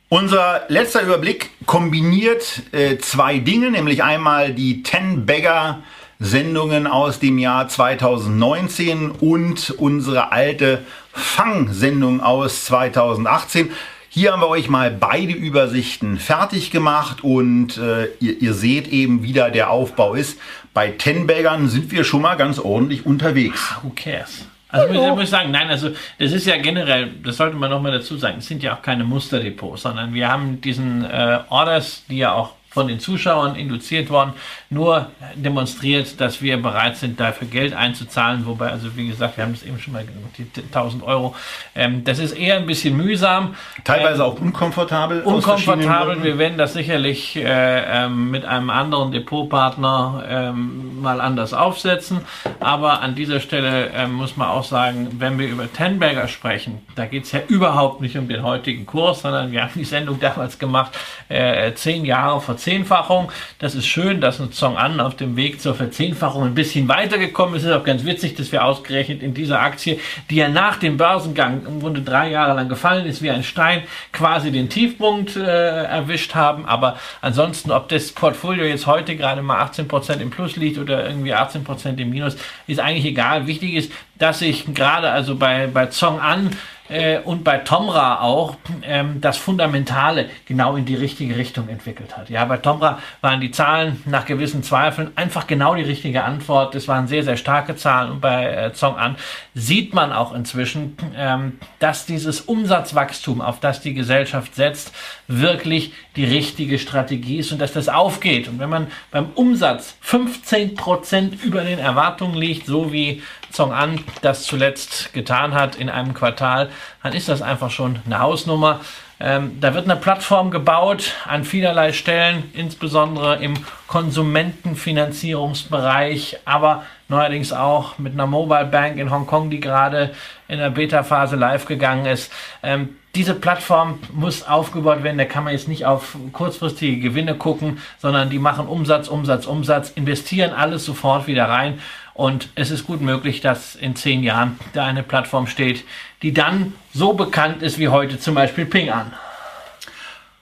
Unser 0.09 0.61
letzter 0.69 1.01
Überblick 1.01 1.49
kombiniert 1.65 2.61
äh, 2.71 2.97
zwei 2.97 3.39
Dinge, 3.39 3.71
nämlich 3.71 4.03
einmal 4.03 4.53
die 4.53 4.81
10 4.81 5.25
Bagger 5.25 5.83
Sendungen 6.19 6.87
aus 6.87 7.19
dem 7.19 7.37
Jahr 7.37 7.67
2019 7.67 9.11
und 9.11 9.69
unsere 9.71 10.31
alte 10.31 10.83
Fang-Sendung 11.11 12.21
aus 12.21 12.65
2018. 12.65 13.71
Hier 14.09 14.31
haben 14.31 14.41
wir 14.41 14.47
euch 14.47 14.69
mal 14.69 14.89
beide 14.89 15.33
Übersichten 15.33 16.17
fertig 16.17 16.71
gemacht 16.71 17.23
und 17.23 17.77
äh, 17.77 18.05
ihr, 18.19 18.41
ihr 18.41 18.53
seht 18.53 18.87
eben, 18.87 19.21
wie 19.23 19.33
da 19.33 19.49
der 19.49 19.69
Aufbau 19.69 20.13
ist. 20.15 20.39
Bei 20.73 20.91
10 20.97 21.27
Baggern 21.27 21.67
sind 21.67 21.91
wir 21.91 22.03
schon 22.03 22.21
mal 22.21 22.35
ganz 22.35 22.57
ordentlich 22.59 23.05
unterwegs. 23.05 23.75
Who 23.83 23.91
cares? 23.95 24.45
Also 24.69 24.93
muss, 24.93 25.03
ich- 25.03 25.09
muss 25.11 25.23
ich 25.23 25.29
sagen, 25.29 25.51
nein, 25.51 25.69
also 25.69 25.91
das 26.19 26.31
ist 26.31 26.45
ja 26.45 26.57
generell, 26.57 27.11
das 27.23 27.37
sollte 27.37 27.55
man 27.55 27.69
nochmal 27.69 27.91
dazu 27.93 28.17
sagen, 28.17 28.37
es 28.39 28.47
sind 28.47 28.63
ja 28.63 28.75
auch 28.75 28.81
keine 28.81 29.03
Musterdepots, 29.05 29.83
sondern 29.83 30.13
wir 30.13 30.27
haben 30.29 30.59
diesen 30.61 31.05
äh, 31.05 31.39
Orders, 31.49 32.03
die 32.09 32.17
ja 32.17 32.33
auch 32.33 32.53
von 32.77 32.87
den 32.87 32.99
Zuschauern 32.99 33.55
induziert 33.55 34.11
worden, 34.11 34.33
nur 34.69 35.09
demonstriert, 35.33 36.21
dass 36.21 36.43
wir 36.43 36.61
bereit 36.61 36.95
sind, 36.95 37.19
dafür 37.19 37.47
Geld 37.47 37.73
einzuzahlen. 37.73 38.45
Wobei, 38.45 38.69
also 38.69 38.95
wie 38.95 39.07
gesagt, 39.07 39.35
wir 39.35 39.45
haben 39.45 39.53
das 39.53 39.63
eben 39.63 39.79
schon 39.79 39.93
mal 39.93 40.05
genannt, 40.05 40.27
die 40.37 40.61
1000 40.61 41.01
Euro. 41.01 41.35
Ähm, 41.73 42.03
das 42.03 42.19
ist 42.19 42.33
eher 42.33 42.57
ein 42.57 42.67
bisschen 42.67 42.95
mühsam. 42.95 43.55
Teilweise 43.83 44.21
ähm, 44.21 44.29
auch 44.29 44.39
unkomfortabel. 44.39 45.21
Unkomfortabel. 45.23 46.23
Wir 46.23 46.37
werden 46.37 46.59
das 46.59 46.73
sicherlich 46.73 47.35
äh, 47.35 47.45
ähm, 47.45 48.29
mit 48.29 48.45
einem 48.45 48.69
anderen 48.69 49.11
Depotpartner 49.11 50.23
ähm, 50.29 51.01
mal 51.01 51.19
anders 51.19 51.55
aufsetzen. 51.55 52.19
Aber 52.59 53.01
an 53.01 53.15
dieser 53.15 53.39
Stelle 53.39 53.89
äh, 53.89 54.05
muss 54.05 54.37
man 54.37 54.49
auch 54.49 54.63
sagen, 54.63 55.15
wenn 55.17 55.39
wir 55.39 55.47
über 55.47 55.71
Tenberger 55.73 56.27
sprechen, 56.27 56.85
da 56.93 57.07
geht 57.07 57.23
es 57.23 57.31
ja 57.31 57.39
überhaupt 57.47 58.01
nicht 58.01 58.15
um 58.17 58.27
den 58.27 58.43
heutigen 58.43 58.85
Kurs, 58.85 59.23
sondern 59.23 59.51
wir 59.51 59.63
haben 59.63 59.71
die 59.73 59.83
Sendung 59.83 60.19
damals 60.19 60.59
gemacht, 60.59 60.91
äh, 61.27 61.73
zehn 61.73 62.05
Jahre 62.05 62.39
vor 62.39 62.57
Verzehnfachung. 62.67 63.31
Das 63.59 63.75
ist 63.75 63.87
schön, 63.87 64.19
dass 64.19 64.41
ein 64.41 64.51
Song 64.51 64.75
an 64.75 64.99
auf 64.99 65.15
dem 65.15 65.37
Weg 65.37 65.61
zur 65.61 65.73
Verzehnfachung 65.73 66.43
ein 66.43 66.53
bisschen 66.53 66.89
weitergekommen 66.89 67.55
ist. 67.55 67.63
Es 67.63 67.69
ist 67.69 67.75
auch 67.75 67.85
ganz 67.85 68.03
witzig, 68.03 68.35
dass 68.35 68.51
wir 68.51 68.65
ausgerechnet 68.65 69.23
in 69.23 69.33
dieser 69.33 69.61
Aktie, 69.61 70.01
die 70.29 70.35
ja 70.35 70.49
nach 70.49 70.75
dem 70.75 70.97
Börsengang 70.97 71.65
im 71.65 71.79
Grunde 71.79 72.01
drei 72.01 72.29
Jahre 72.29 72.55
lang 72.55 72.67
gefallen 72.67 73.05
ist, 73.05 73.21
wie 73.21 73.31
ein 73.31 73.43
Stein, 73.43 73.83
quasi 74.11 74.51
den 74.51 74.67
Tiefpunkt 74.67 75.37
äh, 75.37 75.83
erwischt 75.85 76.35
haben. 76.35 76.65
Aber 76.65 76.99
ansonsten, 77.21 77.71
ob 77.71 77.87
das 77.87 78.11
Portfolio 78.11 78.65
jetzt 78.65 78.85
heute 78.85 79.15
gerade 79.15 79.41
mal 79.41 79.63
18% 79.63 80.19
im 80.19 80.29
Plus 80.29 80.57
liegt 80.57 80.77
oder 80.77 81.07
irgendwie 81.07 81.33
18% 81.33 81.97
im 81.97 82.09
Minus, 82.09 82.35
ist 82.67 82.81
eigentlich 82.81 83.05
egal. 83.05 83.47
Wichtig 83.47 83.75
ist, 83.75 83.93
dass 84.17 84.41
ich 84.41 84.73
gerade 84.73 85.09
also 85.09 85.37
bei, 85.37 85.67
bei 85.67 85.85
Zong 85.85 86.19
An 86.19 86.49
äh, 86.89 87.19
und 87.19 87.43
bei 87.43 87.57
Tomra 87.57 88.21
auch 88.21 88.55
ähm, 88.83 89.21
das 89.21 89.37
Fundamentale 89.37 90.29
genau 90.45 90.75
in 90.75 90.85
die 90.85 90.95
richtige 90.95 91.35
Richtung 91.35 91.69
entwickelt 91.69 92.17
hat. 92.17 92.29
Ja, 92.29 92.45
bei 92.45 92.57
Tomra 92.57 92.99
waren 93.21 93.41
die 93.41 93.51
Zahlen 93.51 94.01
nach 94.05 94.25
gewissen 94.25 94.63
Zweifeln 94.63 95.11
einfach 95.15 95.47
genau 95.47 95.75
die 95.75 95.83
richtige 95.83 96.23
Antwort. 96.23 96.75
Es 96.75 96.87
waren 96.87 97.07
sehr, 97.07 97.23
sehr 97.23 97.37
starke 97.37 97.75
Zahlen 97.75 98.11
und 98.11 98.21
bei 98.21 98.45
äh, 98.45 98.73
Zong-An 98.73 99.15
sieht 99.53 99.93
man 99.93 100.11
auch 100.11 100.33
inzwischen, 100.33 100.97
ähm, 101.15 101.59
dass 101.79 102.05
dieses 102.05 102.41
Umsatzwachstum, 102.41 103.41
auf 103.41 103.59
das 103.59 103.81
die 103.81 103.93
Gesellschaft 103.93 104.55
setzt, 104.55 104.93
wirklich 105.27 105.93
die 106.15 106.25
richtige 106.25 106.79
Strategie 106.79 107.37
ist 107.37 107.51
und 107.51 107.59
dass 107.59 107.73
das 107.73 107.89
aufgeht. 107.89 108.47
Und 108.47 108.59
wenn 108.59 108.69
man 108.69 108.87
beim 109.11 109.29
Umsatz 109.35 109.95
15 110.01 110.75
Prozent 110.75 111.43
über 111.43 111.63
den 111.63 111.79
Erwartungen 111.79 112.35
liegt, 112.35 112.65
so 112.65 112.91
wie 112.91 113.21
Zong 113.51 113.73
An 113.73 114.03
das 114.21 114.43
zuletzt 114.43 115.13
getan 115.13 115.53
hat 115.53 115.75
in 115.75 115.89
einem 115.89 116.13
Quartal, 116.13 116.69
dann 117.03 117.13
ist 117.13 117.29
das 117.29 117.41
einfach 117.41 117.71
schon 117.71 117.99
eine 118.05 118.19
Hausnummer. 118.19 118.79
Ähm, 119.19 119.59
da 119.59 119.73
wird 119.73 119.85
eine 119.85 119.95
Plattform 119.95 120.51
gebaut 120.51 121.15
an 121.25 121.43
vielerlei 121.43 121.91
Stellen, 121.91 122.51
insbesondere 122.53 123.37
im 123.37 123.55
Konsumentenfinanzierungsbereich, 123.87 126.37
aber 126.45 126.83
neuerdings 127.07 127.51
auch 127.51 127.97
mit 127.97 128.13
einer 128.13 128.27
Mobile 128.27 128.65
Bank 128.65 128.97
in 128.97 129.09
Hongkong, 129.09 129.49
die 129.49 129.59
gerade 129.59 130.11
in 130.47 130.59
der 130.59 130.69
Beta-Phase 130.69 131.35
live 131.35 131.65
gegangen 131.65 132.05
ist. 132.05 132.31
Ähm, 132.61 132.89
diese 133.15 133.33
Plattform 133.33 133.97
muss 134.13 134.47
aufgebaut 134.47 135.01
werden. 135.01 135.17
Da 135.17 135.25
kann 135.25 135.43
man 135.43 135.53
jetzt 135.53 135.67
nicht 135.67 135.87
auf 135.87 136.15
kurzfristige 136.33 136.99
Gewinne 136.99 137.33
gucken, 137.33 137.79
sondern 137.97 138.29
die 138.29 138.37
machen 138.37 138.67
Umsatz, 138.67 139.07
Umsatz, 139.07 139.47
Umsatz, 139.47 139.89
investieren 139.89 140.53
alles 140.53 140.85
sofort 140.85 141.25
wieder 141.25 141.49
rein. 141.49 141.79
Und 142.17 142.49
es 142.55 142.71
ist 142.71 142.87
gut 142.87 142.99
möglich, 142.99 143.41
dass 143.41 143.75
in 143.75 143.95
zehn 143.95 144.23
Jahren 144.23 144.59
da 144.73 144.87
eine 144.87 145.03
Plattform 145.03 145.45
steht, 145.45 145.85
die 146.23 146.33
dann 146.33 146.73
so 146.91 147.13
bekannt 147.13 147.61
ist 147.61 147.77
wie 147.77 147.89
heute 147.89 148.17
zum 148.17 148.33
Beispiel 148.33 148.65
Ping 148.65 148.89
an. 148.89 149.13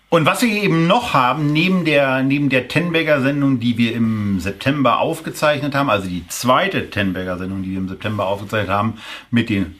Und 0.07 0.25
was 0.25 0.41
wir 0.41 0.47
eben 0.47 0.87
noch 0.87 1.13
haben, 1.13 1.51
neben 1.51 1.83
der, 1.83 2.23
neben 2.23 2.47
der 2.47 2.69
Tenberger-Sendung, 2.69 3.59
die 3.59 3.77
wir 3.77 3.93
im 3.93 4.39
September 4.39 4.99
aufgezeichnet 4.99 5.75
haben, 5.75 5.89
also 5.89 6.07
die 6.07 6.25
zweite 6.29 6.89
Tenberger-Sendung, 6.89 7.61
die 7.63 7.71
wir 7.71 7.79
im 7.79 7.89
September 7.89 8.25
aufgezeichnet 8.25 8.69
haben, 8.69 8.93
mit 9.29 9.49
den 9.49 9.75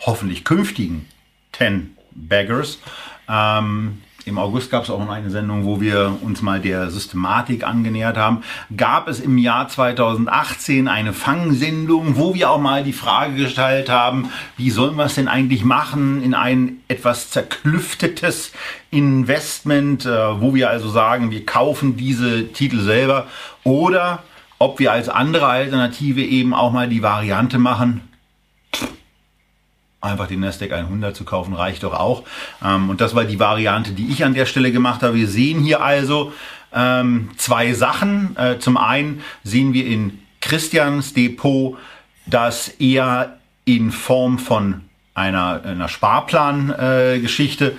hoffentlich 0.00 0.44
künftigen 0.44 1.08
Ten-Baggers, 1.52 2.78
ähm, 3.26 4.02
im 4.26 4.38
August 4.38 4.70
gab 4.70 4.84
es 4.84 4.90
auch 4.90 4.98
noch 4.98 5.10
eine 5.10 5.30
Sendung, 5.30 5.64
wo 5.64 5.80
wir 5.80 6.16
uns 6.22 6.42
mal 6.42 6.60
der 6.60 6.90
Systematik 6.90 7.64
angenähert 7.64 8.16
haben. 8.16 8.42
Gab 8.76 9.08
es 9.08 9.20
im 9.20 9.38
Jahr 9.38 9.68
2018 9.68 10.88
eine 10.88 11.12
Fangsendung, 11.12 12.16
wo 12.16 12.34
wir 12.34 12.50
auch 12.50 12.60
mal 12.60 12.84
die 12.84 12.92
Frage 12.92 13.34
gestellt 13.34 13.88
haben, 13.88 14.30
wie 14.56 14.70
sollen 14.70 14.96
wir 14.96 15.06
es 15.06 15.14
denn 15.14 15.28
eigentlich 15.28 15.64
machen 15.64 16.22
in 16.22 16.34
ein 16.34 16.78
etwas 16.88 17.30
zerklüftetes 17.30 18.52
Investment, 18.90 20.06
äh, 20.06 20.40
wo 20.40 20.54
wir 20.54 20.70
also 20.70 20.88
sagen, 20.88 21.30
wir 21.30 21.44
kaufen 21.44 21.96
diese 21.96 22.52
Titel 22.52 22.80
selber 22.80 23.26
oder 23.64 24.22
ob 24.58 24.78
wir 24.78 24.92
als 24.92 25.08
andere 25.08 25.46
Alternative 25.46 26.22
eben 26.22 26.54
auch 26.54 26.70
mal 26.70 26.88
die 26.88 27.02
Variante 27.02 27.58
machen, 27.58 28.02
einfach 30.02 30.26
den 30.26 30.40
Nasdaq 30.40 30.72
100 30.72 31.16
zu 31.16 31.24
kaufen, 31.24 31.54
reicht 31.54 31.84
doch 31.84 31.94
auch. 31.94 32.24
Ähm, 32.62 32.90
und 32.90 33.00
das 33.00 33.14
war 33.14 33.24
die 33.24 33.38
Variante, 33.38 33.92
die 33.92 34.08
ich 34.08 34.24
an 34.24 34.34
der 34.34 34.46
Stelle 34.46 34.72
gemacht 34.72 35.02
habe. 35.02 35.14
Wir 35.14 35.28
sehen 35.28 35.60
hier 35.60 35.82
also 35.82 36.32
ähm, 36.74 37.30
zwei 37.36 37.72
Sachen. 37.72 38.36
Äh, 38.36 38.58
zum 38.58 38.76
einen 38.76 39.22
sehen 39.44 39.72
wir 39.72 39.86
in 39.86 40.18
Christians 40.40 41.14
Depot, 41.14 41.78
dass 42.26 42.68
er 42.68 43.38
in 43.64 43.92
Form 43.92 44.38
von 44.40 44.82
einer, 45.14 45.62
einer 45.64 45.88
Sparplan-Geschichte 45.88 47.66
äh, 47.68 47.76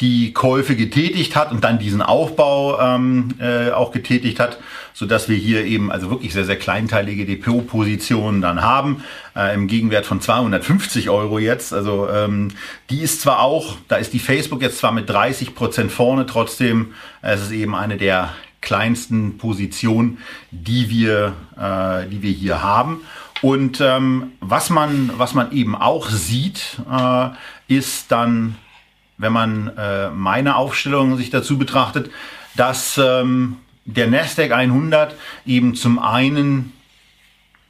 die 0.00 0.34
Käufe 0.34 0.76
getätigt 0.76 1.36
hat 1.36 1.52
und 1.52 1.64
dann 1.64 1.78
diesen 1.78 2.02
Aufbau 2.02 2.78
ähm, 2.78 3.34
äh, 3.40 3.70
auch 3.70 3.92
getätigt 3.92 4.38
hat, 4.38 4.58
so 4.92 5.06
dass 5.06 5.28
wir 5.28 5.36
hier 5.36 5.64
eben 5.64 5.90
also 5.90 6.10
wirklich 6.10 6.34
sehr, 6.34 6.44
sehr 6.44 6.58
kleinteilige 6.58 7.24
Depotpositionen 7.24 8.42
dann 8.42 8.60
haben, 8.60 9.02
äh, 9.34 9.54
im 9.54 9.68
Gegenwert 9.68 10.04
von 10.04 10.20
250 10.20 11.08
Euro 11.08 11.38
jetzt. 11.38 11.72
Also 11.72 12.08
ähm, 12.10 12.48
die 12.90 13.00
ist 13.00 13.22
zwar 13.22 13.40
auch, 13.40 13.76
da 13.88 13.96
ist 13.96 14.12
die 14.12 14.18
Facebook 14.18 14.60
jetzt 14.60 14.78
zwar 14.78 14.92
mit 14.92 15.08
30 15.08 15.54
Prozent 15.54 15.90
vorne, 15.90 16.26
trotzdem 16.26 16.92
äh, 17.22 17.32
es 17.32 17.42
ist 17.42 17.52
eben 17.52 17.74
eine 17.74 17.96
der 17.96 18.34
kleinsten 18.60 19.38
Positionen, 19.38 20.18
die 20.50 20.90
wir, 20.90 21.34
äh, 21.56 22.06
die 22.10 22.22
wir 22.22 22.32
hier 22.32 22.62
haben. 22.62 23.00
Und 23.40 23.80
ähm, 23.80 24.32
was 24.40 24.70
man, 24.70 25.10
was 25.16 25.34
man 25.34 25.52
eben 25.52 25.74
auch 25.74 26.10
sieht, 26.10 26.80
äh, 26.90 27.28
ist 27.68 28.10
dann 28.10 28.56
wenn 29.18 29.32
man 29.32 29.68
äh, 29.76 30.10
meine 30.10 30.56
Aufstellung 30.56 31.16
sich 31.16 31.30
dazu 31.30 31.58
betrachtet, 31.58 32.10
dass 32.54 32.98
ähm, 32.98 33.56
der 33.84 34.08
Nasdaq 34.08 34.52
100 34.52 35.14
eben 35.46 35.74
zum 35.74 35.98
einen 35.98 36.72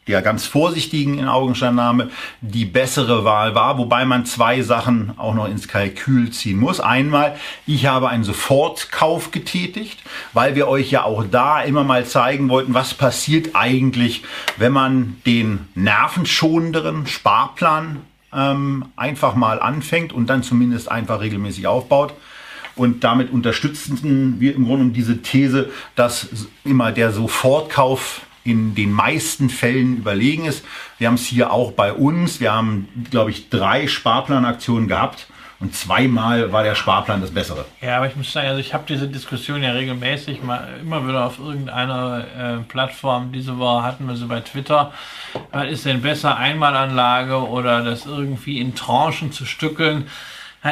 der 0.07 0.23
ganz 0.23 0.47
vorsichtigen 0.47 1.19
in 1.19 1.29
Augenscheinnahme 1.29 2.11
die 2.41 2.65
bessere 2.65 3.25
Wahl 3.25 3.55
war, 3.55 3.77
wobei 3.79 4.05
man 4.05 4.25
zwei 4.25 4.63
Sachen 4.63 5.13
auch 5.19 5.35
noch 5.35 5.49
ins 5.49 5.67
Kalkül 5.67 6.31
ziehen 6.31 6.59
muss. 6.59 6.81
Einmal, 6.81 7.37
ich 7.67 7.87
habe 7.87 8.09
einen 8.09 8.25
Sofortkauf 8.25 9.33
getätigt, 9.33 10.01
weil 10.33 10.55
wir 10.55 10.69
euch 10.69 10.91
ja 10.91 11.03
auch 11.03 11.25
da 11.29 11.61
immer 11.61 11.83
mal 11.83 12.07
zeigen 12.07 12.49
wollten, 12.49 12.75
was 12.75 12.95
passiert 12.95 13.51
eigentlich, 13.55 14.23
wenn 14.57 14.73
man 14.73 15.21
den 15.27 15.67
nervenschonenderen 15.75 17.07
Sparplan 17.07 18.01
ähm, 18.37 18.85
einfach 18.97 19.35
mal 19.35 19.61
anfängt 19.61 20.13
und 20.13 20.29
dann 20.29 20.43
zumindest 20.43 20.91
einfach 20.91 21.21
regelmäßig 21.21 21.67
aufbaut. 21.67 22.15
Und 22.75 23.05
damit 23.05 23.33
unterstützen 23.33 24.37
wir 24.39 24.55
im 24.55 24.67
Grunde 24.67 24.93
diese 24.93 25.23
These, 25.23 25.71
dass 25.95 26.29
immer 26.63 26.93
der 26.93 27.11
Sofortkauf 27.11 28.21
in 28.45 28.75
den 28.75 28.93
meisten 28.93 29.49
Fällen 29.49 29.97
überlegen 29.97 30.45
ist. 30.45 30.65
Wir 30.99 31.09
haben 31.09 31.15
es 31.15 31.27
hier 31.27 31.53
auch 31.53 31.73
bei 31.73 31.93
uns. 31.93 32.39
Wir 32.39 32.53
haben, 32.53 32.87
glaube 33.11 33.31
ich, 33.31 33.49
drei 33.49 33.89
Sparplanaktionen 33.89 34.89
gehabt 34.89 35.27
und 35.59 35.75
zweimal 35.75 36.53
war 36.53 36.63
der 36.63 36.75
Sparplan 36.75 37.23
das 37.23 37.31
Bessere. 37.31 37.65
Ja, 37.81 37.97
aber 37.97 38.09
ich 38.09 38.17
muss 38.17 38.31
sagen, 38.31 38.49
also 38.49 38.61
ich 38.61 38.75
habe 38.75 38.85
diese 38.87 39.09
Diskussion 39.09 39.63
ja 39.63 39.73
regelmäßig 39.73 40.43
mal 40.43 40.69
immer 40.83 41.09
wieder 41.09 41.25
auf 41.25 41.39
irgendeiner 41.39 42.25
äh, 42.39 42.57
Plattform. 42.69 43.33
Diese 43.33 43.57
Woche 43.59 43.83
hatten 43.83 44.07
wir 44.07 44.17
sie 44.17 44.27
bei 44.27 44.41
Twitter. 44.41 44.93
Was 45.53 45.69
ist 45.71 45.87
denn 45.87 46.03
besser, 46.03 46.37
Einmalanlage 46.37 47.37
oder 47.49 47.83
das 47.83 48.05
irgendwie 48.05 48.61
in 48.61 48.75
Tranchen 48.75 49.33
zu 49.33 49.47
stückeln? 49.47 50.09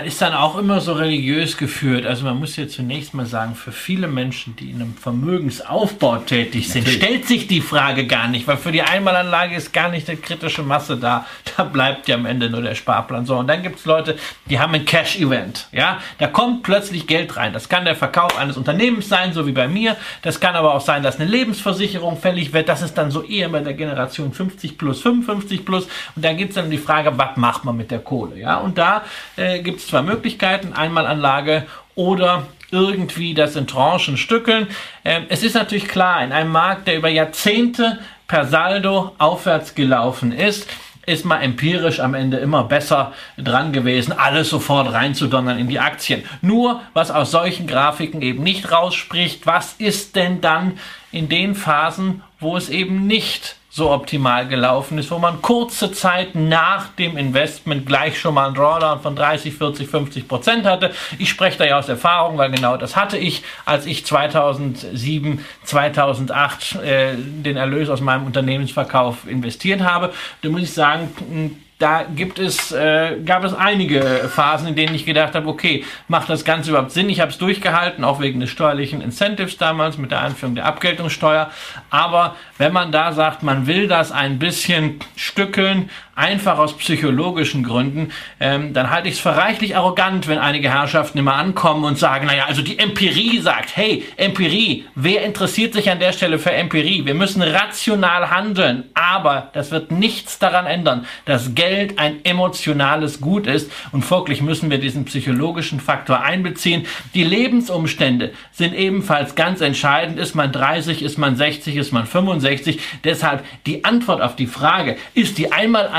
Ist 0.04 0.20
dann 0.20 0.34
auch 0.34 0.58
immer 0.58 0.80
so 0.80 0.94
religiös 0.94 1.56
geführt. 1.56 2.04
Also 2.04 2.24
man 2.24 2.38
muss 2.38 2.56
ja 2.56 2.66
zunächst 2.66 3.14
mal 3.14 3.26
sagen, 3.26 3.54
für 3.54 3.70
viele 3.70 4.08
Menschen, 4.08 4.56
die 4.56 4.70
in 4.70 4.80
einem 4.80 4.96
Vermögensaufbau 4.96 6.16
tätig 6.18 6.68
sind, 6.68 6.86
Natürlich. 6.86 7.02
stellt 7.02 7.28
sich 7.28 7.46
die 7.46 7.60
Frage 7.60 8.06
gar 8.06 8.26
nicht, 8.26 8.46
weil 8.48 8.56
für 8.56 8.72
die 8.72 8.82
Einmalanlage 8.82 9.54
ist 9.54 9.72
gar 9.72 9.88
nicht 9.88 10.08
eine 10.08 10.18
kritische 10.18 10.62
Masse 10.62 10.96
da. 10.96 11.26
Da 11.56 11.62
bleibt 11.62 12.08
ja 12.08 12.16
am 12.16 12.26
Ende 12.26 12.50
nur 12.50 12.62
der 12.62 12.74
Sparplan. 12.74 13.26
So, 13.26 13.36
und 13.36 13.46
dann 13.46 13.62
gibt 13.62 13.78
es 13.78 13.84
Leute, 13.84 14.16
die 14.46 14.58
haben 14.58 14.74
ein 14.74 14.84
Cash-Event. 14.84 15.68
Ja, 15.70 16.00
da 16.18 16.26
kommt 16.26 16.64
plötzlich 16.64 17.06
Geld 17.06 17.36
rein. 17.36 17.52
Das 17.52 17.68
kann 17.68 17.84
der 17.84 17.94
Verkauf 17.94 18.36
eines 18.36 18.56
Unternehmens 18.56 19.08
sein, 19.08 19.32
so 19.32 19.46
wie 19.46 19.52
bei 19.52 19.68
mir. 19.68 19.96
Das 20.22 20.40
kann 20.40 20.56
aber 20.56 20.74
auch 20.74 20.80
sein, 20.80 21.04
dass 21.04 21.20
eine 21.20 21.30
Lebensversicherung 21.30 22.18
fällig 22.18 22.52
wird. 22.52 22.68
Das 22.68 22.82
ist 22.82 22.94
dann 22.94 23.12
so 23.12 23.22
eher 23.22 23.50
bei 23.50 23.60
der 23.60 23.74
Generation 23.74 24.32
50 24.32 24.76
plus, 24.76 25.00
55 25.02 25.64
plus. 25.64 25.86
Und 26.16 26.24
da 26.24 26.32
gibt 26.32 26.50
es 26.50 26.56
dann 26.56 26.70
die 26.70 26.78
Frage, 26.78 27.16
was 27.16 27.36
macht 27.36 27.64
man 27.64 27.76
mit 27.76 27.92
der 27.92 28.00
Kohle? 28.00 28.36
Ja, 28.36 28.56
und 28.56 28.76
da 28.76 29.04
äh, 29.36 29.60
gibt 29.60 29.73
es 29.78 29.86
zwei 29.86 30.02
Möglichkeiten. 30.02 30.72
Einmalanlage 30.72 31.66
oder 31.94 32.46
irgendwie 32.70 33.34
das 33.34 33.56
in 33.56 33.66
Tranchen 33.66 34.16
stückeln. 34.16 34.68
Ähm, 35.04 35.26
es 35.28 35.42
ist 35.42 35.54
natürlich 35.54 35.88
klar, 35.88 36.22
in 36.24 36.32
einem 36.32 36.50
Markt, 36.50 36.88
der 36.88 36.96
über 36.96 37.08
Jahrzehnte 37.08 37.98
per 38.26 38.46
Saldo 38.46 39.14
aufwärts 39.18 39.74
gelaufen 39.74 40.32
ist, 40.32 40.68
ist 41.06 41.24
man 41.24 41.42
empirisch 41.42 42.00
am 42.00 42.14
Ende 42.14 42.38
immer 42.38 42.64
besser 42.64 43.12
dran 43.36 43.72
gewesen, 43.72 44.12
alles 44.12 44.48
sofort 44.48 44.92
reinzudonnern 44.92 45.58
in 45.58 45.68
die 45.68 45.78
Aktien. 45.78 46.24
Nur, 46.40 46.80
was 46.94 47.10
aus 47.10 47.30
solchen 47.30 47.66
Grafiken 47.66 48.22
eben 48.22 48.42
nicht 48.42 48.72
rausspricht, 48.72 49.46
was 49.46 49.74
ist 49.74 50.16
denn 50.16 50.40
dann 50.40 50.78
in 51.12 51.28
den 51.28 51.54
Phasen, 51.54 52.22
wo 52.40 52.56
es 52.56 52.70
eben 52.70 53.06
nicht 53.06 53.56
so 53.74 53.90
optimal 53.90 54.46
gelaufen 54.46 54.98
ist, 54.98 55.10
wo 55.10 55.18
man 55.18 55.42
kurze 55.42 55.90
Zeit 55.90 56.36
nach 56.36 56.90
dem 56.90 57.16
Investment 57.16 57.86
gleich 57.86 58.20
schon 58.20 58.34
mal 58.34 58.46
einen 58.46 58.54
Drawdown 58.54 59.00
von 59.00 59.16
30, 59.16 59.52
40, 59.52 59.88
50 59.88 60.28
Prozent 60.28 60.64
hatte. 60.64 60.92
Ich 61.18 61.28
spreche 61.28 61.58
da 61.58 61.64
ja 61.64 61.78
aus 61.80 61.88
Erfahrung, 61.88 62.38
weil 62.38 62.52
genau 62.52 62.76
das 62.76 62.94
hatte 62.94 63.18
ich, 63.18 63.42
als 63.64 63.86
ich 63.86 64.06
2007, 64.06 65.44
2008 65.64 66.76
äh, 66.76 67.16
den 67.16 67.56
Erlös 67.56 67.88
aus 67.88 68.00
meinem 68.00 68.26
Unternehmensverkauf 68.26 69.26
investiert 69.26 69.80
habe. 69.80 70.12
Da 70.42 70.50
muss 70.50 70.62
ich 70.62 70.72
sagen, 70.72 71.60
da 71.78 72.04
gibt 72.04 72.38
es, 72.38 72.70
äh, 72.72 73.18
gab 73.24 73.42
es 73.44 73.52
einige 73.52 74.30
Phasen, 74.32 74.68
in 74.68 74.76
denen 74.76 74.94
ich 74.94 75.04
gedacht 75.04 75.34
habe, 75.34 75.48
okay, 75.48 75.84
macht 76.06 76.30
das 76.30 76.44
Ganze 76.44 76.70
überhaupt 76.70 76.92
Sinn? 76.92 77.08
Ich 77.08 77.20
habe 77.20 77.32
es 77.32 77.38
durchgehalten, 77.38 78.04
auch 78.04 78.20
wegen 78.20 78.40
des 78.40 78.50
steuerlichen 78.50 79.00
Incentives 79.00 79.56
damals 79.56 79.98
mit 79.98 80.10
der 80.10 80.20
Einführung 80.20 80.54
der 80.54 80.66
Abgeltungssteuer. 80.66 81.50
Aber 81.90 82.36
wenn 82.58 82.72
man 82.72 82.92
da 82.92 83.12
sagt, 83.12 83.42
man 83.42 83.66
will 83.66 83.88
das 83.88 84.12
ein 84.12 84.38
bisschen 84.38 85.00
stückeln, 85.16 85.90
einfach 86.14 86.58
aus 86.58 86.76
psychologischen 86.76 87.62
Gründen, 87.62 88.12
ähm, 88.40 88.72
dann 88.72 88.90
halte 88.90 89.08
ich 89.08 89.14
es 89.14 89.20
für 89.20 89.36
reichlich 89.36 89.76
arrogant, 89.76 90.28
wenn 90.28 90.38
einige 90.38 90.72
Herrschaften 90.72 91.18
immer 91.18 91.34
ankommen 91.34 91.84
und 91.84 91.98
sagen, 91.98 92.26
naja, 92.26 92.44
also 92.46 92.62
die 92.62 92.78
Empirie 92.78 93.40
sagt, 93.40 93.76
hey, 93.76 94.04
Empirie, 94.16 94.84
wer 94.94 95.22
interessiert 95.22 95.74
sich 95.74 95.90
an 95.90 95.98
der 95.98 96.12
Stelle 96.12 96.38
für 96.38 96.52
Empirie? 96.52 97.06
Wir 97.06 97.14
müssen 97.14 97.42
rational 97.42 98.30
handeln, 98.30 98.84
aber 98.94 99.50
das 99.52 99.70
wird 99.70 99.90
nichts 99.90 100.38
daran 100.38 100.66
ändern, 100.66 101.06
dass 101.24 101.54
Geld 101.54 101.98
ein 101.98 102.24
emotionales 102.24 103.20
Gut 103.20 103.46
ist 103.46 103.70
und 103.92 104.04
folglich 104.04 104.42
müssen 104.42 104.70
wir 104.70 104.78
diesen 104.78 105.04
psychologischen 105.04 105.80
Faktor 105.80 106.22
einbeziehen. 106.22 106.86
Die 107.14 107.24
Lebensumstände 107.24 108.32
sind 108.52 108.74
ebenfalls 108.74 109.34
ganz 109.34 109.60
entscheidend. 109.60 110.18
Ist 110.18 110.34
man 110.34 110.52
30, 110.52 111.02
ist 111.02 111.18
man 111.18 111.36
60, 111.36 111.76
ist 111.76 111.92
man 111.92 112.06
65? 112.06 112.24
65. 112.24 112.80
Deshalb 113.04 113.44
die 113.66 113.84
Antwort 113.84 114.20
auf 114.20 114.36
die 114.36 114.46
Frage, 114.46 114.96
ist 115.14 115.38
die 115.38 115.52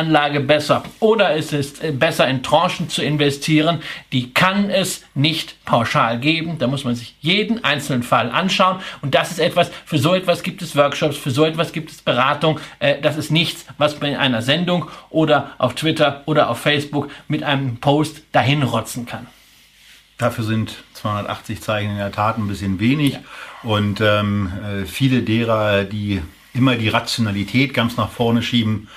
Einmalanlage 0.06 0.39
besser 0.39 0.84
oder 1.00 1.36
ist 1.36 1.54
es 1.54 1.80
äh, 1.82 1.91
besser 1.91 2.28
in 2.28 2.44
Tranchen 2.44 2.89
zu 2.89 3.04
investieren, 3.04 3.82
die 4.12 4.34
kann 4.34 4.70
es 4.70 5.04
nicht 5.13 5.63
pauschal 5.65 6.20
geben. 6.20 6.58
Da 6.60 6.68
muss 6.68 6.84
man 6.84 6.96
sich 6.96 7.15
jeden 7.22 7.63
einzelnen 7.63 8.04
Fall 8.04 8.30
anschauen. 8.32 8.80
Und 9.02 9.15
das 9.15 9.32
ist 9.32 9.39
etwas, 9.39 9.72
für 9.86 9.98
so 9.98 10.13
etwas 10.13 10.44
gibt 10.44 10.62
es 10.62 10.76
Workshops, 10.76 11.18
für 11.18 11.32
so 11.32 11.46
etwas 11.46 11.72
gibt 11.72 11.91
es 11.91 12.02
Beratung. 12.02 12.60
Äh, 12.80 13.02
das 13.02 13.18
ist 13.18 13.32
nichts, 13.32 13.65
was 13.78 14.00
man 14.00 14.12
in 14.12 14.18
einer 14.18 14.41
Sendung 14.41 14.89
oder 15.10 15.52
auf 15.58 15.76
Twitter 15.76 16.24
oder 16.26 16.50
auf 16.50 16.60
Facebook 16.60 17.10
mit 17.28 17.44
einem 17.44 17.78
Post 17.78 18.22
dahin 18.32 18.63
rotzen 18.63 19.06
kann. 19.06 19.28
Dafür 20.18 20.46
sind 20.46 20.76
280 20.94 21.62
Zeichen 21.62 21.91
in 21.91 21.98
der 21.98 22.12
Tat 22.12 22.38
ein 22.38 22.48
bisschen 22.48 22.80
wenig. 22.80 23.13
Ja. 23.13 23.20
Und 23.63 24.00
ähm, 24.00 24.52
äh, 24.63 24.86
viele 24.86 25.24
derer, 25.24 25.84
die 25.84 26.22
immer 26.54 26.76
die 26.76 26.88
Rationalität 26.88 27.74
ganz 27.74 27.98
nach 27.98 28.10
vorne 28.10 28.41
schieben, 28.41 28.88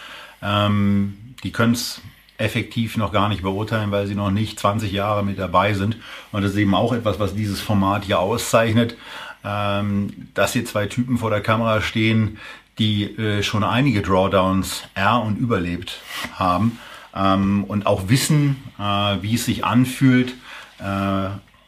ähm, 0.43 1.35
die 1.43 1.53
können 1.53 1.75
es 1.75 2.01
effektiv 2.39 2.97
noch 2.97 3.13
gar 3.13 3.29
nicht 3.29 3.43
beurteilen, 3.43 3.91
weil 3.91 4.07
sie 4.07 4.15
noch 4.15 4.31
nicht 4.31 4.59
20 4.61 4.93
Jahre 4.93 5.25
mit 5.25 5.39
dabei 5.39 5.75
sind. 5.75 5.97
Und 6.31 6.43
das 6.43 6.53
ist 6.53 6.59
eben 6.59 6.75
auch 6.75 6.93
etwas, 6.93 7.19
was 7.19 7.35
dieses 7.35 7.61
Format 7.61 8.05
hier 8.05 8.21
auszeichnet, 8.21 8.97
ähm, 9.45 10.29
dass 10.35 10.53
hier 10.53 10.65
zwei 10.65 10.87
Typen 10.87 11.19
vor 11.19 11.31
der 11.31 11.41
Kamera 11.41 11.81
stehen, 11.81 12.39
die 12.79 13.05
äh, 13.05 13.43
schon 13.43 13.65
einige 13.65 14.03
Drawdowns 14.03 14.85
R 14.95 15.21
und 15.21 15.37
überlebt 15.37 16.01
haben 16.35 16.79
ähm, 17.15 17.65
und 17.65 17.87
auch 17.87 18.09
wissen, 18.09 18.57
äh, 18.79 18.83
wie 19.21 19.35
es 19.35 19.45
sich 19.45 19.65
anfühlt, 19.65 20.35
äh, 20.79 20.85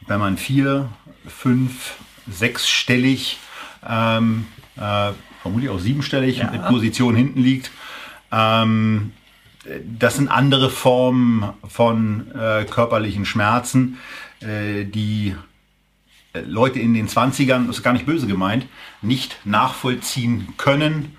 wenn 0.07 0.19
man 0.19 0.37
vier, 0.37 0.89
fünf, 1.27 1.95
sechsstellig, 2.29 3.39
ähm, 3.87 4.45
äh, 4.77 5.11
vermutlich 5.41 5.69
auch 5.69 5.79
siebenstellig 5.79 6.37
ja. 6.37 6.51
mit 6.51 6.65
Position 6.65 7.15
hinten 7.15 7.41
liegt. 7.41 7.71
Ähm, 8.31 9.11
das 9.83 10.15
sind 10.15 10.27
andere 10.27 10.69
Formen 10.69 11.53
von 11.67 12.31
äh, 12.31 12.65
körperlichen 12.65 13.25
Schmerzen, 13.25 13.97
äh, 14.39 14.85
die 14.85 15.35
äh, 16.33 16.39
Leute 16.41 16.79
in 16.79 16.93
den 16.93 17.07
20ern, 17.07 17.67
das 17.67 17.77
ist 17.77 17.83
gar 17.83 17.93
nicht 17.93 18.05
böse 18.05 18.27
gemeint, 18.27 18.65
nicht 19.01 19.37
nachvollziehen 19.45 20.47
können 20.57 21.15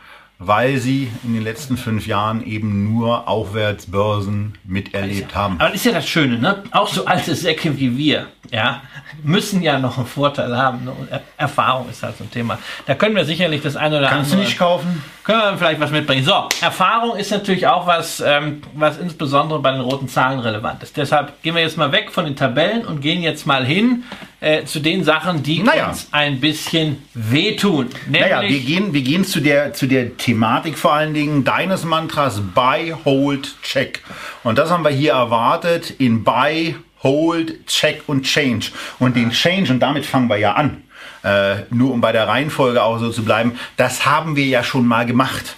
weil 0.46 0.78
sie 0.78 1.10
in 1.24 1.34
den 1.34 1.42
letzten 1.42 1.76
fünf 1.76 2.06
Jahren 2.06 2.44
eben 2.44 2.92
nur 2.92 3.28
Aufwärtsbörsen 3.28 4.58
miterlebt 4.64 5.34
haben. 5.34 5.56
Aber 5.58 5.68
das 5.68 5.76
ist 5.76 5.86
ja 5.86 5.92
das 5.92 6.08
Schöne, 6.08 6.38
ne? 6.38 6.62
Auch 6.72 6.88
so 6.88 7.04
alte 7.04 7.34
Säcke 7.34 7.78
wie 7.78 7.96
wir, 7.96 8.26
ja, 8.50 8.82
müssen 9.22 9.62
ja 9.62 9.78
noch 9.78 9.98
einen 9.98 10.06
Vorteil 10.06 10.56
haben. 10.56 10.84
Ne? 10.84 10.92
Erfahrung 11.36 11.88
ist 11.88 12.02
halt 12.02 12.18
so 12.18 12.24
ein 12.24 12.30
Thema. 12.30 12.58
Da 12.86 12.94
können 12.94 13.14
wir 13.14 13.24
sicherlich 13.24 13.62
das 13.62 13.76
eine 13.76 13.98
oder 13.98 14.08
Kannst 14.08 14.32
andere. 14.32 14.46
Kannst 14.46 14.58
du 14.58 14.58
nicht 14.58 14.58
kaufen? 14.58 15.04
Können 15.24 15.42
wir 15.42 15.58
vielleicht 15.58 15.80
was 15.80 15.90
mitbringen. 15.90 16.24
So, 16.24 16.48
Erfahrung 16.60 17.16
ist 17.16 17.30
natürlich 17.30 17.66
auch 17.66 17.86
was, 17.86 18.20
ähm, 18.20 18.62
was 18.74 18.98
insbesondere 18.98 19.60
bei 19.60 19.70
den 19.70 19.80
roten 19.80 20.08
Zahlen 20.08 20.40
relevant 20.40 20.82
ist. 20.82 20.96
Deshalb 20.96 21.42
gehen 21.42 21.54
wir 21.54 21.62
jetzt 21.62 21.76
mal 21.76 21.92
weg 21.92 22.10
von 22.10 22.24
den 22.24 22.36
Tabellen 22.36 22.84
und 22.84 23.00
gehen 23.00 23.22
jetzt 23.22 23.46
mal 23.46 23.64
hin 23.64 24.04
äh, 24.42 24.64
zu 24.64 24.80
den 24.80 25.04
Sachen, 25.04 25.44
die 25.44 25.62
naja. 25.62 25.90
uns 25.90 26.08
ein 26.10 26.40
bisschen 26.40 27.00
wehtun. 27.14 27.88
naja, 28.10 28.42
wir 28.42 28.58
gehen, 28.58 28.92
wir 28.92 29.02
gehen 29.02 29.24
zu 29.24 29.40
der, 29.40 29.72
zu 29.72 29.86
der 29.86 30.16
Thematik 30.16 30.76
vor 30.76 30.92
allen 30.92 31.14
Dingen 31.14 31.44
deines 31.44 31.84
Mantras 31.84 32.40
Buy, 32.52 32.92
Hold, 33.04 33.54
Check. 33.62 34.02
Und 34.42 34.58
das 34.58 34.70
haben 34.70 34.82
wir 34.82 34.90
hier 34.90 35.12
erwartet 35.12 35.94
in 35.98 36.24
Buy, 36.24 36.74
Hold, 37.04 37.66
Check 37.68 38.02
und 38.08 38.24
Change. 38.24 38.72
Und 38.98 39.14
den 39.14 39.30
Change, 39.30 39.72
und 39.72 39.78
damit 39.78 40.04
fangen 40.04 40.28
wir 40.28 40.38
ja 40.38 40.54
an, 40.54 40.82
äh, 41.22 41.62
nur 41.70 41.92
um 41.92 42.00
bei 42.00 42.10
der 42.10 42.26
Reihenfolge 42.26 42.82
auch 42.82 42.98
so 42.98 43.10
zu 43.10 43.24
bleiben, 43.24 43.58
das 43.76 44.06
haben 44.06 44.34
wir 44.34 44.46
ja 44.46 44.64
schon 44.64 44.86
mal 44.86 45.06
gemacht. 45.06 45.54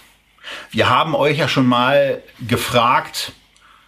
Wir 0.70 0.90
haben 0.90 1.14
euch 1.14 1.38
ja 1.38 1.48
schon 1.48 1.66
mal 1.66 2.22
gefragt, 2.46 3.32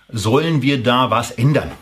sollen 0.08 0.62
wir 0.62 0.82
da 0.82 1.10
was 1.10 1.32
ändern? 1.32 1.72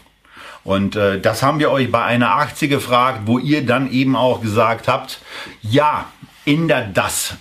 Und 0.65 0.97
äh, 0.97 1.21
das 1.21 1.43
haben 1.43 1.59
wir 1.59 1.71
euch 1.71 1.91
bei 1.91 2.03
einer 2.03 2.37
Aktie 2.37 2.69
gefragt, 2.69 3.23
wo 3.27 3.39
ihr 3.39 3.65
dann 3.65 3.91
eben 3.91 4.17
auch 4.17 4.41
gesagt 4.41 4.89
habt, 4.89 5.21
ja, 5.63 6.07
ändert 6.47 6.97
das, 6.97 7.37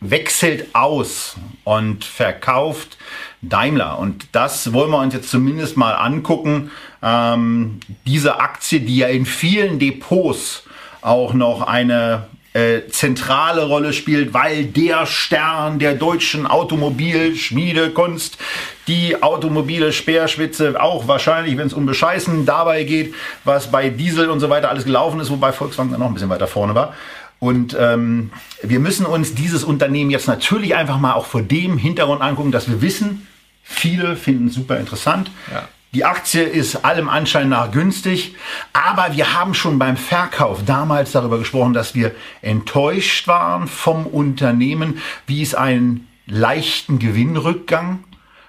wechselt 0.00 0.74
aus 0.74 1.36
und 1.64 2.04
verkauft 2.04 2.96
Daimler. 3.42 3.98
Und 3.98 4.28
das 4.32 4.72
wollen 4.72 4.90
wir 4.90 4.98
uns 4.98 5.14
jetzt 5.14 5.30
zumindest 5.30 5.76
mal 5.76 5.94
angucken. 5.94 6.70
Ähm, 7.02 7.80
diese 8.06 8.40
Aktie, 8.40 8.80
die 8.80 8.98
ja 8.98 9.08
in 9.08 9.26
vielen 9.26 9.78
Depots 9.78 10.62
auch 11.02 11.34
noch 11.34 11.62
eine 11.62 12.28
äh, 12.54 12.86
zentrale 12.88 13.64
Rolle 13.64 13.92
spielt, 13.92 14.32
weil 14.32 14.64
der 14.64 15.06
Stern 15.06 15.80
der 15.80 15.94
deutschen 15.94 16.46
Automobilschmiedekunst, 16.46 18.38
die 18.86 19.20
automobile 19.22 19.92
Speerspitze, 19.92 20.80
auch 20.80 21.08
wahrscheinlich, 21.08 21.56
wenn 21.56 21.66
es 21.66 21.72
um 21.72 21.84
Bescheißen 21.84 22.46
dabei 22.46 22.84
geht, 22.84 23.12
was 23.42 23.70
bei 23.70 23.90
Diesel 23.90 24.30
und 24.30 24.38
so 24.38 24.50
weiter 24.50 24.70
alles 24.70 24.84
gelaufen 24.84 25.18
ist, 25.18 25.30
wobei 25.30 25.52
Volkswagen 25.52 25.90
dann 25.90 26.00
noch 26.00 26.06
ein 26.06 26.14
bisschen 26.14 26.28
weiter 26.28 26.46
vorne 26.46 26.76
war. 26.76 26.94
Und 27.40 27.76
ähm, 27.78 28.30
wir 28.62 28.78
müssen 28.78 29.04
uns 29.04 29.34
dieses 29.34 29.64
Unternehmen 29.64 30.10
jetzt 30.10 30.28
natürlich 30.28 30.76
einfach 30.76 30.98
mal 30.98 31.14
auch 31.14 31.26
vor 31.26 31.42
dem 31.42 31.76
Hintergrund 31.76 32.22
angucken, 32.22 32.52
dass 32.52 32.68
wir 32.68 32.80
wissen, 32.80 33.26
viele 33.64 34.14
finden 34.14 34.46
es 34.46 34.54
super 34.54 34.78
interessant. 34.78 35.30
Ja. 35.52 35.68
Die 35.94 36.04
Aktie 36.04 36.42
ist 36.42 36.84
allem 36.84 37.08
Anschein 37.08 37.48
nach 37.48 37.70
günstig, 37.70 38.34
aber 38.72 39.14
wir 39.14 39.32
haben 39.32 39.54
schon 39.54 39.78
beim 39.78 39.96
Verkauf 39.96 40.64
damals 40.64 41.12
darüber 41.12 41.38
gesprochen, 41.38 41.72
dass 41.72 41.94
wir 41.94 42.10
enttäuscht 42.42 43.28
waren 43.28 43.68
vom 43.68 44.04
Unternehmen, 44.04 44.98
wie 45.28 45.40
es 45.40 45.54
einen 45.54 46.08
leichten 46.26 46.98
Gewinnrückgang 46.98 48.02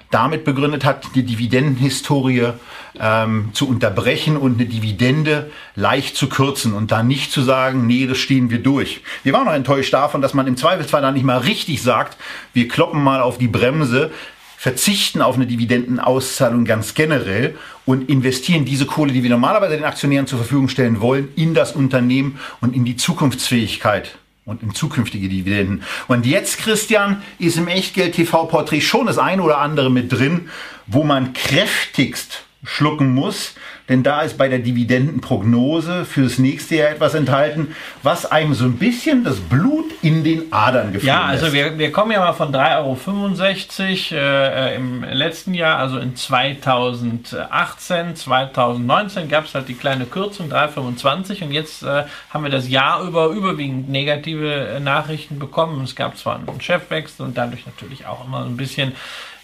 damit 0.10 0.43
begründet 0.43 0.86
hat, 0.86 1.08
die 1.13 1.23
Dividendenhistorie 1.23 2.53
ähm, 2.99 3.49
zu 3.53 3.67
unterbrechen 3.67 4.38
und 4.38 4.55
eine 4.55 4.65
Dividende 4.65 5.51
leicht 5.75 6.15
zu 6.15 6.29
kürzen 6.29 6.73
und 6.73 6.91
dann 6.91 7.08
nicht 7.08 7.31
zu 7.31 7.41
sagen, 7.41 7.86
nee, 7.86 8.08
das 8.08 8.17
stehen 8.17 8.49
wir 8.49 8.60
durch. 8.60 9.01
Wir 9.23 9.34
waren 9.34 9.45
noch 9.45 9.53
enttäuscht 9.53 9.93
davon, 9.93 10.21
dass 10.21 10.34
man 10.34 10.47
im 10.47 10.58
Zweifelsfall 10.58 11.01
dann 11.01 11.13
nicht 11.13 11.25
mal 11.25 11.39
richtig 11.39 11.84
sagt, 11.84 12.17
wir 12.53 12.67
kloppen 12.67 13.03
mal 13.03 13.21
auf 13.21 13.38
die 13.38 13.47
Bremse, 13.47 14.12
verzichten 14.58 15.22
auf 15.22 15.36
eine 15.36 15.48
Dividendenauszahlung 15.48 16.65
ganz 16.65 16.94
generell 16.94 17.56
und 17.86 18.10
investieren 18.10 18.65
diese 18.65 18.86
Kohle, 18.86 19.13
die 19.13 19.24
wir 19.24 19.30
normalerweise 19.30 19.76
den 19.76 19.86
Aktionären 19.86 20.28
zur 20.28 20.39
Verfügung 20.39 20.70
stellen 20.70 21.02
wollen, 21.02 21.30
in 21.36 21.54
das 21.54 21.74
Unternehmen 21.74 22.39
und 22.62 22.76
in 22.76 22.86
die 22.86 22.96
Zukunftsfähigkeit 22.96 24.18
und 24.46 24.63
in 24.63 24.74
zukünftige 24.74 25.28
Dividenden. 25.28 25.84
Und 26.08 26.26
jetzt, 26.26 26.60
Christian, 26.60 27.22
ist 27.39 27.58
im 27.58 27.68
Echtgeld-TV-Porträt 27.68 28.82
schon 28.82 29.08
das 29.08 29.18
ein 29.18 29.41
oder 29.41 29.58
andere 29.58 29.89
mit 29.89 30.12
drin, 30.12 30.50
wo 30.88 31.04
man 31.04 31.34
kräftigst 31.34 32.44
schlucken 32.63 33.13
muss, 33.13 33.56
denn 33.89 34.04
da 34.04 34.21
ist 34.21 34.38
bei 34.38 34.48
der 34.48 34.60
Dividendenprognose 34.60 36.06
fürs 36.06 36.39
nächste 36.39 36.76
Jahr 36.76 36.89
etwas 36.89 37.13
enthalten, 37.13 37.76
was 38.02 38.26
einem 38.26 38.54
so 38.54 38.65
ein 38.65 38.78
bisschen 38.78 39.24
das 39.24 39.39
Blut 39.39 39.86
in 40.02 40.24
den 40.24 40.52
Adern 40.52 40.93
gefallen 40.93 41.08
Ja, 41.08 41.24
also 41.24 41.54
wir, 41.54 41.78
wir 41.78 41.91
kommen 41.91 42.12
ja 42.12 42.19
mal 42.19 42.34
von 42.34 42.54
3,65 42.54 44.15
Euro 44.15 44.21
äh, 44.21 44.76
im 44.76 45.04
letzten 45.04 45.54
Jahr, 45.54 45.78
also 45.78 46.00
in 46.00 46.15
2018, 46.15 48.15
2019 48.15 49.30
gab 49.30 49.45
es 49.45 49.54
halt 49.54 49.67
die 49.67 49.76
kleine 49.76 50.06
Kürzung 50.06 50.52
3,25 50.52 51.43
und 51.43 51.52
jetzt 51.52 51.84
äh, 51.84 52.06
haben 52.30 52.43
wir 52.43 52.52
das 52.52 52.67
Jahr 52.67 53.04
über 53.04 53.28
überwiegend 53.28 53.89
negative 53.89 54.52
äh, 54.52 54.80
Nachrichten 54.80 55.39
bekommen. 55.39 55.84
Es 55.84 55.95
gab 55.95 56.17
zwar 56.17 56.36
einen 56.36 56.62
Chefwechsel 56.62 57.26
und 57.26 57.38
dadurch 57.38 57.65
natürlich 57.65 58.08
auch 58.08 58.26
immer 58.26 58.45
ein 58.45 58.58
bisschen 58.58 58.93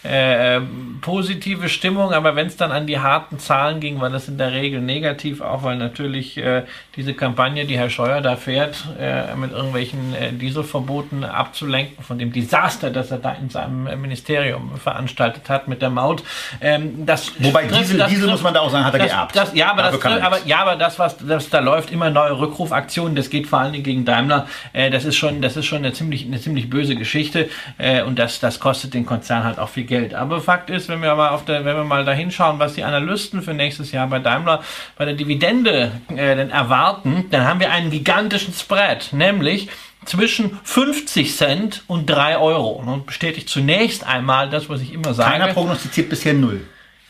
äh, 0.04 0.60
positive 1.00 1.68
Stimmung, 1.68 2.12
aber 2.12 2.34
wenn 2.34 2.48
es 2.48 2.56
dann 2.56 2.72
an 2.72 2.86
die 2.86 2.98
harten 2.98 3.38
Zahlen 3.38 3.80
ging, 3.80 4.00
war 4.00 4.10
das 4.10 4.28
in 4.28 4.36
der 4.36 4.52
Regel 4.52 4.80
negativ, 4.80 5.40
auch 5.40 5.62
weil 5.62 5.76
natürlich 5.76 6.36
äh, 6.38 6.64
diese 6.96 7.14
Kampagne, 7.14 7.66
die 7.66 7.78
Herr 7.78 7.90
Scheuer 7.90 8.20
da 8.20 8.36
fährt, 8.36 8.84
äh, 8.98 9.34
mit 9.36 9.52
irgendwelchen 9.52 10.14
äh, 10.14 10.32
Dieselverboten 10.32 11.24
abzulenken 11.24 12.02
von 12.02 12.18
dem 12.18 12.32
Desaster, 12.32 12.90
das 12.90 13.10
er 13.10 13.18
da 13.18 13.32
in 13.32 13.48
seinem 13.48 13.84
Ministerium 14.00 14.76
veranstaltet 14.76 15.48
hat 15.48 15.68
mit 15.68 15.82
der 15.82 15.90
Maut. 15.90 16.24
Ähm, 16.60 17.06
das 17.06 17.32
Wobei 17.38 17.66
trifft, 17.66 17.80
Diesel, 17.82 17.98
das 17.98 18.08
Diesel 18.08 18.22
trifft, 18.22 18.32
muss 18.32 18.42
man 18.42 18.54
da 18.54 18.60
auch 18.60 18.70
sagen, 18.70 18.84
hat 18.84 18.94
er 18.94 18.98
das, 18.98 19.08
geerbt. 19.08 19.36
Das, 19.36 19.54
ja, 19.54 19.70
aber 19.70 19.82
das, 19.82 20.04
aber, 20.04 20.38
ja, 20.46 20.58
aber 20.58 20.76
das, 20.76 20.98
was 20.98 21.16
das 21.18 21.48
da 21.48 21.60
läuft, 21.60 21.92
immer 21.92 22.10
neue 22.10 22.38
Rückrufaktionen, 22.38 23.14
das 23.14 23.30
geht 23.30 23.46
vor 23.46 23.60
allen 23.60 23.72
Dingen 23.72 23.84
gegen 23.84 24.04
Daimler. 24.04 24.48
Äh, 24.72 24.90
das 24.90 25.04
ist 25.04 25.16
schon, 25.16 25.42
das 25.42 25.56
ist 25.56 25.66
schon 25.66 25.78
eine 25.78 25.92
ziemlich, 25.92 26.26
eine 26.26 26.40
ziemlich 26.40 26.68
böse 26.68 26.96
Geschichte 26.96 27.48
äh, 27.78 28.02
und 28.02 28.18
das, 28.18 28.40
das 28.40 28.58
kostet 28.58 28.94
den 28.94 29.06
Konzern 29.06 29.44
halt 29.44 29.58
auch 29.58 29.68
viel 29.68 29.84
Geld. 29.84 29.91
Geld. 29.92 30.14
Aber 30.14 30.40
Fakt 30.40 30.70
ist, 30.70 30.88
wenn 30.88 31.02
wir 31.02 31.14
mal 31.14 31.28
auf 31.28 31.44
der, 31.44 31.66
wenn 31.66 31.76
wir 31.76 31.84
mal 31.84 32.04
da 32.06 32.12
hinschauen, 32.12 32.58
was 32.58 32.72
die 32.72 32.82
Analysten 32.82 33.42
für 33.42 33.52
nächstes 33.52 33.92
Jahr 33.92 34.06
bei 34.06 34.20
Daimler 34.20 34.62
bei 34.96 35.04
der 35.04 35.12
Dividende 35.12 35.92
äh, 36.08 36.34
denn 36.34 36.48
erwarten, 36.48 37.26
dann 37.30 37.44
haben 37.44 37.60
wir 37.60 37.70
einen 37.70 37.90
gigantischen 37.90 38.54
Spread, 38.54 39.12
nämlich 39.12 39.68
zwischen 40.06 40.58
50 40.64 41.36
Cent 41.36 41.82
und 41.88 42.06
3 42.06 42.38
Euro. 42.38 42.70
Und 42.70 43.04
bestätigt 43.04 43.50
zunächst 43.50 44.06
einmal 44.06 44.48
das, 44.48 44.70
was 44.70 44.80
ich 44.80 44.94
immer 44.94 45.12
sage. 45.12 45.30
Keiner 45.30 45.52
prognostiziert 45.52 46.08
bisher 46.08 46.32
null. 46.32 46.62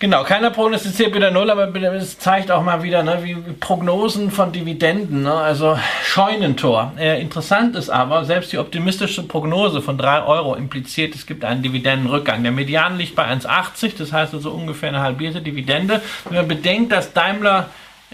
Genau, 0.02 0.24
keiner 0.24 0.50
prognostiziert 0.50 1.14
wieder 1.14 1.30
null, 1.30 1.48
aber 1.48 1.72
es 1.94 2.18
zeigt 2.18 2.50
auch 2.50 2.64
mal 2.64 2.82
wieder, 2.82 3.04
ne, 3.04 3.20
wie 3.22 3.36
Prognosen 3.60 4.32
von 4.32 4.50
Dividenden, 4.50 5.22
ne, 5.22 5.32
also 5.32 5.78
Scheunentor. 6.02 6.92
Äh, 6.98 7.20
interessant 7.22 7.76
ist 7.76 7.88
aber, 7.88 8.24
selbst 8.24 8.50
die 8.50 8.58
optimistische 8.58 9.22
Prognose 9.22 9.80
von 9.80 9.96
3 9.96 10.24
Euro 10.24 10.56
impliziert, 10.56 11.14
es 11.14 11.24
gibt 11.24 11.44
einen 11.44 11.62
Dividendenrückgang. 11.62 12.42
Der 12.42 12.50
Median 12.50 12.98
liegt 12.98 13.14
bei 13.14 13.26
1,80, 13.26 13.92
das 13.96 14.12
heißt 14.12 14.34
also 14.34 14.50
ungefähr 14.50 14.88
eine 14.88 15.02
halbierte 15.02 15.40
Dividende. 15.40 16.02
Wenn 16.24 16.34
man 16.34 16.48
bedenkt, 16.48 16.90
dass 16.90 17.12
Daimler 17.12 17.68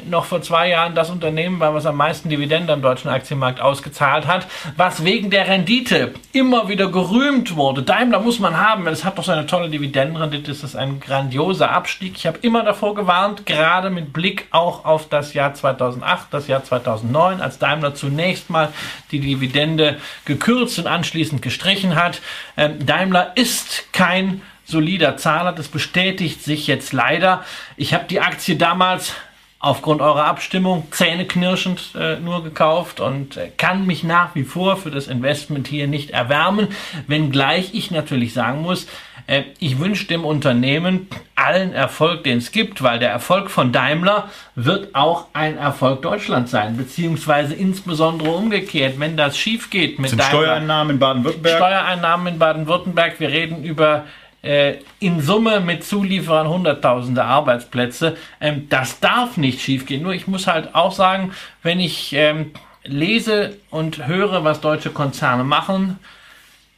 noch 0.06 0.24
vor 0.24 0.42
zwei 0.42 0.68
Jahren 0.68 0.94
das 0.94 1.10
Unternehmen 1.10 1.60
war, 1.60 1.74
was 1.74 1.86
am 1.86 1.96
meisten 1.96 2.28
Dividende 2.28 2.72
am 2.72 2.82
deutschen 2.82 3.08
Aktienmarkt 3.08 3.60
ausgezahlt 3.60 4.26
hat, 4.26 4.46
was 4.76 5.04
wegen 5.04 5.30
der 5.30 5.48
Rendite 5.48 6.14
immer 6.32 6.68
wieder 6.68 6.88
gerühmt 6.90 7.56
wurde. 7.56 7.82
Daimler 7.82 8.20
muss 8.20 8.38
man 8.38 8.56
haben, 8.56 8.84
weil 8.84 8.92
es 8.92 9.04
hat 9.04 9.18
doch 9.18 9.24
so 9.24 9.32
eine 9.32 9.46
tolle 9.46 9.68
Dividendenrendite, 9.68 10.50
es 10.50 10.62
ist 10.62 10.76
ein 10.76 11.00
grandioser 11.00 11.70
Abstieg. 11.70 12.14
Ich 12.16 12.26
habe 12.26 12.38
immer 12.42 12.64
davor 12.64 12.94
gewarnt, 12.94 13.46
gerade 13.46 13.90
mit 13.90 14.12
Blick 14.12 14.46
auch 14.50 14.84
auf 14.84 15.08
das 15.08 15.34
Jahr 15.34 15.54
2008, 15.54 16.28
das 16.30 16.48
Jahr 16.48 16.64
2009, 16.64 17.40
als 17.40 17.58
Daimler 17.58 17.94
zunächst 17.94 18.50
mal 18.50 18.72
die 19.10 19.20
Dividende 19.20 19.96
gekürzt 20.24 20.78
und 20.78 20.86
anschließend 20.86 21.42
gestrichen 21.42 21.96
hat. 21.96 22.20
Ähm, 22.56 22.84
Daimler 22.84 23.32
ist 23.36 23.92
kein 23.92 24.42
solider 24.68 25.16
Zahler, 25.16 25.52
das 25.52 25.68
bestätigt 25.68 26.44
sich 26.44 26.66
jetzt 26.66 26.92
leider. 26.92 27.44
Ich 27.76 27.94
habe 27.94 28.04
die 28.04 28.20
Aktie 28.20 28.56
damals 28.56 29.14
aufgrund 29.60 30.00
eurer 30.00 30.24
Abstimmung 30.26 30.86
zähneknirschend 30.90 31.92
äh, 31.98 32.20
nur 32.20 32.44
gekauft 32.44 33.00
und 33.00 33.36
äh, 33.36 33.50
kann 33.56 33.86
mich 33.86 34.04
nach 34.04 34.34
wie 34.34 34.44
vor 34.44 34.76
für 34.76 34.90
das 34.90 35.08
Investment 35.08 35.66
hier 35.66 35.88
nicht 35.88 36.10
erwärmen, 36.10 36.68
wenngleich 37.08 37.74
ich 37.74 37.90
natürlich 37.90 38.32
sagen 38.34 38.62
muss, 38.62 38.86
äh, 39.26 39.42
ich 39.58 39.80
wünsche 39.80 40.06
dem 40.06 40.24
Unternehmen 40.24 41.08
allen 41.34 41.72
Erfolg, 41.72 42.22
den 42.22 42.38
es 42.38 42.52
gibt, 42.52 42.82
weil 42.82 43.00
der 43.00 43.10
Erfolg 43.10 43.50
von 43.50 43.72
Daimler 43.72 44.30
wird 44.54 44.94
auch 44.94 45.26
ein 45.32 45.58
Erfolg 45.58 46.02
Deutschland 46.02 46.48
sein, 46.48 46.76
beziehungsweise 46.76 47.54
insbesondere 47.54 48.30
umgekehrt, 48.30 49.00
wenn 49.00 49.16
das 49.16 49.36
schief 49.36 49.70
geht 49.70 49.98
mit 49.98 50.10
Sind 50.10 50.20
Daimler. 50.20 50.38
Steuereinnahmen 50.38 50.94
in 50.94 50.98
Baden-Württemberg? 51.00 51.56
Steuereinnahmen 51.56 52.26
in 52.34 52.38
Baden-Württemberg, 52.38 53.18
wir 53.18 53.28
reden 53.28 53.64
über 53.64 54.04
in 54.42 55.20
Summe 55.20 55.60
mit 55.60 55.84
Zulieferern 55.84 56.48
hunderttausende 56.48 57.24
Arbeitsplätze. 57.24 58.16
Ähm, 58.40 58.68
das 58.68 59.00
darf 59.00 59.36
nicht 59.36 59.60
schiefgehen. 59.60 60.02
Nur 60.02 60.12
ich 60.12 60.26
muss 60.26 60.46
halt 60.46 60.74
auch 60.74 60.92
sagen, 60.92 61.32
wenn 61.62 61.80
ich 61.80 62.12
ähm, 62.12 62.52
lese 62.84 63.56
und 63.70 64.06
höre, 64.06 64.44
was 64.44 64.60
deutsche 64.60 64.90
Konzerne 64.90 65.44
machen, 65.44 65.98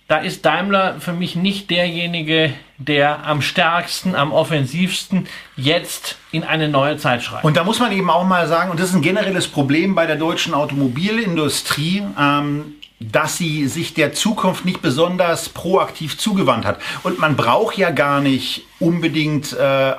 da 0.08 0.16
ist 0.16 0.44
Daimler 0.44 0.96
für 0.98 1.12
mich 1.12 1.36
nicht 1.36 1.70
derjenige, 1.70 2.52
der 2.78 3.24
am 3.24 3.42
stärksten, 3.42 4.16
am 4.16 4.32
offensivsten 4.32 5.28
jetzt 5.54 6.18
in 6.32 6.42
eine 6.42 6.68
neue 6.68 6.96
Zeit 6.96 7.22
schreibt. 7.22 7.44
Und 7.44 7.56
da 7.56 7.62
muss 7.62 7.78
man 7.78 7.92
eben 7.92 8.10
auch 8.10 8.24
mal 8.24 8.48
sagen, 8.48 8.72
und 8.72 8.80
das 8.80 8.88
ist 8.88 8.96
ein 8.96 9.02
generelles 9.02 9.46
Problem 9.46 9.94
bei 9.94 10.06
der 10.06 10.16
deutschen 10.16 10.52
Automobilindustrie, 10.52 12.02
ähm, 12.18 12.74
dass 13.00 13.38
sie 13.38 13.66
sich 13.66 13.94
der 13.94 14.12
Zukunft 14.12 14.66
nicht 14.66 14.82
besonders 14.82 15.48
proaktiv 15.48 16.18
zugewandt 16.18 16.66
hat. 16.66 16.80
Und 17.02 17.18
man 17.18 17.34
braucht 17.34 17.78
ja 17.78 17.90
gar 17.90 18.20
nicht 18.20 18.66
unbedingt 18.78 19.54
äh, 19.54 19.94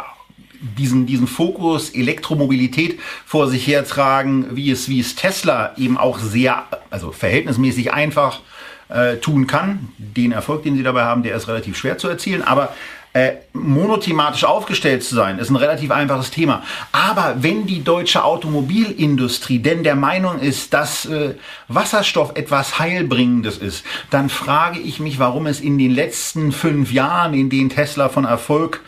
diesen, 0.62 1.08
diesen 1.08 1.28
Fokus 1.28 1.89
Elektromobilität 1.89 2.99
vor 3.26 3.49
sich 3.49 3.66
hertragen, 3.66 4.56
wie 4.56 4.70
es, 4.70 4.88
wie 4.88 4.99
es 4.99 5.16
Tesla 5.16 5.74
eben 5.78 5.97
auch 5.97 6.20
sehr, 6.20 6.66
also 6.91 7.12
verhältnismäßig 7.12 7.91
einfach 7.91 8.41
äh, 8.89 9.18
tun 9.18 9.47
kann. 9.47 9.89
Den 9.97 10.32
Erfolg, 10.32 10.64
den 10.64 10.76
sie 10.76 10.84
dabei 10.84 11.04
haben, 11.04 11.24
der 11.24 11.36
ist 11.36 11.47
relativ 11.47 11.78
schwer 11.78 11.97
zu 11.97 12.08
erzielen. 12.08 12.43
Aber 12.43 12.74
äh, 13.14 13.34
monothematisch 13.53 14.45
aufgestellt 14.45 15.03
zu 15.03 15.16
sein, 15.16 15.38
ist 15.38 15.49
ein 15.49 15.57
relativ 15.57 15.91
einfaches 15.91 16.32
Thema. 16.32 16.64
Aber 16.91 17.36
wenn 17.39 17.68
die 17.68 17.84
deutsche 17.84 18.24
Automobilindustrie 18.24 19.59
denn 19.59 19.84
der 19.84 19.95
Meinung 19.95 20.39
ist, 20.39 20.74
dass 20.74 21.05
äh, 21.05 21.36
Wasserstoff 21.68 22.32
etwas 22.36 22.80
Heilbringendes 22.80 23.57
ist, 23.57 23.84
dann 24.09 24.30
frage 24.30 24.80
ich 24.80 24.99
mich, 24.99 25.20
warum 25.20 25.45
es 25.45 25.59
in 25.59 25.78
den 25.78 25.91
letzten 25.91 26.51
fünf 26.51 26.93
Jahren, 26.93 27.34
in 27.34 27.49
denen 27.49 27.70
Tesla 27.70 28.07
von 28.07 28.24
Erfolg 28.24 28.82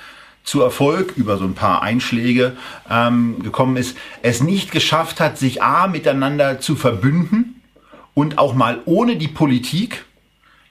zu 0.44 0.62
Erfolg 0.62 1.14
über 1.16 1.38
so 1.38 1.46
ein 1.46 1.54
paar 1.54 1.82
Einschläge 1.82 2.56
ähm, 2.90 3.42
gekommen 3.42 3.78
ist, 3.78 3.98
es 4.22 4.42
nicht 4.42 4.72
geschafft 4.72 5.20
hat, 5.20 5.38
sich 5.38 5.62
A 5.64 5.88
miteinander 5.88 6.60
zu 6.60 6.76
verbünden 6.76 7.62
und 8.14 8.38
auch 8.38 8.54
mal 8.54 8.80
ohne 8.86 9.16
die 9.16 9.28
Politik 9.28 10.06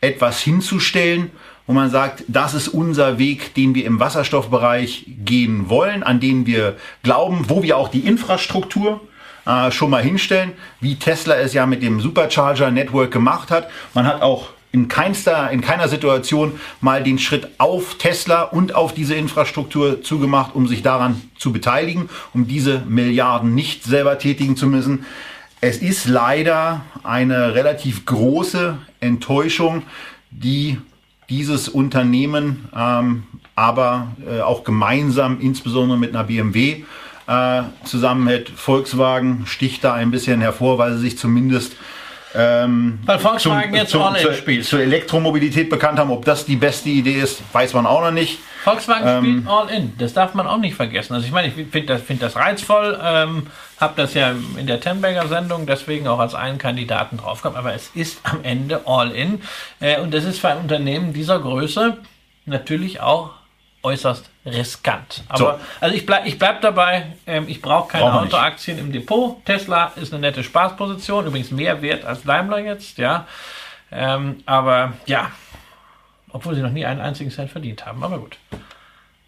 etwas 0.00 0.40
hinzustellen, 0.40 1.30
wo 1.67 1.73
man 1.73 1.91
sagt, 1.91 2.25
das 2.29 2.55
ist 2.55 2.69
unser 2.69 3.19
Weg, 3.19 3.55
den 3.55 3.75
wir 3.75 3.85
im 3.85 4.01
Wasserstoffbereich 4.01 5.07
gehen 5.25 5.69
wollen, 5.69 6.03
an 6.03 6.21
den 6.21 6.47
wir 6.47 6.77
glauben, 7.03 7.47
wo 7.49 7.63
wir 7.63 7.77
auch 7.77 7.89
die 7.89 8.01
Infrastruktur 8.01 9.01
äh, 9.47 9.71
schon 9.71 9.91
mal 9.91 10.03
hinstellen, 10.03 10.53
wie 10.81 10.97
Tesla 10.97 11.37
es 11.37 11.53
ja 11.53 11.67
mit 11.67 11.83
dem 11.83 12.01
Supercharger 12.01 12.71
Network 12.71 13.11
gemacht 13.11 13.51
hat. 13.51 13.69
Man 13.95 14.07
hat 14.07 14.23
auch 14.23 14.49
in 14.73 14.89
keinster, 14.89 15.51
in 15.51 15.61
keiner 15.61 15.89
Situation 15.89 16.59
mal 16.81 17.03
den 17.03 17.19
Schritt 17.19 17.49
auf 17.59 17.97
Tesla 17.99 18.43
und 18.43 18.75
auf 18.75 18.95
diese 18.95 19.15
Infrastruktur 19.15 20.03
zugemacht, 20.03 20.55
um 20.55 20.67
sich 20.67 20.83
daran 20.83 21.21
zu 21.37 21.53
beteiligen, 21.53 22.09
um 22.33 22.49
diese 22.49 22.81
Milliarden 22.89 23.55
nicht 23.55 23.85
selber 23.85 24.19
tätigen 24.19 24.57
zu 24.57 24.67
müssen. 24.67 25.05
Es 25.61 25.77
ist 25.77 26.09
leider 26.09 26.81
eine 27.05 27.55
relativ 27.55 28.07
große 28.07 28.79
Enttäuschung, 29.01 29.83
die 30.31 30.79
dieses 31.33 31.68
Unternehmen 31.68 32.68
ähm, 32.76 33.22
aber 33.55 34.09
äh, 34.30 34.41
auch 34.41 34.64
gemeinsam, 34.64 35.41
insbesondere 35.41 35.99
mit 35.99 36.11
einer 36.11 36.24
BMW, 36.24 36.85
äh, 37.26 37.62
zusammenhält. 37.85 38.51
Volkswagen 38.51 39.45
sticht 39.47 39.83
da 39.83 39.95
ein 39.95 40.11
bisschen 40.11 40.43
hervor, 40.43 40.76
weil 40.76 40.95
sie 40.95 41.01
sich 41.01 41.18
zumindest 41.18 41.74
ähm, 42.35 42.99
Weil 43.05 43.18
Volkswagen 43.18 43.70
zum, 43.70 43.74
jetzt 43.74 43.91
zum, 43.91 44.35
spielt. 44.35 44.64
Zur 44.64 44.80
Elektromobilität 44.80 45.70
bekannt 45.70 45.99
haben. 45.99 46.11
Ob 46.11 46.24
das 46.24 46.45
die 46.45 46.57
beste 46.57 46.89
Idee 46.89 47.20
ist, 47.20 47.43
weiß 47.53 47.74
man 47.74 47.87
auch 47.87 48.01
noch 48.01 48.11
nicht. 48.11 48.39
Volkswagen 48.63 49.09
ähm, 49.09 49.25
spielt 49.25 49.49
all 49.49 49.69
in. 49.71 49.99
Das 49.99 50.13
darf 50.13 50.35
man 50.35 50.47
auch 50.47 50.59
nicht 50.59 50.77
vergessen. 50.77 51.15
Also 51.15 51.27
ich 51.27 51.33
meine, 51.33 51.49
ich 51.49 51.55
finde 51.55 51.95
das, 51.95 52.03
find 52.03 52.23
das 52.23 52.37
reizvoll. 52.37 52.99
Ähm, 53.03 53.49
habe 53.81 53.95
das 53.97 54.15
ja 54.15 54.35
in 54.57 54.67
der 54.67 54.81
Temberger 54.81 55.27
Sendung 55.27 55.67
deswegen 55.67 56.07
auch 56.07 56.21
als 56.21 56.35
einen 56.35 56.59
Kandidaten 56.59 57.17
draufgehabt. 57.17 57.57
Aber 57.57 57.75
es 57.75 57.91
ist 57.95 58.21
am 58.23 58.45
Ende 58.45 58.83
all 58.87 59.11
in. 59.11 59.43
Äh, 59.81 60.01
und 60.01 60.15
das 60.15 60.25
ist 60.25 60.39
für 60.39 60.49
ein 60.49 60.59
Unternehmen 60.59 61.13
dieser 61.13 61.41
Größe 61.41 61.97
natürlich 62.47 63.01
auch 63.01 63.31
äußerst 63.83 64.31
riskant. 64.47 65.25
Aber 65.29 65.39
so. 65.39 65.55
also 65.81 65.97
ich 65.97 66.07
bleibe 66.07 66.29
ich 66.29 66.39
bleib 66.39 66.61
dabei, 66.61 67.07
ähm, 67.27 67.47
ich 67.49 67.61
brauche 67.61 67.89
keine 67.89 68.05
Brauch 68.05 68.23
Autoaktien 68.23 68.79
im 68.79 68.93
Depot. 68.93 69.45
Tesla 69.45 69.93
ist 69.97 70.13
eine 70.13 70.21
nette 70.21 70.45
Spaßposition, 70.45 71.27
übrigens 71.27 71.51
mehr 71.51 71.83
wert 71.83 72.05
als 72.05 72.23
Daimler 72.23 72.59
jetzt, 72.59 72.99
ja. 72.99 73.27
Ähm, 73.91 74.43
aber 74.47 74.95
ja, 75.07 75.33
obwohl 76.33 76.55
sie 76.55 76.62
noch 76.62 76.70
nie 76.72 76.85
einen 76.85 77.01
einzigen 77.01 77.30
Cent 77.30 77.51
verdient 77.51 77.87
haben. 77.87 78.03
Aber 78.03 78.18
gut. 78.18 78.37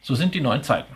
So 0.02 0.14
sind 0.14 0.34
die 0.34 0.40
neuen 0.40 0.62
Zeiten. 0.62 0.94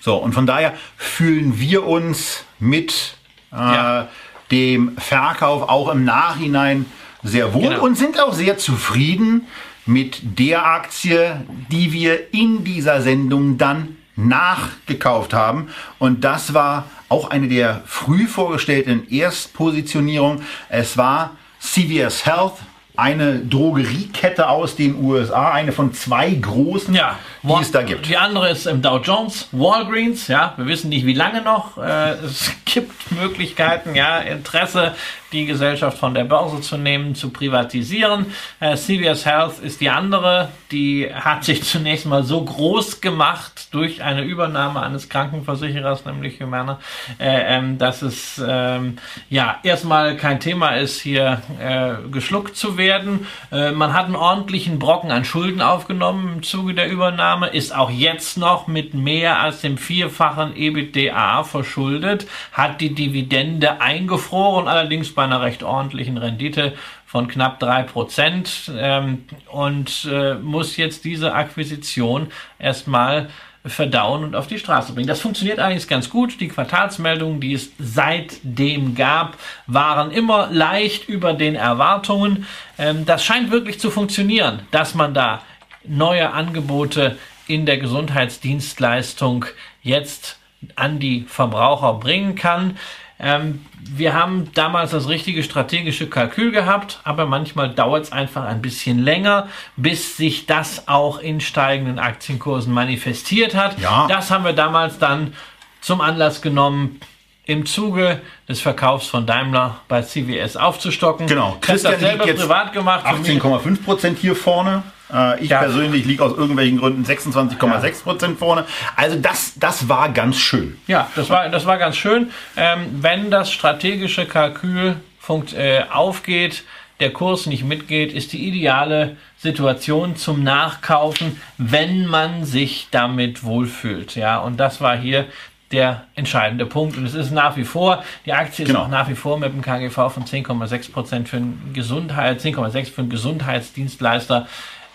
So, 0.00 0.16
und 0.16 0.32
von 0.32 0.46
daher 0.46 0.74
fühlen 0.96 1.58
wir 1.58 1.86
uns 1.86 2.44
mit 2.58 3.16
äh, 3.52 3.56
Ja. 3.56 4.08
dem 4.50 4.96
Verkauf 4.98 5.68
auch 5.68 5.88
im 5.90 6.04
Nachhinein 6.04 6.86
sehr 7.22 7.54
wohl 7.54 7.62
Genau. 7.70 7.82
und 7.82 7.96
sind 7.96 8.20
auch 8.20 8.32
sehr 8.34 8.58
zufrieden 8.58 9.46
mit 9.86 10.20
der 10.38 10.66
Aktie, 10.66 11.42
die 11.70 11.92
wir 11.92 12.32
in 12.34 12.64
dieser 12.64 13.00
Sendung 13.00 13.56
dann 13.58 13.96
nachgekauft 14.16 15.32
haben. 15.34 15.68
Und 15.98 16.22
das 16.24 16.54
war 16.54 16.84
auch 17.08 17.30
eine 17.30 17.48
der 17.48 17.82
früh 17.86 18.26
vorgestellten 18.26 19.06
Erstpositionierungen. 19.10 20.42
Es 20.68 20.96
war 20.96 21.36
CVS 21.60 22.26
Health, 22.26 22.54
eine 22.96 23.40
Drogeriekette 23.40 24.48
aus 24.48 24.76
den 24.76 25.02
USA, 25.04 25.50
eine 25.50 25.72
von 25.72 25.92
zwei 25.92 26.30
großen, 26.30 26.94
Ja, 26.94 27.18
die 27.44 27.62
es 27.62 27.70
da 27.70 27.82
gibt. 27.82 28.08
Die 28.08 28.16
andere 28.16 28.48
ist 28.48 28.66
im 28.66 28.80
Dow 28.80 28.98
Jones, 28.98 29.48
Walgreens, 29.52 30.28
ja, 30.28 30.54
wir 30.56 30.66
wissen 30.66 30.88
nicht 30.88 31.06
wie 31.06 31.14
lange 31.14 31.42
noch. 31.42 31.78
Äh, 31.78 32.12
es 32.24 32.50
gibt 32.64 33.12
Möglichkeiten, 33.12 33.94
ja, 33.94 34.18
Interesse, 34.18 34.94
die 35.34 35.46
Gesellschaft 35.46 35.98
von 35.98 36.14
der 36.14 36.24
Börse 36.24 36.60
zu 36.60 36.78
nehmen, 36.78 37.14
zu 37.14 37.30
privatisieren. 37.30 38.26
Äh, 38.60 38.76
CVS 38.76 39.26
Health 39.26 39.58
ist 39.62 39.80
die 39.80 39.90
andere, 39.90 40.48
die 40.70 41.12
hat 41.12 41.44
sich 41.44 41.62
zunächst 41.64 42.06
mal 42.06 42.22
so 42.22 42.42
groß 42.42 43.00
gemacht 43.00 43.68
durch 43.72 44.02
eine 44.02 44.22
Übernahme 44.22 44.80
eines 44.82 45.08
Krankenversicherers, 45.08 46.04
nämlich 46.06 46.40
Humana, 46.40 46.78
äh, 47.18 47.56
ähm, 47.56 47.78
dass 47.78 48.02
es 48.02 48.40
ähm, 48.46 48.96
ja 49.28 49.58
erstmal 49.62 50.16
kein 50.16 50.40
Thema 50.40 50.76
ist, 50.76 51.00
hier 51.00 51.42
äh, 51.60 52.08
geschluckt 52.10 52.56
zu 52.56 52.78
werden. 52.78 53.26
Äh, 53.50 53.72
man 53.72 53.92
hat 53.92 54.06
einen 54.06 54.16
ordentlichen 54.16 54.78
Brocken 54.78 55.10
an 55.10 55.24
Schulden 55.24 55.60
aufgenommen 55.60 56.34
im 56.36 56.42
Zuge 56.42 56.74
der 56.74 56.88
Übernahme, 56.88 57.33
ist 57.42 57.74
auch 57.74 57.90
jetzt 57.90 58.38
noch 58.38 58.66
mit 58.66 58.94
mehr 58.94 59.40
als 59.40 59.60
dem 59.60 59.78
vierfachen 59.78 60.56
EBITDA 60.56 61.44
verschuldet, 61.44 62.26
hat 62.52 62.80
die 62.80 62.94
Dividende 62.94 63.80
eingefroren, 63.80 64.68
allerdings 64.68 65.14
bei 65.14 65.24
einer 65.24 65.42
recht 65.42 65.62
ordentlichen 65.62 66.16
Rendite 66.16 66.74
von 67.06 67.28
knapp 67.28 67.62
3% 67.62 68.72
ähm, 68.76 69.24
und 69.50 70.08
äh, 70.10 70.34
muss 70.34 70.76
jetzt 70.76 71.04
diese 71.04 71.34
Akquisition 71.34 72.28
erstmal 72.58 73.28
verdauen 73.66 74.24
und 74.24 74.36
auf 74.36 74.46
die 74.46 74.58
Straße 74.58 74.92
bringen. 74.92 75.06
Das 75.06 75.20
funktioniert 75.20 75.58
eigentlich 75.58 75.88
ganz 75.88 76.10
gut. 76.10 76.40
Die 76.40 76.48
Quartalsmeldungen, 76.48 77.40
die 77.40 77.54
es 77.54 77.70
seitdem 77.78 78.94
gab, 78.94 79.38
waren 79.66 80.10
immer 80.10 80.48
leicht 80.50 81.08
über 81.08 81.32
den 81.32 81.54
Erwartungen. 81.54 82.46
Ähm, 82.78 83.06
das 83.06 83.24
scheint 83.24 83.50
wirklich 83.50 83.80
zu 83.80 83.90
funktionieren, 83.90 84.60
dass 84.70 84.94
man 84.94 85.14
da 85.14 85.42
neue 85.86 86.32
Angebote 86.32 87.18
in 87.46 87.66
der 87.66 87.78
Gesundheitsdienstleistung 87.78 89.44
jetzt 89.82 90.38
an 90.76 90.98
die 90.98 91.26
Verbraucher 91.28 91.94
bringen 91.94 92.34
kann. 92.36 92.78
Ähm, 93.20 93.64
wir 93.78 94.14
haben 94.14 94.50
damals 94.54 94.90
das 94.90 95.08
richtige 95.08 95.42
strategische 95.42 96.08
Kalkül 96.08 96.50
gehabt, 96.50 97.00
aber 97.04 97.26
manchmal 97.26 97.70
dauert 97.70 98.04
es 98.04 98.12
einfach 98.12 98.44
ein 98.44 98.60
bisschen 98.60 98.98
länger, 98.98 99.48
bis 99.76 100.16
sich 100.16 100.46
das 100.46 100.88
auch 100.88 101.18
in 101.18 101.40
steigenden 101.40 101.98
Aktienkursen 101.98 102.72
manifestiert 102.72 103.54
hat. 103.54 103.78
Ja. 103.78 104.06
Das 104.08 104.30
haben 104.30 104.44
wir 104.44 104.52
damals 104.52 104.98
dann 104.98 105.34
zum 105.80 106.00
Anlass 106.00 106.42
genommen, 106.42 107.00
im 107.46 107.66
Zuge 107.66 108.22
des 108.48 108.62
Verkaufs 108.62 109.06
von 109.06 109.26
Daimler 109.26 109.80
bei 109.86 110.00
CWS 110.00 110.56
aufzustocken. 110.56 111.26
Genau. 111.26 111.58
Habe 111.66 111.78
das 111.78 111.82
selber 111.82 112.24
privat 112.24 112.72
gemacht. 112.72 113.06
Für 113.06 113.16
mich- 113.16 113.42
18,5 113.42 113.84
Prozent 113.84 114.18
hier 114.18 114.34
vorne. 114.34 114.82
Äh, 115.12 115.42
ich 115.42 115.50
Ja. 115.50 115.58
persönlich 115.60 116.04
liege 116.04 116.22
aus 116.24 116.32
irgendwelchen 116.36 116.78
Gründen 116.78 117.04
26,6 117.04 118.02
Prozent 118.02 118.38
vorne. 118.38 118.64
Also 118.96 119.16
das, 119.16 119.52
das 119.56 119.88
war 119.88 120.08
ganz 120.10 120.36
schön. 120.38 120.76
Ja, 120.86 121.08
das 121.14 121.28
war, 121.30 121.48
das 121.48 121.66
war 121.66 121.78
ganz 121.78 121.96
schön. 121.96 122.30
Ähm, 122.56 122.86
wenn 123.00 123.30
das 123.30 123.52
strategische 123.52 124.26
Kalkül 124.26 124.96
funkt, 125.20 125.52
äh, 125.52 125.84
aufgeht, 125.92 126.64
der 127.00 127.12
Kurs 127.12 127.46
nicht 127.46 127.64
mitgeht, 127.64 128.12
ist 128.12 128.32
die 128.32 128.46
ideale 128.46 129.16
Situation 129.36 130.16
zum 130.16 130.42
Nachkaufen, 130.44 131.40
wenn 131.58 132.06
man 132.06 132.44
sich 132.44 132.86
damit 132.92 133.42
wohlfühlt. 133.44 134.14
Ja, 134.14 134.38
und 134.38 134.58
das 134.58 134.80
war 134.80 134.96
hier 134.96 135.26
der 135.72 136.04
entscheidende 136.14 136.66
Punkt. 136.66 136.96
Und 136.96 137.04
es 137.04 137.14
ist 137.14 137.32
nach 137.32 137.56
wie 137.56 137.64
vor, 137.64 138.04
die 138.26 138.32
Aktie 138.32 138.64
ist 138.64 138.68
Genau. 138.70 138.84
auch 138.84 138.88
nach 138.88 139.08
wie 139.08 139.16
vor 139.16 139.38
mit 139.38 139.52
dem 139.52 139.60
KGV 139.60 139.94
von 140.08 140.24
10,6 140.24 140.92
Prozent 140.92 141.28
für 141.28 141.38
einen 141.38 141.70
Gesundheit, 141.74 142.40
10,6 142.40 142.90
für 142.92 143.00
einen 143.00 143.10
Gesundheitsdienstleister 143.10 144.46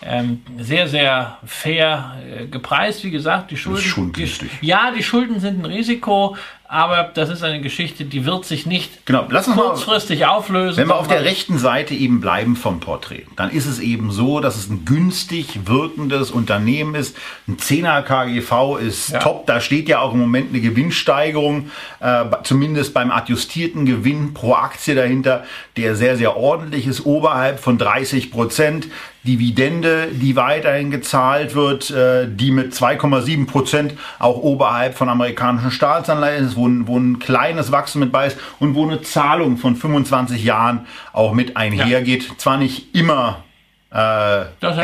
ähm, 0.02 0.42
sehr, 0.58 0.88
sehr 0.88 1.38
fair 1.44 2.16
äh, 2.40 2.46
gepreist. 2.46 3.04
Wie 3.04 3.10
gesagt, 3.10 3.50
die 3.50 3.56
Schulden, 3.56 3.82
schon 3.82 4.12
die, 4.12 4.28
ja, 4.62 4.92
die 4.96 5.02
Schulden 5.02 5.40
sind 5.40 5.60
ein 5.62 5.64
Risiko, 5.66 6.36
aber 6.72 7.10
das 7.14 7.28
ist 7.30 7.42
eine 7.42 7.60
Geschichte, 7.60 8.04
die 8.04 8.24
wird 8.24 8.44
sich 8.44 8.64
nicht 8.64 9.04
Genau, 9.04 9.24
uns 9.24 9.46
mal, 9.48 9.56
kurzfristig 9.56 10.24
auflösen. 10.26 10.76
wenn 10.78 10.86
wir 10.86 10.96
auf 11.00 11.08
der 11.08 11.24
rechten 11.24 11.58
Seite 11.58 11.94
eben 11.94 12.20
bleiben 12.20 12.54
vom 12.54 12.78
Porträt, 12.78 13.24
dann 13.34 13.50
ist 13.50 13.66
es 13.66 13.80
eben 13.80 14.12
so, 14.12 14.38
dass 14.38 14.56
es 14.56 14.70
ein 14.70 14.84
günstig 14.84 15.66
wirkendes 15.66 16.30
Unternehmen 16.30 16.94
ist. 16.94 17.16
Ein 17.48 17.56
10er 17.56 18.02
KGV 18.02 18.76
ist 18.78 19.08
Ja. 19.10 19.18
top. 19.18 19.46
Da 19.46 19.60
steht 19.60 19.88
ja 19.88 19.98
auch 19.98 20.12
im 20.14 20.20
Moment 20.20 20.50
eine 20.50 20.60
Gewinnsteigerung, 20.60 21.70
äh, 21.98 22.24
zumindest 22.44 22.94
beim 22.94 23.10
adjustierten 23.10 23.84
Gewinn 23.84 24.32
pro 24.32 24.54
Aktie 24.54 24.94
dahinter, 24.94 25.44
der 25.76 25.96
sehr, 25.96 26.16
sehr 26.16 26.36
ordentlich 26.36 26.86
ist, 26.86 27.04
oberhalb 27.04 27.58
von 27.58 27.78
30 27.78 28.30
Prozent. 28.30 28.86
Dividende, 29.24 30.08
die 30.12 30.34
weiterhin 30.36 30.90
gezahlt 30.90 31.54
wird, 31.54 31.90
äh, 31.90 32.26
die 32.28 32.50
mit 32.50 32.72
2,7 32.74 33.46
Prozent 33.46 33.94
auch 34.18 34.36
oberhalb 34.38 34.96
von 34.96 35.08
amerikanischen 35.08 35.70
Staatsanleihen 35.70 36.46
ist, 36.46 36.56
wo, 36.56 36.66
ein- 36.66 36.86
wo 36.86 36.98
ein 36.98 37.18
kleines 37.18 37.70
Wachstum 37.70 38.00
mit 38.00 38.12
bei 38.12 38.28
ist 38.28 38.38
und 38.60 38.74
wo 38.74 38.86
eine 38.86 39.02
Zahlung 39.02 39.56
von 39.58 39.76
25 39.76 40.42
Jahren 40.42 40.86
auch 41.12 41.32
mit 41.34 41.56
einhergeht. 41.56 42.30
Zwar 42.38 42.56
nicht 42.56 42.94
immer 42.94 43.44
äh, 43.92 43.96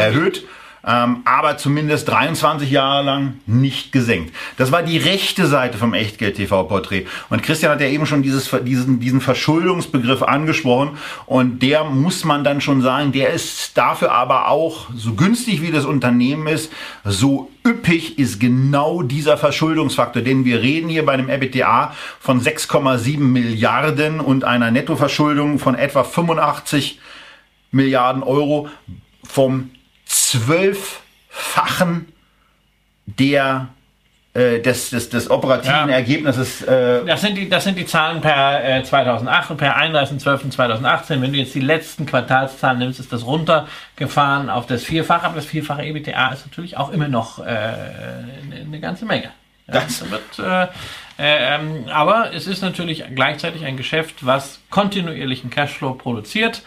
erhöht, 0.01 0.45
ähm, 0.87 1.23
aber 1.25 1.59
zumindest 1.59 2.09
23 2.09 2.71
Jahre 2.71 3.05
lang 3.05 3.35
nicht 3.47 3.91
gesenkt. 3.91 4.33
Das 4.57 4.71
war 4.71 4.85
die 4.85 4.99
rechte 4.99 5.47
Seite 5.47 5.79
vom 5.79 5.95
Echtgeld-TV-Porträt. 5.95 7.07
Und 7.29 7.43
Christian 7.43 7.73
hat 7.73 7.81
ja 7.81 7.89
eben 7.89 8.07
schon 8.07 8.23
dieses, 8.23 8.49
diesen, 8.63 9.01
diesen 9.01 9.21
Verschuldungsbegriff 9.21 10.23
angesprochen. 10.23 10.97
Und 11.27 11.61
der 11.61 11.85
muss 11.85 12.25
man 12.25 12.45
dann 12.45 12.61
schon 12.61 12.83
sagen, 12.83 13.11
der 13.11 13.31
ist 13.31 13.77
dafür 13.77 14.13
aber 14.13 14.49
auch, 14.49 14.87
so 14.95 15.15
günstig 15.15 15.61
wie 15.61 15.73
das 15.73 15.85
Unternehmen 15.85 16.47
ist, 16.47 16.73
so 17.05 17.51
üppig 17.67 18.19
ist 18.21 18.39
genau 18.39 19.03
dieser 19.03 19.37
Verschuldungsfaktor. 19.37 20.23
Denn 20.23 20.45
wir 20.45 20.63
reden 20.63 20.89
hier 20.89 21.05
bei 21.05 21.15
einem 21.15 21.29
EBITDA 21.29 21.95
von 22.21 22.41
6,7 22.41 23.19
Milliarden 23.19 24.21
und 24.21 24.45
einer 24.45 24.71
Nettoverschuldung 24.71 25.59
von 25.59 25.75
etwa 25.75 26.05
85 26.05 27.01
Milliarden 27.73 28.23
Euro 28.23 28.69
vom 29.25 29.71
zwölffachen 30.07 32.13
der 33.07 33.69
äh, 34.35 34.61
des, 34.61 34.91
des, 34.91 35.09
des 35.09 35.31
operativen 35.31 35.89
Ja. 35.89 35.95
Ergebnisses. 35.95 36.61
Äh, 36.63 37.05
Das 37.07 37.21
sind, 37.23 37.37
die, 37.37 37.49
das 37.49 37.65
sind 37.65 37.79
die 37.79 37.87
Zahlen 37.87 38.21
per 38.21 38.79
äh, 38.79 38.83
2008 38.83 39.51
und 39.53 39.57
per 39.57 39.77
31.12.2018. 39.79 41.21
Wenn 41.23 41.33
du 41.33 41.39
jetzt 41.39 41.55
die 41.55 41.61
letzten 41.61 42.05
Quartalszahlen 42.07 42.79
nimmst, 42.79 43.01
ist 43.01 43.13
das 43.13 43.25
runtergefahren 43.25 44.51
auf 44.51 44.67
das 44.67 44.83
Vierfache. 44.85 45.25
Aber 45.27 45.37
das 45.37 45.47
vierfache 45.47 45.85
EBTA 45.85 46.29
ist 46.33 46.47
natürlich 46.47 46.77
auch 46.77 46.91
immer 46.91 47.09
noch 47.09 47.39
äh, 47.39 47.43
eine, 47.45 48.61
eine 48.67 48.81
ganze 48.81 49.07
Menge. 49.07 49.31
Ja, 49.69 49.75
Das- 49.75 50.01
da 50.01 50.11
wird, 50.11 50.39
äh, 50.39 50.65
äh, 51.19 51.55
ähm, 51.57 51.85
aber 51.91 52.33
es 52.35 52.47
ist 52.47 52.61
natürlich 52.61 53.05
gleichzeitig 53.15 53.65
ein 53.65 53.77
Geschäft, 53.79 54.27
was 54.27 54.61
kontinuierlichen 54.71 55.49
Cashflow 55.51 55.95
produziert. 55.95 56.63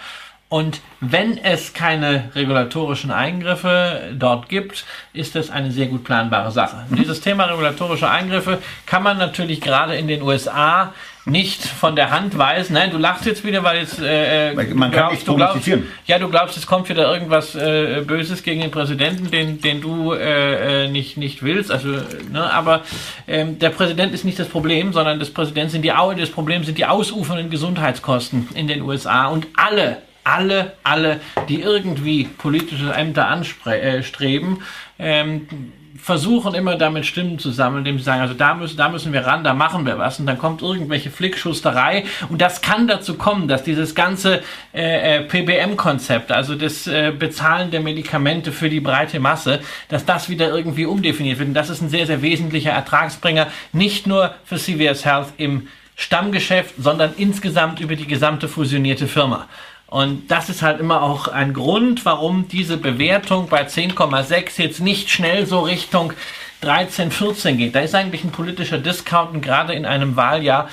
Und 0.50 0.82
wenn 1.00 1.38
es 1.38 1.74
keine 1.74 2.32
regulatorischen 2.34 3.12
Eingriffe 3.12 4.02
dort 4.18 4.50
gibt, 4.50 4.84
ist 5.14 5.36
das 5.36 5.52
eine 5.52 5.72
sehr 5.72 5.86
gut 5.86 6.04
planbare 6.04 6.52
Sache. 6.52 6.86
Und 6.89 6.97
dieses 6.97 7.22
Thema 7.22 7.43
regulatorische 7.45 8.10
Eingriffe 8.10 8.58
kann 8.88 9.04
man 9.04 9.20
natürlich 9.20 9.62
gerade 9.62 9.95
in 9.95 10.08
den 10.08 10.24
USA 10.24 10.91
nicht 11.26 11.64
von 11.64 11.95
der 11.95 12.10
Hand 12.10 12.36
weisen. 12.39 12.74
Nein, 12.74 12.89
du 12.89 12.97
lachst 12.97 13.28
jetzt 13.28 13.45
wieder, 13.45 13.64
weil 13.64 13.82
jetzt 13.82 14.00
äh, 14.02 14.50
äh, 14.52 14.56
Man 14.74 14.89
kann 14.89 14.91
glaubst- 14.91 15.14
nicht 15.14 15.28
du 15.28 15.36
glaubst, 15.36 15.70
ja, 16.08 16.18
du 16.18 16.30
glaubst, 16.30 16.58
es 16.58 16.66
kommt 16.66 16.89
wieder 16.89 17.14
irgendwas 17.14 17.54
äh, 17.54 18.02
Böses 18.08 18.41
gegen 18.41 18.62
den 18.62 18.72
Präsidenten, 18.72 19.30
den, 19.30 19.62
den 19.62 19.82
du 19.82 20.14
äh, 20.14 20.86
äh, 20.86 20.88
nicht, 20.89 21.18
nicht 21.18 21.43
willst. 21.43 21.72
Also, 21.72 21.89
ne, 22.32 22.52
aber 22.52 22.82
ähm, 23.28 23.60
der 23.60 23.70
Präsident 23.70 24.16
ist 24.16 24.26
nicht 24.26 24.39
das 24.39 24.47
Problem, 24.47 24.93
sondern 24.93 25.20
das 25.20 25.30
Präsident 25.30 25.70
sind 25.70 25.84
die 25.84 25.93
das 26.18 26.30
Problem 26.32 26.64
sind 26.64 26.80
die 26.80 26.88
ausufernden 26.88 27.52
Gesundheitskosten 27.52 28.47
in 28.56 28.68
den 28.68 28.82
USA 28.82 29.28
und 29.28 29.45
alle 29.56 29.97
alle, 30.30 30.73
alle, 30.84 31.19
die 31.47 31.61
irgendwie 31.61 32.25
politische 32.25 32.93
Ämter 32.93 33.27
anstreben, 33.27 34.63
ähm, 34.97 35.47
versuchen 36.01 36.53
immer 36.53 36.75
damit 36.75 37.05
Stimmen 37.05 37.39
zu 37.39 37.51
sammeln, 37.51 37.80
indem 37.80 37.97
sie 37.97 38.05
sagen, 38.05 38.21
also 38.21 38.34
da 38.34 38.53
müssen, 38.53 38.77
da 38.77 38.89
müssen 38.89 39.11
wir 39.11 39.25
ran, 39.25 39.43
da 39.43 39.53
machen 39.53 39.86
wir 39.86 39.97
was. 39.97 40.19
Und 40.19 40.27
dann 40.27 40.38
kommt 40.38 40.61
irgendwelche 40.61 41.11
Flickschusterei. 41.11 42.05
Und 42.30 42.41
das 42.41 42.61
kann 42.61 42.88
dazu 42.88 43.15
kommen, 43.15 43.47
dass 43.47 43.63
dieses 43.63 43.95
ganze 43.95 44.41
äh, 44.73 45.17
äh 45.17 45.23
PBM-Konzept, 45.23 46.32
also 46.32 46.55
das 46.55 46.88
äh, 46.88 47.11
Bezahlen 47.11 47.71
der 47.71 47.82
Medikamente 47.82 48.51
für 48.51 48.69
die 48.69 48.80
breite 48.80 49.19
Masse, 49.19 49.59
dass 49.89 50.05
das 50.05 50.30
wieder 50.30 50.49
irgendwie 50.49 50.86
umdefiniert 50.86 51.39
wird. 51.39 51.49
Und 51.49 51.53
das 51.53 51.69
ist 51.69 51.82
ein 51.82 51.89
sehr, 51.89 52.07
sehr 52.07 52.21
wesentlicher 52.21 52.71
Ertragsbringer, 52.71 53.47
nicht 53.73 54.07
nur 54.07 54.34
für 54.45 54.57
CVS 54.57 55.05
Health 55.05 55.34
im 55.38 55.67
Stammgeschäft, 55.95 56.75
sondern 56.77 57.13
insgesamt 57.17 57.82
über 57.82 57.97
die 57.97 58.07
gesamte 58.07 58.47
fusionierte 58.47 59.07
Firma. 59.07 59.47
Und 59.90 60.30
das 60.30 60.50
ist 60.50 60.62
halt 60.62 60.80
immer 60.80 61.02
auch 61.02 61.28
ein 61.28 61.52
Grund, 61.52 62.06
warum 62.06 62.48
diese 62.48 62.78
Bewertung 62.78 63.50
bei 63.50 63.64
10,6 63.64 64.62
jetzt 64.62 64.82
nicht 64.82 65.10
schnell 65.10 65.48
so 65.48 65.62
Richtung 65.62 66.14
13, 66.62 67.10
14 67.10 67.58
geht. 67.58 67.74
Da 67.74 67.80
ist 67.80 67.96
eigentlich 67.96 68.24
ein 68.24 68.32
politischer 68.32 68.78
Discount 68.78 69.34
und 69.34 69.42
gerade 69.42 69.74
in 69.74 69.88
einem 69.88 70.16
Wahljahr, 70.16 70.70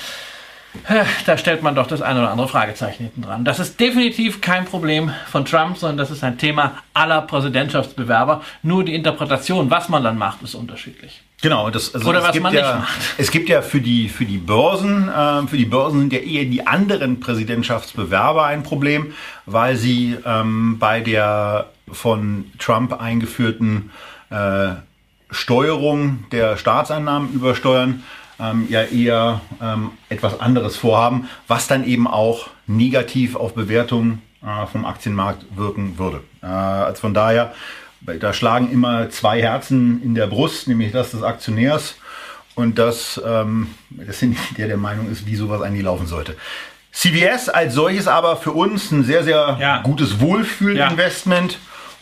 da 1.24 1.38
stellt 1.38 1.62
man 1.62 1.74
doch 1.74 1.86
das 1.86 2.02
eine 2.02 2.20
oder 2.20 2.30
andere 2.30 2.48
Fragezeichen 2.48 3.04
hinten 3.04 3.22
dran. 3.22 3.46
Das 3.46 3.58
ist 3.58 3.80
definitiv 3.80 4.42
kein 4.42 4.66
Problem 4.66 5.10
von 5.28 5.46
Trump, 5.46 5.78
sondern 5.78 5.96
das 5.96 6.10
ist 6.10 6.22
ein 6.22 6.36
Thema 6.36 6.82
aller 6.92 7.22
Präsidentschaftsbewerber. 7.22 8.42
Nur 8.62 8.84
die 8.84 8.94
Interpretation, 8.94 9.70
was 9.70 9.88
man 9.88 10.04
dann 10.04 10.18
macht, 10.18 10.42
ist 10.42 10.54
unterschiedlich. 10.54 11.22
Genau, 11.42 11.68
das, 11.68 11.94
also 11.94 12.08
Oder 12.08 12.22
was 12.22 12.38
man 12.40 12.54
ja, 12.54 12.60
nicht 12.60 12.80
macht. 12.80 13.00
Es 13.18 13.30
gibt 13.30 13.48
ja 13.48 13.60
für 13.60 13.80
die, 13.80 14.08
für 14.08 14.24
die 14.24 14.38
Börsen, 14.38 15.08
äh, 15.08 15.46
für 15.46 15.58
die 15.58 15.66
Börsen 15.66 16.00
sind 16.00 16.12
ja 16.12 16.20
eher 16.20 16.46
die 16.46 16.66
anderen 16.66 17.20
Präsidentschaftsbewerber 17.20 18.44
ein 18.44 18.62
Problem, 18.62 19.12
weil 19.44 19.76
sie 19.76 20.16
ähm, 20.24 20.78
bei 20.78 21.00
der 21.00 21.66
von 21.92 22.46
Trump 22.58 23.00
eingeführten 23.00 23.90
äh, 24.30 24.70
Steuerung 25.30 26.24
der 26.32 26.56
Staatseinnahmen 26.56 27.32
übersteuern, 27.32 28.02
ähm, 28.40 28.66
ja 28.68 28.82
eher 28.82 29.40
ähm, 29.62 29.92
etwas 30.08 30.40
anderes 30.40 30.76
vorhaben, 30.76 31.28
was 31.48 31.68
dann 31.68 31.84
eben 31.84 32.06
auch 32.06 32.48
negativ 32.66 33.36
auf 33.36 33.54
Bewertungen 33.54 34.22
äh, 34.42 34.66
vom 34.66 34.84
Aktienmarkt 34.84 35.44
wirken 35.54 35.98
würde. 35.98 36.22
Äh, 36.42 36.46
also 36.46 37.00
von 37.00 37.14
daher 37.14 37.54
da 38.20 38.32
schlagen 38.32 38.70
immer 38.70 39.10
zwei 39.10 39.40
Herzen 39.42 40.02
in 40.02 40.14
der 40.14 40.26
Brust, 40.26 40.68
nämlich 40.68 40.92
das 40.92 41.10
des 41.10 41.22
Aktionärs 41.22 41.96
und 42.54 42.78
das, 42.78 43.20
ähm, 43.24 43.68
das 43.90 44.18
sind 44.18 44.36
der 44.56 44.68
der 44.68 44.76
Meinung 44.76 45.10
ist, 45.10 45.26
wie 45.26 45.36
sowas 45.36 45.60
eigentlich 45.62 45.84
laufen 45.84 46.06
sollte. 46.06 46.36
CVS 46.92 47.50
als 47.50 47.74
solches 47.74 48.08
aber 48.08 48.38
für 48.38 48.52
uns 48.52 48.90
ein 48.90 49.04
sehr, 49.04 49.22
sehr 49.22 49.58
ja. 49.60 49.82
gutes 49.82 50.20
Wohlfühlinvestment 50.20 51.52
ja. 51.52 51.58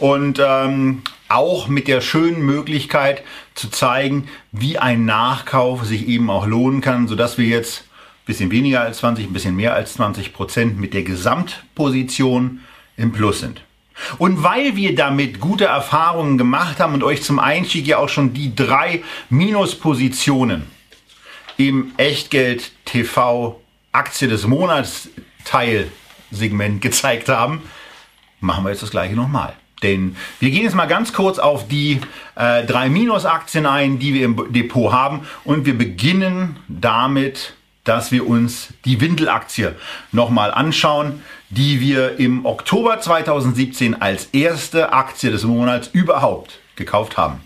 und 0.07 0.41
ähm, 0.41 1.03
auch 1.29 1.67
mit 1.67 1.89
der 1.89 2.01
schönen 2.01 2.43
Möglichkeit 2.43 3.23
zu 3.55 3.69
zeigen, 3.69 4.29
wie 4.53 4.79
ein 4.79 5.05
Nachkauf 5.05 5.85
sich 5.85 6.07
eben 6.07 6.31
auch 6.31 6.47
lohnen 6.47 6.81
kann, 6.81 7.09
sodass 7.09 7.39
wir 7.39 7.47
jetzt 7.47 7.81
ein 7.81 8.27
bisschen 8.27 8.51
weniger 8.53 8.83
als 8.83 8.99
20, 8.99 9.27
ein 9.27 9.33
bisschen 9.33 9.57
mehr 9.57 9.75
als 9.75 9.95
20 9.95 10.33
Prozent 10.33 10.79
mit 10.79 10.95
der 10.95 11.03
Gesamtposition 11.03 12.61
im 12.97 13.11
Plus 13.11 13.41
sind. 13.41 13.63
Und 14.19 14.43
weil 14.43 14.77
wir 14.77 14.95
damit 14.95 15.41
gute 15.41 15.67
Erfahrungen 15.67 16.39
gemacht 16.39 16.81
haben 16.81 16.95
und 16.95 17.03
euch 17.03 17.23
zum 17.23 17.39
Einstieg 17.39 17.87
ja 17.87 17.99
auch 17.99 18.09
schon 18.09 18.33
die 18.33 18.55
drei 18.55 19.03
Minuspositionen 19.31 20.65
im 21.57 21.93
Echtgeld 21.97 22.73
TV 22.85 23.61
Aktie 23.93 24.27
des 24.27 24.47
Monats 24.47 25.09
Teilsegment 25.45 26.81
gezeigt 26.81 27.29
haben, 27.29 27.63
machen 28.41 28.65
wir 28.65 28.71
jetzt 28.71 28.83
das 28.83 28.91
gleiche 28.91 29.15
nochmal. 29.15 29.55
Denn 29.83 30.17
wir 30.41 30.51
gehen 30.51 30.65
jetzt 30.65 30.75
mal 30.75 30.87
ganz 30.87 31.13
kurz 31.13 31.39
auf 31.39 31.69
die 31.69 32.01
äh, 32.37 32.65
drei 32.65 32.89
Minusaktien 32.89 33.67
ein, 33.67 33.99
die 33.99 34.15
wir 34.15 34.25
im 34.25 34.53
Depot 34.53 34.93
haben. 34.93 35.27
Und 35.45 35.67
wir 35.67 35.77
beginnen 35.77 36.57
damit, 36.69 37.55
dass 37.85 38.11
wir 38.11 38.27
uns 38.27 38.69
die 38.87 39.01
Windelaktie 39.01 39.75
nochmal 40.11 40.51
anschauen 40.51 41.23
die 41.57 41.81
wir 41.81 42.19
im 42.19 42.45
Oktober 42.45 42.99
2017 42.99 44.01
als 44.01 44.27
erste 44.27 44.93
Aktie 44.93 45.31
des 45.31 45.45
Monats 45.45 45.89
überhaupt 45.93 46.59
gekauft 46.75 47.17
haben. 47.17 47.41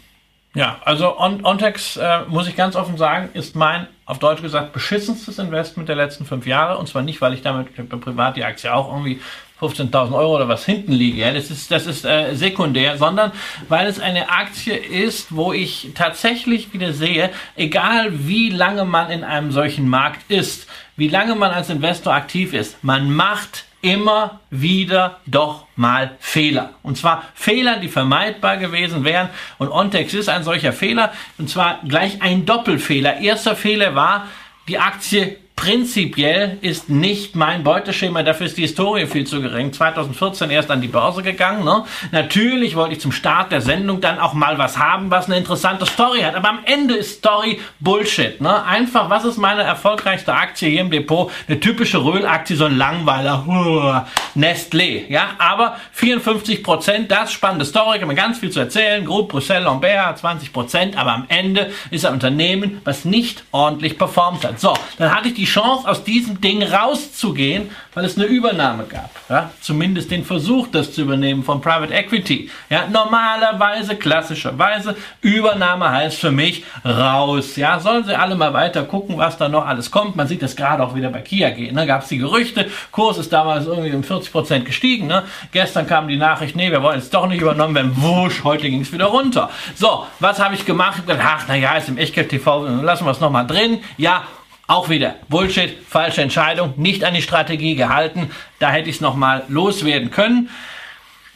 Ja, 0.54 0.78
also 0.84 1.18
On 1.20 1.44
Ontex, 1.44 1.98
äh, 1.98 2.20
muss 2.26 2.48
ich 2.48 2.56
ganz 2.56 2.74
offen 2.74 2.96
sagen, 2.96 3.28
ist 3.34 3.54
mein, 3.54 3.86
auf 4.06 4.18
Deutsch 4.18 4.40
gesagt, 4.40 4.72
beschissenstes 4.72 5.38
Investment 5.38 5.88
der 5.88 5.96
letzten 5.96 6.24
fünf 6.24 6.46
Jahre. 6.46 6.78
Und 6.78 6.88
zwar 6.88 7.02
nicht, 7.02 7.20
weil 7.20 7.34
ich 7.34 7.42
damit 7.42 7.68
privat 8.00 8.36
die 8.36 8.44
Aktie 8.44 8.74
auch 8.74 8.88
irgendwie 8.90 9.20
15.000 9.60 10.14
Euro 10.14 10.36
oder 10.36 10.48
was 10.48 10.64
hinten 10.64 10.92
liege. 10.92 11.18
Ja, 11.18 11.32
das 11.32 11.50
ist, 11.50 11.70
das 11.70 11.86
ist 11.86 12.04
äh, 12.04 12.34
sekundär, 12.34 12.96
sondern 12.96 13.32
weil 13.68 13.86
es 13.88 14.00
eine 14.00 14.30
Aktie 14.30 14.74
ist, 14.74 15.36
wo 15.36 15.52
ich 15.52 15.90
tatsächlich 15.94 16.72
wieder 16.72 16.94
sehe, 16.94 17.30
egal 17.54 18.26
wie 18.26 18.48
lange 18.48 18.84
man 18.84 19.10
in 19.10 19.24
einem 19.24 19.52
solchen 19.52 19.88
Markt 19.88 20.30
ist, 20.30 20.66
wie 20.96 21.08
lange 21.08 21.34
man 21.34 21.50
als 21.50 21.68
Investor 21.68 22.14
aktiv 22.14 22.54
ist, 22.54 22.82
man 22.82 23.10
macht 23.12 23.67
immer 23.80 24.40
wieder 24.50 25.20
doch 25.26 25.66
mal 25.76 26.16
Fehler. 26.18 26.70
Und 26.82 26.96
zwar 26.96 27.24
Fehler, 27.34 27.78
die 27.78 27.88
vermeidbar 27.88 28.56
gewesen 28.56 29.04
wären. 29.04 29.28
Und 29.58 29.70
Ontex 29.70 30.14
ist 30.14 30.28
ein 30.28 30.44
solcher 30.44 30.72
Fehler. 30.72 31.12
Und 31.38 31.48
zwar 31.48 31.80
gleich 31.86 32.20
ein 32.20 32.44
Doppelfehler. 32.44 33.18
Erster 33.18 33.54
Fehler 33.54 33.94
war, 33.94 34.26
die 34.66 34.78
Aktie 34.78 35.38
Prinzipiell 35.58 36.56
ist 36.60 36.88
nicht 36.88 37.34
mein 37.34 37.64
Beuteschema, 37.64 38.22
dafür 38.22 38.46
ist 38.46 38.56
die 38.56 38.62
Historie 38.62 39.06
viel 39.06 39.26
zu 39.26 39.42
gering. 39.42 39.72
2014 39.72 40.50
erst 40.50 40.70
an 40.70 40.80
die 40.80 40.86
Börse 40.86 41.20
gegangen. 41.20 41.64
Ne? 41.64 41.82
Natürlich 42.12 42.76
wollte 42.76 42.94
ich 42.94 43.00
zum 43.00 43.10
Start 43.10 43.50
der 43.50 43.60
Sendung 43.60 44.00
dann 44.00 44.20
auch 44.20 44.34
mal 44.34 44.56
was 44.56 44.78
haben, 44.78 45.10
was 45.10 45.26
eine 45.26 45.36
interessante 45.36 45.84
Story 45.84 46.20
hat. 46.20 46.36
Aber 46.36 46.48
am 46.48 46.60
Ende 46.64 46.94
ist 46.94 47.18
Story 47.18 47.58
Bullshit. 47.80 48.40
Ne? 48.40 48.64
Einfach, 48.66 49.10
was 49.10 49.24
ist 49.24 49.36
meine 49.36 49.64
erfolgreichste 49.64 50.32
Aktie 50.32 50.70
hier 50.70 50.82
im 50.82 50.92
Depot? 50.92 51.28
Eine 51.48 51.58
typische 51.58 52.04
Röhlaktie, 52.04 52.54
so 52.54 52.66
ein 52.66 52.78
Langweiler. 52.78 54.06
Nestlé. 54.36 55.06
Ja, 55.08 55.30
aber 55.38 55.76
54 55.90 56.62
Prozent, 56.62 57.10
das 57.10 57.32
spannende 57.32 57.64
Story, 57.64 57.98
kann 57.98 58.06
man 58.06 58.14
ganz 58.14 58.38
viel 58.38 58.50
zu 58.50 58.60
erzählen. 58.60 59.04
Groupe 59.04 59.32
Bruxelles 59.32 59.64
Lambert 59.64 60.18
20 60.18 60.52
Prozent, 60.52 60.96
aber 60.96 61.14
am 61.14 61.24
Ende 61.26 61.72
ist 61.90 62.06
ein 62.06 62.12
Unternehmen, 62.12 62.80
was 62.84 63.04
nicht 63.04 63.42
ordentlich 63.50 63.98
performt 63.98 64.44
hat. 64.44 64.60
So, 64.60 64.72
dann 64.98 65.12
hatte 65.12 65.28
ich 65.28 65.34
die 65.34 65.47
Chance, 65.48 65.88
aus 65.88 66.04
diesem 66.04 66.40
Ding 66.40 66.62
rauszugehen, 66.62 67.70
weil 67.94 68.04
es 68.04 68.16
eine 68.16 68.26
Übernahme 68.26 68.84
gab. 68.84 69.10
Ja? 69.28 69.50
Zumindest 69.60 70.10
den 70.10 70.24
Versuch, 70.24 70.68
das 70.68 70.92
zu 70.92 71.02
übernehmen 71.02 71.42
von 71.42 71.60
Private 71.60 71.92
Equity. 71.92 72.50
Ja? 72.70 72.86
Normalerweise, 72.86 73.96
klassischerweise, 73.96 74.96
Übernahme 75.20 75.90
heißt 75.90 76.18
für 76.18 76.30
mich 76.30 76.64
raus. 76.84 77.56
Ja? 77.56 77.80
Sollen 77.80 78.04
sie 78.04 78.14
alle 78.14 78.36
mal 78.36 78.52
weiter 78.52 78.84
gucken, 78.84 79.18
was 79.18 79.36
da 79.36 79.48
noch 79.48 79.66
alles 79.66 79.90
kommt. 79.90 80.16
Man 80.16 80.28
sieht 80.28 80.42
das 80.42 80.54
gerade 80.54 80.82
auch 80.82 80.94
wieder 80.94 81.10
bei 81.10 81.20
Kia 81.20 81.50
gehen. 81.50 81.74
Ne? 81.74 81.86
Gab 81.86 82.02
es 82.02 82.08
die 82.08 82.18
Gerüchte, 82.18 82.70
Kurs 82.92 83.18
ist 83.18 83.32
damals 83.32 83.66
irgendwie 83.66 83.92
um 83.92 84.04
40 84.04 84.30
Prozent 84.30 84.64
gestiegen. 84.64 85.06
Ne? 85.06 85.24
Gestern 85.52 85.86
kam 85.86 86.08
die 86.08 86.16
Nachricht, 86.16 86.54
nee, 86.56 86.70
wir 86.70 86.82
wollen 86.82 86.98
es 86.98 87.10
doch 87.10 87.26
nicht 87.26 87.40
übernommen 87.40 87.74
werden. 87.74 87.92
Wusch, 87.96 88.44
heute 88.44 88.70
ging 88.70 88.82
es 88.82 88.92
wieder 88.92 89.06
runter. 89.06 89.50
So, 89.74 90.06
was 90.20 90.38
habe 90.38 90.54
ich 90.54 90.64
gemacht? 90.64 91.02
Ach, 91.08 91.48
naja, 91.48 91.74
ist 91.74 91.88
im 91.88 91.98
Echtgeld 91.98 92.28
TV, 92.28 92.66
lassen 92.82 93.04
wir 93.04 93.12
es 93.12 93.20
nochmal 93.20 93.46
drin. 93.46 93.80
Ja, 93.96 94.24
auch 94.68 94.90
wieder 94.90 95.16
Bullshit, 95.28 95.74
falsche 95.88 96.22
Entscheidung, 96.22 96.74
nicht 96.76 97.02
an 97.02 97.14
die 97.14 97.22
Strategie 97.22 97.74
gehalten. 97.74 98.30
Da 98.60 98.70
hätte 98.70 98.88
ich 98.90 98.96
es 98.96 99.00
nochmal 99.00 99.42
loswerden 99.48 100.10
können. 100.10 100.50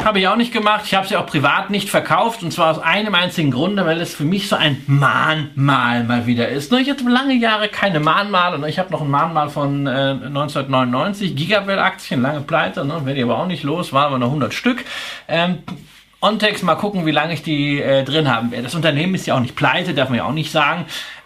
Habe 0.05 0.19
ich 0.19 0.29
auch 0.29 0.37
nicht 0.37 0.53
gemacht. 0.53 0.83
Ich 0.85 0.95
habe 0.95 1.07
sie 1.07 1.17
auch 1.17 1.27
privat 1.27 1.71
nicht 1.71 1.89
verkauft. 1.89 2.43
Und 2.43 2.53
zwar 2.53 2.73
aus 2.73 2.79
einem 2.79 3.15
einzigen 3.15 3.51
Grunde, 3.51 3.87
weil 3.87 4.01
es 4.01 4.15
für 4.15 4.25
mich 4.25 4.49
so 4.49 4.57
ein 4.57 4.83
Mahnmal 4.87 6.05
mal 6.05 6.27
wieder 6.27 6.49
ist. 6.49 6.73
Ich 6.73 6.91
hatte 6.91 7.09
lange 7.09 7.35
Jahre 7.35 7.69
keine 7.69 8.01
Mahnmale. 8.01 8.69
Ich 8.69 8.79
habe 8.79 8.91
noch 8.91 9.01
ein 9.01 9.11
Mahnmal 9.11 9.49
von 9.49 9.87
1999. 9.87 11.35
Gigabell-Aktien, 11.35 12.21
lange 12.21 12.41
pleite. 12.41 12.85
Ne? 12.85 13.07
Werde 13.07 13.19
ich 13.19 13.25
aber 13.25 13.39
auch 13.39 13.47
nicht 13.47 13.63
los. 13.63 13.93
War 13.93 14.07
aber 14.07 14.19
noch 14.19 14.27
100 14.27 14.53
Stück. 14.53 14.85
Ähm, 15.29 15.59
Ontex, 16.21 16.63
mal 16.63 16.75
gucken, 16.75 17.07
wie 17.07 17.11
lange 17.13 17.35
ich 17.35 17.43
die 17.43 17.81
äh, 17.81 18.05
drin 18.05 18.33
haben 18.33 18.51
werde. 18.51 18.65
Das 18.65 18.75
Unternehmen 18.75 19.15
ist 19.15 19.27
ja 19.27 19.37
auch 19.37 19.41
nicht 19.41 19.57
pleite, 19.57 19.95
darf 19.95 20.09
man 20.09 20.19
ja 20.19 20.25
auch 20.25 20.33
nicht 20.33 20.53
sagen. 20.53 20.85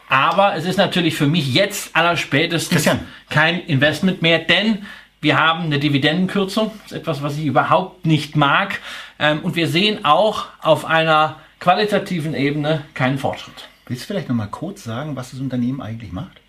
Aber 0.09 0.55
es 0.55 0.65
ist 0.65 0.77
natürlich 0.77 1.17
für 1.17 1.27
mich 1.27 1.53
jetzt 1.53 1.95
allerspätestens 1.97 2.71
Christian. 2.71 3.01
kein 3.29 3.61
Investment 3.61 4.23
mehr, 4.23 4.39
denn 4.39 4.87
wir 5.21 5.39
haben 5.39 5.65
eine 5.65 5.79
Dividendenkürzung. 5.79 6.71
Das 6.85 6.93
ist 6.93 6.99
etwas, 6.99 7.23
was 7.23 7.37
ich 7.37 7.47
überhaupt 7.47 8.07
nicht 8.07 8.37
mag. 8.37 8.81
Ähm, 9.19 9.41
und 9.41 9.57
wir 9.57 9.67
sehen 9.69 10.05
auch 10.05 10.47
auf 10.61 10.85
einer 10.85 11.41
qualitativen 11.59 12.35
Ebene 12.35 12.83
keinen 12.95 13.19
Fortschritt. 13.19 13.69
Willst 13.87 14.05
du 14.05 14.07
vielleicht 14.07 14.29
noch 14.29 14.37
mal 14.37 14.47
kurz 14.47 14.85
sagen, 14.85 15.17
was 15.17 15.31
das 15.31 15.41
Unternehmen 15.41 15.81
eigentlich 15.81 16.13
macht? 16.13 16.41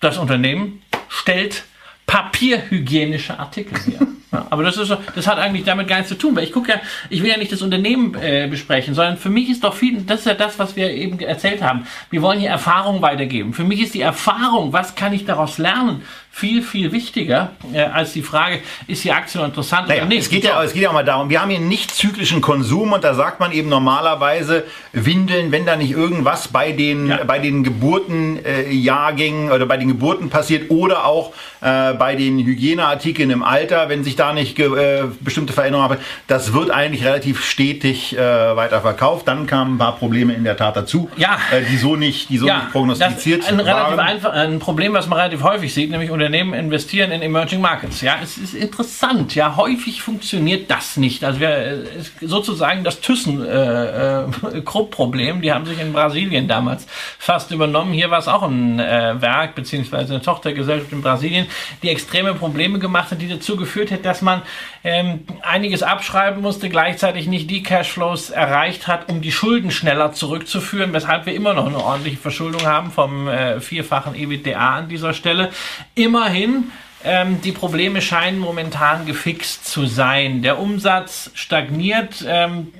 Das 0.00 0.18
Unternehmen 0.18 0.82
stellt 1.08 1.64
papierhygienische 2.06 3.38
Artikel 3.38 3.78
her. 3.78 4.06
Ja, 4.32 4.46
aber 4.50 4.64
das, 4.64 4.76
ist, 4.76 4.96
das 5.14 5.26
hat 5.26 5.38
eigentlich 5.38 5.64
damit 5.64 5.86
gar 5.86 5.96
nichts 5.96 6.08
zu 6.08 6.18
tun, 6.18 6.34
weil 6.34 6.44
ich 6.44 6.52
gucke 6.52 6.72
ja, 6.72 6.80
ich 7.10 7.22
will 7.22 7.30
ja 7.30 7.36
nicht 7.36 7.52
das 7.52 7.62
Unternehmen 7.62 8.14
äh, 8.20 8.48
besprechen, 8.50 8.94
sondern 8.94 9.16
für 9.16 9.28
mich 9.28 9.48
ist 9.48 9.62
doch 9.62 9.74
viel, 9.74 10.02
das 10.02 10.20
ist 10.20 10.26
ja 10.26 10.34
das, 10.34 10.58
was 10.58 10.74
wir 10.74 10.90
eben 10.90 11.20
erzählt 11.20 11.62
haben. 11.62 11.86
Wir 12.10 12.22
wollen 12.22 12.40
hier 12.40 12.50
Erfahrung 12.50 13.02
weitergeben. 13.02 13.52
Für 13.52 13.64
mich 13.64 13.80
ist 13.80 13.94
die 13.94 14.00
Erfahrung, 14.00 14.72
was 14.72 14.96
kann 14.96 15.12
ich 15.12 15.24
daraus 15.24 15.58
lernen, 15.58 16.02
viel, 16.36 16.60
viel 16.60 16.92
wichtiger 16.92 17.52
äh, 17.72 17.80
als 17.80 18.12
die 18.12 18.20
Frage, 18.20 18.60
ist 18.86 19.02
die 19.04 19.12
Aktie 19.12 19.40
noch 19.40 19.46
interessant 19.46 19.88
naja, 19.88 20.02
oder 20.02 20.10
nicht. 20.10 20.24
Es 20.24 20.28
geht, 20.28 20.44
ja, 20.44 20.62
es 20.62 20.74
geht 20.74 20.82
ja 20.82 20.90
auch 20.90 20.92
mal 20.92 21.02
darum, 21.02 21.30
wir 21.30 21.40
haben 21.40 21.48
hier 21.48 21.60
nicht 21.60 21.90
zyklischen 21.90 22.42
Konsum 22.42 22.92
und 22.92 23.04
da 23.04 23.14
sagt 23.14 23.40
man 23.40 23.52
eben 23.52 23.70
normalerweise 23.70 24.64
Windeln, 24.92 25.50
wenn 25.50 25.64
da 25.64 25.76
nicht 25.76 25.92
irgendwas 25.92 26.48
bei 26.48 26.72
den, 26.72 27.08
ja. 27.08 27.24
bei 27.24 27.38
den 27.38 27.64
Geburtenjahrgängen 27.64 29.48
äh, 29.48 29.52
oder 29.52 29.64
bei 29.64 29.78
den 29.78 29.88
Geburten 29.88 30.28
passiert 30.28 30.70
oder 30.70 31.06
auch 31.06 31.32
äh, 31.62 31.94
bei 31.94 32.16
den 32.16 32.38
Hygieneartikeln 32.38 33.30
im 33.30 33.42
Alter, 33.42 33.88
wenn 33.88 34.04
sich 34.04 34.15
da 34.16 34.32
nicht 34.32 34.58
äh, 34.58 35.04
bestimmte 35.20 35.52
Veränderungen 35.52 35.90
haben, 35.90 36.00
das 36.26 36.52
wird 36.52 36.70
eigentlich 36.70 37.04
relativ 37.04 37.44
stetig 37.44 38.16
äh, 38.16 38.20
weiterverkauft. 38.20 39.26
Dann 39.26 39.46
kamen 39.46 39.76
ein 39.76 39.78
paar 39.78 39.96
Probleme 39.96 40.34
in 40.34 40.44
der 40.44 40.56
Tat 40.56 40.76
dazu, 40.76 41.08
ja. 41.16 41.38
Äh, 41.50 41.62
die 41.62 41.78
so 41.78 41.96
nicht, 41.96 42.28
die 42.28 42.38
so 42.38 42.46
ja, 42.46 42.58
nicht 42.58 42.72
prognostiziert 42.72 43.42
das 43.42 43.48
ein 43.48 43.60
relativ 43.60 43.98
einfach, 43.98 44.32
ein 44.32 44.58
Problem, 44.58 44.92
was 44.92 45.06
man 45.06 45.18
relativ 45.18 45.42
häufig 45.42 45.72
sieht, 45.72 45.90
nämlich 45.90 46.10
unter 46.10 46.26
Unternehmen 46.26 46.54
investieren 46.54 47.12
in 47.12 47.22
Emerging 47.22 47.60
Markets. 47.60 48.00
Ja, 48.00 48.16
es 48.20 48.36
ist 48.36 48.52
interessant. 48.52 49.36
Ja, 49.36 49.54
häufig 49.56 50.02
funktioniert 50.02 50.68
das 50.68 50.96
nicht. 50.96 51.22
Also 51.22 51.38
wir, 51.38 51.84
sozusagen 52.20 52.82
das 52.82 53.00
Thyssen-Krupp-Problem, 53.00 55.38
äh, 55.38 55.40
die 55.42 55.52
haben 55.52 55.66
sich 55.66 55.80
in 55.80 55.92
Brasilien 55.92 56.48
damals 56.48 56.84
fast 57.18 57.52
übernommen. 57.52 57.92
Hier 57.92 58.10
war 58.10 58.18
es 58.18 58.26
auch 58.26 58.42
ein 58.42 58.80
äh, 58.80 59.14
Werk 59.20 59.54
beziehungsweise 59.54 60.14
eine 60.14 60.22
Tochtergesellschaft 60.22 60.90
in 60.90 61.00
Brasilien, 61.00 61.46
die 61.82 61.90
extreme 61.90 62.34
Probleme 62.34 62.80
gemacht 62.80 63.12
hat, 63.12 63.22
die 63.22 63.28
dazu 63.28 63.56
geführt 63.56 63.92
hat, 63.92 64.04
dass 64.06 64.22
man 64.22 64.42
ähm, 64.84 65.24
einiges 65.42 65.82
abschreiben 65.82 66.42
musste, 66.42 66.68
gleichzeitig 66.68 67.26
nicht 67.26 67.50
die 67.50 67.62
Cashflows 67.62 68.30
erreicht 68.30 68.88
hat, 68.88 69.08
um 69.08 69.20
die 69.20 69.32
Schulden 69.32 69.70
schneller 69.70 70.12
zurückzuführen, 70.12 70.92
weshalb 70.92 71.26
wir 71.26 71.34
immer 71.34 71.54
noch 71.54 71.66
eine 71.66 71.78
ordentliche 71.78 72.16
Verschuldung 72.16 72.66
haben 72.66 72.90
vom 72.90 73.28
äh, 73.28 73.60
vierfachen 73.60 74.14
EBITDA 74.14 74.76
an 74.76 74.88
dieser 74.88 75.14
Stelle. 75.14 75.50
Immer 75.94 76.16
immerhin, 76.16 76.72
ähm, 77.04 77.40
die 77.42 77.52
Probleme 77.52 78.00
scheinen 78.00 78.38
momentan 78.38 79.06
gefixt 79.06 79.66
zu 79.66 79.86
sein. 79.86 80.42
Der 80.42 80.58
Umsatz 80.58 81.30
stagniert. 81.34 82.24
Ähm, 82.26 82.72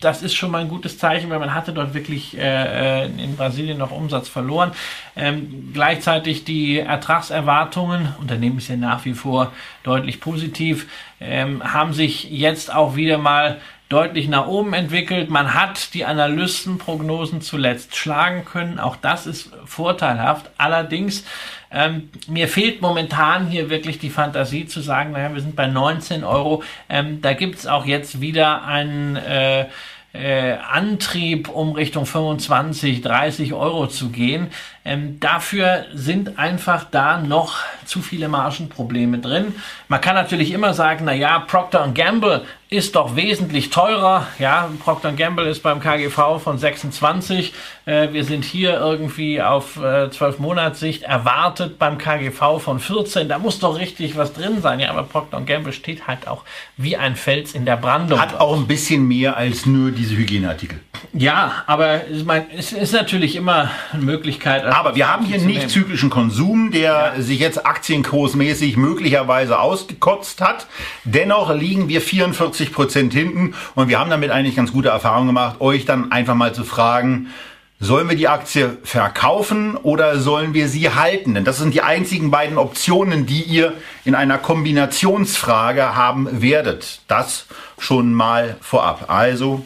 das 0.00 0.22
ist 0.22 0.34
schon 0.34 0.50
mal 0.50 0.60
ein 0.60 0.68
gutes 0.68 0.98
Zeichen, 0.98 1.30
weil 1.30 1.38
man 1.38 1.54
hatte 1.54 1.72
dort 1.72 1.94
wirklich 1.94 2.36
äh, 2.36 3.04
äh, 3.04 3.06
in 3.06 3.36
Brasilien 3.36 3.78
noch 3.78 3.92
Umsatz 3.92 4.28
verloren. 4.28 4.72
Ähm, 5.16 5.70
gleichzeitig 5.72 6.44
die 6.44 6.78
Ertragserwartungen, 6.78 8.14
Unternehmen 8.20 8.58
ist 8.58 8.68
ja 8.68 8.76
nach 8.76 9.04
wie 9.04 9.14
vor 9.14 9.52
deutlich 9.84 10.20
positiv, 10.20 10.86
ähm, 11.20 11.62
haben 11.64 11.94
sich 11.94 12.30
jetzt 12.30 12.74
auch 12.74 12.96
wieder 12.96 13.16
mal 13.16 13.58
deutlich 13.88 14.28
nach 14.28 14.46
oben 14.48 14.74
entwickelt. 14.74 15.30
Man 15.30 15.54
hat 15.54 15.94
die 15.94 16.04
Analystenprognosen 16.04 17.40
zuletzt 17.40 17.96
schlagen 17.96 18.44
können. 18.44 18.78
Auch 18.78 18.96
das 18.96 19.26
ist 19.26 19.50
vorteilhaft. 19.64 20.50
Allerdings 20.58 21.24
ähm, 21.70 22.10
mir 22.28 22.48
fehlt 22.48 22.80
momentan 22.80 23.48
hier 23.48 23.70
wirklich 23.70 23.98
die 23.98 24.10
Fantasie 24.10 24.66
zu 24.66 24.80
sagen, 24.80 25.12
naja, 25.12 25.32
wir 25.34 25.40
sind 25.40 25.56
bei 25.56 25.66
19 25.66 26.24
Euro. 26.24 26.62
Ähm, 26.88 27.20
da 27.20 27.32
gibt's 27.32 27.66
auch 27.66 27.86
jetzt 27.86 28.20
wieder 28.20 28.64
einen 28.64 29.16
äh, 29.16 29.66
äh, 30.16 30.56
Antrieb, 30.70 31.48
um 31.48 31.72
Richtung 31.72 32.06
25, 32.06 33.02
30 33.02 33.52
Euro 33.52 33.86
zu 33.86 34.08
gehen. 34.08 34.48
Ähm, 34.84 35.20
dafür 35.20 35.84
sind 35.92 36.38
einfach 36.38 36.84
da 36.90 37.18
noch 37.18 37.58
zu 37.84 38.00
viele 38.00 38.28
Margenprobleme 38.28 39.18
drin. 39.18 39.54
Man 39.88 40.00
kann 40.00 40.14
natürlich 40.14 40.52
immer 40.52 40.74
sagen, 40.74 41.04
na 41.04 41.12
ja, 41.12 41.38
Procter 41.40 41.88
Gamble 41.92 42.44
ist 42.68 42.96
doch 42.96 43.14
wesentlich 43.14 43.70
teurer. 43.70 44.26
Ja, 44.40 44.68
Procter 44.82 45.12
Gamble 45.12 45.46
ist 45.46 45.62
beim 45.62 45.78
KGV 45.78 46.40
von 46.42 46.58
26. 46.58 47.52
Äh, 47.84 48.12
wir 48.12 48.24
sind 48.24 48.44
hier 48.44 48.80
irgendwie 48.80 49.40
auf 49.40 49.76
äh, 49.76 50.10
12 50.10 50.40
Monatssicht 50.40 51.04
erwartet 51.04 51.78
beim 51.78 51.96
KGV 51.96 52.58
von 52.58 52.80
14. 52.80 53.28
Da 53.28 53.38
muss 53.38 53.60
doch 53.60 53.78
richtig 53.78 54.16
was 54.16 54.32
drin 54.32 54.62
sein. 54.62 54.80
Ja, 54.80 54.90
aber 54.90 55.04
Procter 55.04 55.40
Gamble 55.42 55.72
steht 55.72 56.08
halt 56.08 56.26
auch 56.26 56.42
wie 56.76 56.96
ein 56.96 57.14
Fels 57.14 57.54
in 57.54 57.66
der 57.66 57.76
Brandung. 57.76 58.20
Hat 58.20 58.40
auch 58.40 58.56
ein 58.56 58.66
bisschen 58.66 59.06
mehr 59.06 59.36
als 59.36 59.64
nur 59.64 59.92
diese 59.92 60.16
Hygieneartikel. 60.16 60.80
Ja, 61.12 61.62
aber 61.68 62.08
ich 62.08 62.24
meine, 62.24 62.46
es 62.56 62.72
ist 62.72 62.92
natürlich 62.92 63.36
immer 63.36 63.70
eine 63.92 64.02
Möglichkeit. 64.02 64.64
Aber 64.64 64.96
wir 64.96 65.08
haben 65.08 65.24
hier 65.24 65.38
nicht 65.38 65.70
zyklischen 65.70 66.10
Konsum, 66.10 66.72
der 66.72 67.12
ja. 67.16 67.22
sich 67.22 67.38
jetzt 67.38 67.64
aktienkursmäßig 67.64 68.76
möglicherweise 68.76 69.60
ausgekotzt 69.60 70.40
hat. 70.40 70.66
Dennoch 71.04 71.54
liegen 71.54 71.88
wir 71.88 72.00
44 72.00 72.55
40 72.56 72.72
Prozent 72.72 73.12
hinten. 73.12 73.54
Und 73.74 73.88
wir 73.88 73.98
haben 73.98 74.10
damit 74.10 74.30
eigentlich 74.30 74.56
ganz 74.56 74.72
gute 74.72 74.88
Erfahrungen 74.88 75.28
gemacht, 75.28 75.60
euch 75.60 75.84
dann 75.84 76.10
einfach 76.12 76.34
mal 76.34 76.54
zu 76.54 76.64
fragen, 76.64 77.28
Sollen 77.78 78.08
wir 78.08 78.16
die 78.16 78.26
Aktie 78.26 78.78
verkaufen 78.84 79.76
oder 79.76 80.18
sollen 80.18 80.54
wir 80.54 80.66
sie 80.66 80.88
halten? 80.88 81.34
Denn 81.34 81.44
das 81.44 81.58
sind 81.58 81.74
die 81.74 81.82
einzigen 81.82 82.30
beiden 82.30 82.56
Optionen, 82.56 83.26
die 83.26 83.42
ihr 83.42 83.74
in 84.06 84.14
einer 84.14 84.38
Kombinationsfrage 84.38 85.94
haben 85.94 86.40
werdet. 86.40 87.02
Das 87.06 87.44
schon 87.78 88.14
mal 88.14 88.56
vorab. 88.62 89.10
Also 89.10 89.62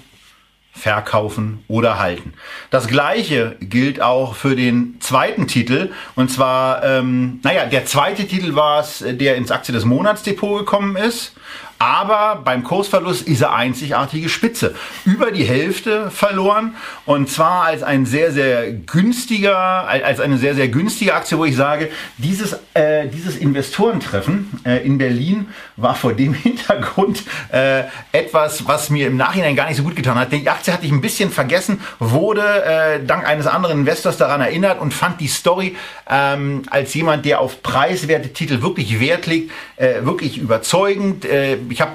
verkaufen 0.72 1.62
oder 1.68 2.01
halten. 2.01 2.32
Das 2.70 2.88
gleiche 2.88 3.57
gilt 3.61 4.03
auch 4.03 4.34
für 4.34 4.57
den 4.57 4.97
zweiten 5.01 5.47
Titel. 5.47 5.93
Und 6.16 6.32
zwar, 6.32 6.82
ähm, 6.82 7.38
naja, 7.45 7.66
der 7.66 7.86
zweite 7.86 8.26
Titel 8.26 8.57
war 8.57 8.80
es, 8.80 9.05
der 9.07 9.36
ins 9.36 9.53
Aktie 9.53 9.72
des 9.72 9.84
Monatsdepot 9.84 10.61
gekommen 10.61 10.97
ist. 10.97 11.34
Aber 11.81 12.43
beim 12.45 12.62
Kursverlust 12.62 13.26
ist 13.26 13.41
er 13.41 13.55
einzigartige 13.55 14.28
Spitze. 14.28 14.74
Über 15.07 15.31
die 15.31 15.45
Hälfte 15.45 16.11
verloren. 16.11 16.74
Und 17.07 17.31
zwar 17.31 17.64
als 17.64 17.83
ein 17.83 18.05
sehr, 18.05 18.33
sehr 18.33 18.70
günstiger, 18.70 19.89
als 19.89 20.20
eine 20.20 20.37
sehr, 20.37 20.55
sehr 20.55 20.68
günstige 20.68 21.14
Aktie, 21.14 21.39
wo 21.39 21.47
ich 21.47 21.57
sage, 21.57 21.89
dieses, 22.18 22.59
äh, 22.74 23.09
dieses 23.09 23.39
Investorentreffen 23.39 24.61
äh, 24.66 24.85
in 24.87 24.99
Berlin 24.99 25.49
war 25.81 25.95
vor 25.95 26.12
dem 26.12 26.35
Hintergrund 26.41 27.22
äh, 27.53 27.85
etwas, 28.12 28.66
was 28.66 28.91
mir 28.91 29.07
im 29.07 29.16
Nachhinein 29.16 29.57
gar 29.57 29.68
nicht 29.68 29.76
so 29.76 29.83
gut 29.83 29.97
getan 29.97 30.16
hat. 30.18 30.33
Die 30.33 30.49
Aktie 30.49 30.72
hatte 30.72 30.87
ich 30.87 30.93
ein 30.93 31.01
bisschen 31.01 31.31
vergessen, 31.31 31.81
wurde 31.99 32.43
äh, 32.64 33.05
dank 33.05 33.26
eines 33.26 33.47
anderen 33.47 33.81
Investors 33.81 34.16
daran 34.16 34.41
erinnert 34.41 34.81
und 34.81 34.95
fand 34.95 35.20
die 35.20 35.28
Story 35.28 35.76
ähm, 36.09 36.62
als 36.70 36.95
jemand, 36.95 37.24
der 37.24 37.41
auf 37.41 37.62
preiswerte 37.62 38.33
Titel 38.33 38.62
wirklich 38.62 39.01
Wert 39.01 39.26
legt, 39.26 39.51
äh, 39.76 40.05
wirklich 40.05 40.39
überzeugend. 40.39 41.24
Äh, 41.24 41.59
ich 41.68 41.81
habe 41.81 41.93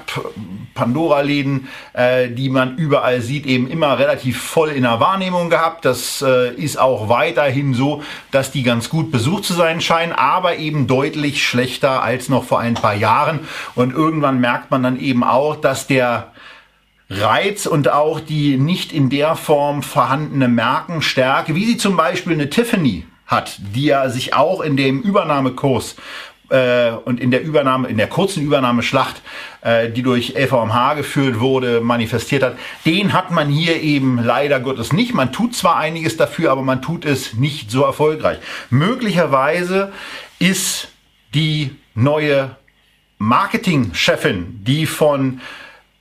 Pandora-Läden, 0.74 1.68
äh, 1.92 2.28
die 2.28 2.48
man 2.48 2.76
überall 2.76 3.20
sieht, 3.20 3.46
eben 3.46 3.68
immer 3.68 3.98
relativ 3.98 4.40
voll 4.40 4.70
in 4.70 4.82
der 4.82 5.00
Wahrnehmung 5.00 5.50
gehabt. 5.50 5.84
Das 5.84 6.22
äh, 6.22 6.54
ist 6.54 6.78
auch 6.78 7.08
weiterhin 7.08 7.74
so, 7.74 8.02
dass 8.30 8.52
die 8.52 8.62
ganz 8.62 8.88
gut 8.88 9.10
besucht 9.10 9.44
zu 9.44 9.54
sein 9.54 9.80
scheinen, 9.80 10.12
aber 10.12 10.56
eben 10.56 10.86
deutlich 10.86 11.46
schlechter 11.46 12.02
als 12.02 12.28
noch 12.28 12.44
vor 12.44 12.60
ein 12.60 12.74
paar 12.74 12.94
Jahren. 12.94 13.40
Und 13.76 13.92
irgendwann 13.94 14.40
merkt 14.40 14.72
man 14.72 14.82
dann 14.82 14.98
eben 14.98 15.22
auch, 15.22 15.54
dass 15.54 15.86
der 15.86 16.32
Reiz 17.08 17.66
und 17.66 17.88
auch 17.92 18.18
die 18.18 18.56
nicht 18.56 18.92
in 18.92 19.10
der 19.10 19.36
Form 19.36 19.84
vorhandene 19.84 20.48
Markenstärke, 20.48 21.54
wie 21.54 21.64
sie 21.64 21.76
zum 21.76 21.96
Beispiel 21.96 22.32
eine 22.32 22.50
Tiffany 22.50 23.06
hat, 23.26 23.58
die 23.74 23.84
ja 23.84 24.08
sich 24.08 24.34
auch 24.34 24.60
in 24.60 24.76
dem 24.76 25.02
Übernahmekurs 25.02 25.96
äh, 26.48 26.90
und 26.90 27.20
in 27.20 27.30
der 27.30 27.42
Übernahme, 27.42 27.88
in 27.88 27.96
der 27.96 28.08
kurzen 28.08 28.42
Übernahmeschlacht, 28.42 29.22
äh, 29.60 29.90
die 29.90 30.02
durch 30.02 30.34
LVMH 30.36 30.94
geführt 30.94 31.38
wurde, 31.38 31.80
manifestiert 31.80 32.42
hat, 32.42 32.58
den 32.84 33.12
hat 33.12 33.30
man 33.30 33.48
hier 33.48 33.80
eben 33.80 34.18
leider 34.22 34.58
Gottes 34.58 34.92
nicht. 34.92 35.14
Man 35.14 35.32
tut 35.32 35.54
zwar 35.54 35.76
einiges 35.76 36.16
dafür, 36.16 36.50
aber 36.50 36.62
man 36.62 36.82
tut 36.82 37.04
es 37.04 37.34
nicht 37.34 37.70
so 37.70 37.84
erfolgreich. 37.84 38.38
Möglicherweise 38.70 39.92
ist 40.40 40.88
die 41.34 41.70
neue 41.94 42.56
Marketingchefin, 43.18 44.64
die 44.64 44.86
von 44.86 45.40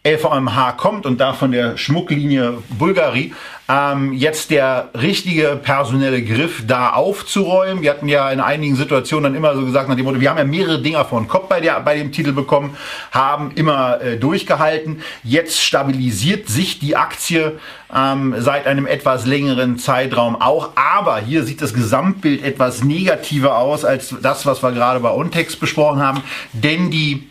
LVMH 0.06 0.74
kommt 0.74 1.06
und 1.06 1.20
da 1.20 1.34
von 1.34 1.52
der 1.52 1.78
Schmucklinie 1.78 2.62
Bulgari 2.70 3.34
ähm, 3.68 4.14
jetzt 4.14 4.52
der 4.52 4.90
richtige 4.94 5.60
personelle 5.62 6.22
Griff 6.24 6.64
da 6.68 6.92
aufzuräumen. 6.92 7.82
Wir 7.82 7.92
hatten 7.92 8.08
ja 8.08 8.30
in 8.30 8.40
einigen 8.40 8.76
Situationen 8.76 9.24
dann 9.24 9.36
immer 9.36 9.56
so 9.56 9.66
gesagt 9.66 9.90
nach 9.90 9.96
dem 9.96 10.06
Motto, 10.06 10.20
wir 10.20 10.30
haben 10.30 10.38
ja 10.38 10.44
mehrere 10.44 10.82
Dinger 10.82 11.04
vor 11.06 11.20
den 11.20 11.28
Kopf 11.28 11.48
bei, 11.50 11.60
der, 11.62 11.80
bei 11.80 11.98
dem 11.98 12.12
Titel 12.12 12.32
bekommen, 12.32 12.78
haben 13.12 13.52
immer 13.56 14.02
äh, 14.02 14.18
durchgehalten. 14.18 15.02
Jetzt 15.24 15.62
stabilisiert 15.62 16.48
sich 16.48 16.80
die 16.80 16.96
Aktie 16.96 17.60
ähm, 17.94 18.36
seit 18.38 18.68
einem 18.68 18.86
etwas 18.86 19.26
längeren 19.26 19.80
Zeitraum 19.80 20.40
auch. 20.40 20.72
Aber 20.76 21.18
hier 21.20 21.44
sieht 21.44 21.62
das 21.62 21.74
Gesamtbild 21.74 22.44
etwas 22.44 22.84
negativer 22.84 23.58
aus 23.58 23.84
als 23.84 24.16
das, 24.22 24.46
was 24.46 24.62
wir 24.62 24.74
gerade 24.74 25.00
bei 25.00 25.12
Ontex 25.12 25.56
besprochen 25.56 26.04
haben. 26.04 26.22
Denn 26.54 26.92
die 26.92 27.28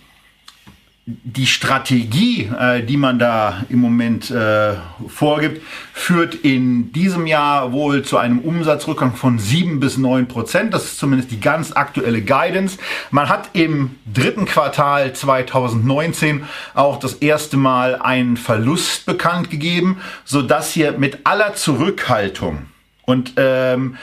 die 1.06 1.46
Strategie, 1.46 2.50
äh, 2.58 2.82
die 2.82 2.96
man 2.96 3.18
da 3.18 3.64
im 3.68 3.78
Moment 3.78 4.30
äh, 4.30 4.72
vorgibt, 5.06 5.60
führt 5.92 6.34
in 6.34 6.92
diesem 6.92 7.26
Jahr 7.26 7.72
wohl 7.72 8.02
zu 8.02 8.16
einem 8.16 8.38
Umsatzrückgang 8.38 9.14
von 9.14 9.38
sieben 9.38 9.80
bis 9.80 9.98
neun 9.98 10.28
Prozent. 10.28 10.72
Das 10.72 10.84
ist 10.84 10.98
zumindest 10.98 11.30
die 11.30 11.40
ganz 11.40 11.72
aktuelle 11.72 12.22
Guidance. 12.22 12.78
Man 13.10 13.28
hat 13.28 13.50
im 13.52 13.96
dritten 14.10 14.46
Quartal 14.46 15.12
2019 15.12 16.44
auch 16.72 16.98
das 16.98 17.14
erste 17.14 17.58
Mal 17.58 17.96
einen 17.96 18.38
Verlust 18.38 19.04
bekannt 19.04 19.50
gegeben, 19.50 19.98
so 20.24 20.40
dass 20.40 20.72
hier 20.72 20.92
mit 20.92 21.18
aller 21.24 21.54
Zurückhaltung 21.54 22.66
und 23.04 23.34
ähm, 23.36 23.96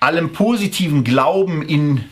allem 0.00 0.32
positiven 0.32 1.04
Glauben 1.04 1.60
in 1.60 2.04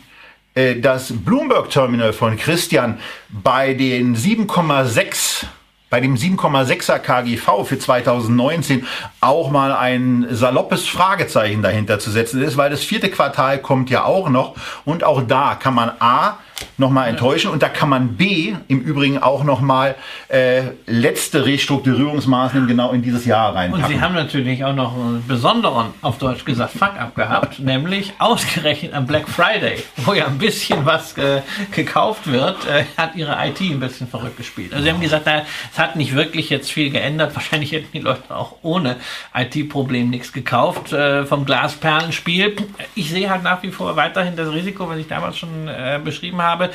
äh, 0.55 0.79
das 0.79 1.13
Bloomberg 1.13 1.69
Terminal 1.69 2.13
von 2.13 2.37
Christian 2.37 2.99
bei 3.29 3.73
den 3.73 4.15
7,6 4.15 5.45
bei 5.91 6.01
dem 6.01 6.15
7,6er 6.15 6.99
KGV 6.99 7.63
für 7.63 7.79
2019 7.79 8.85
auch 9.21 9.51
mal 9.51 9.71
ein 9.71 10.27
saloppes 10.31 10.87
Fragezeichen 10.87 11.61
dahinter 11.61 11.99
zu 11.99 12.09
setzen 12.09 12.41
ist, 12.41 12.57
weil 12.57 12.71
das 12.71 12.83
vierte 12.83 13.09
Quartal 13.09 13.59
kommt 13.59 13.89
ja 13.89 14.03
auch 14.03 14.27
noch. 14.27 14.55
Und 14.83 15.03
auch 15.03 15.21
da 15.21 15.55
kann 15.55 15.75
man 15.75 15.91
A 15.99 16.39
nochmal 16.77 17.09
enttäuschen. 17.09 17.51
Und 17.51 17.63
da 17.63 17.69
kann 17.69 17.89
man 17.89 18.15
B 18.15 18.53
im 18.67 18.81
Übrigen 18.81 19.21
auch 19.21 19.43
nochmal 19.43 19.95
äh, 20.27 20.63
letzte 20.85 21.45
Restrukturierungsmaßnahmen 21.45 22.67
genau 22.67 22.91
in 22.91 23.01
dieses 23.01 23.25
Jahr 23.25 23.55
reinpacken. 23.55 23.85
Und 23.85 23.91
Sie 23.91 24.01
haben 24.01 24.13
natürlich 24.13 24.63
auch 24.63 24.75
noch 24.75 24.93
einen 24.95 25.25
besonderen, 25.27 25.87
auf 26.01 26.17
Deutsch 26.17 26.45
gesagt, 26.45 26.73
Fuck-up 26.73 27.15
gehabt, 27.15 27.59
nämlich 27.65 28.13
ausgerechnet 28.19 28.93
am 28.93 29.05
Black 29.05 29.27
Friday, 29.27 29.83
wo 29.97 30.13
ja 30.13 30.27
ein 30.27 30.37
bisschen 30.37 30.85
was 30.85 31.17
äh, 31.17 31.41
gekauft 31.71 32.27
wird, 32.27 32.57
äh, 32.67 32.85
hat 32.97 33.15
Ihre 33.15 33.37
IT 33.45 33.61
ein 33.61 33.79
bisschen 33.79 34.07
verrückt 34.07 34.37
gespielt. 34.37 34.73
Also 34.73 34.83
Sie 34.83 34.91
haben 34.91 35.01
gesagt, 35.01 35.27
es 35.27 35.79
hat 35.79 35.95
nicht 35.95 36.15
wirklich 36.15 36.49
jetzt 36.49 36.71
viel 36.71 36.89
geändert. 36.89 37.35
Wahrscheinlich 37.35 37.71
hätten 37.71 37.91
die 37.93 37.99
Leute 37.99 38.35
auch 38.35 38.55
ohne 38.61 38.97
IT-Problem 39.33 40.09
nichts 40.09 40.33
gekauft 40.33 40.93
äh, 40.93 41.25
vom 41.25 41.45
Glasperlenspiel. 41.45 42.55
Ich 42.95 43.09
sehe 43.09 43.29
halt 43.29 43.43
nach 43.43 43.63
wie 43.63 43.71
vor 43.71 43.95
weiterhin 43.95 44.35
das 44.35 44.51
Risiko, 44.51 44.89
was 44.89 44.97
ich 44.97 45.07
damals 45.07 45.37
schon 45.37 45.67
äh, 45.67 45.99
beschrieben 46.03 46.41
habe, 46.41 46.44
habe, 46.45 46.69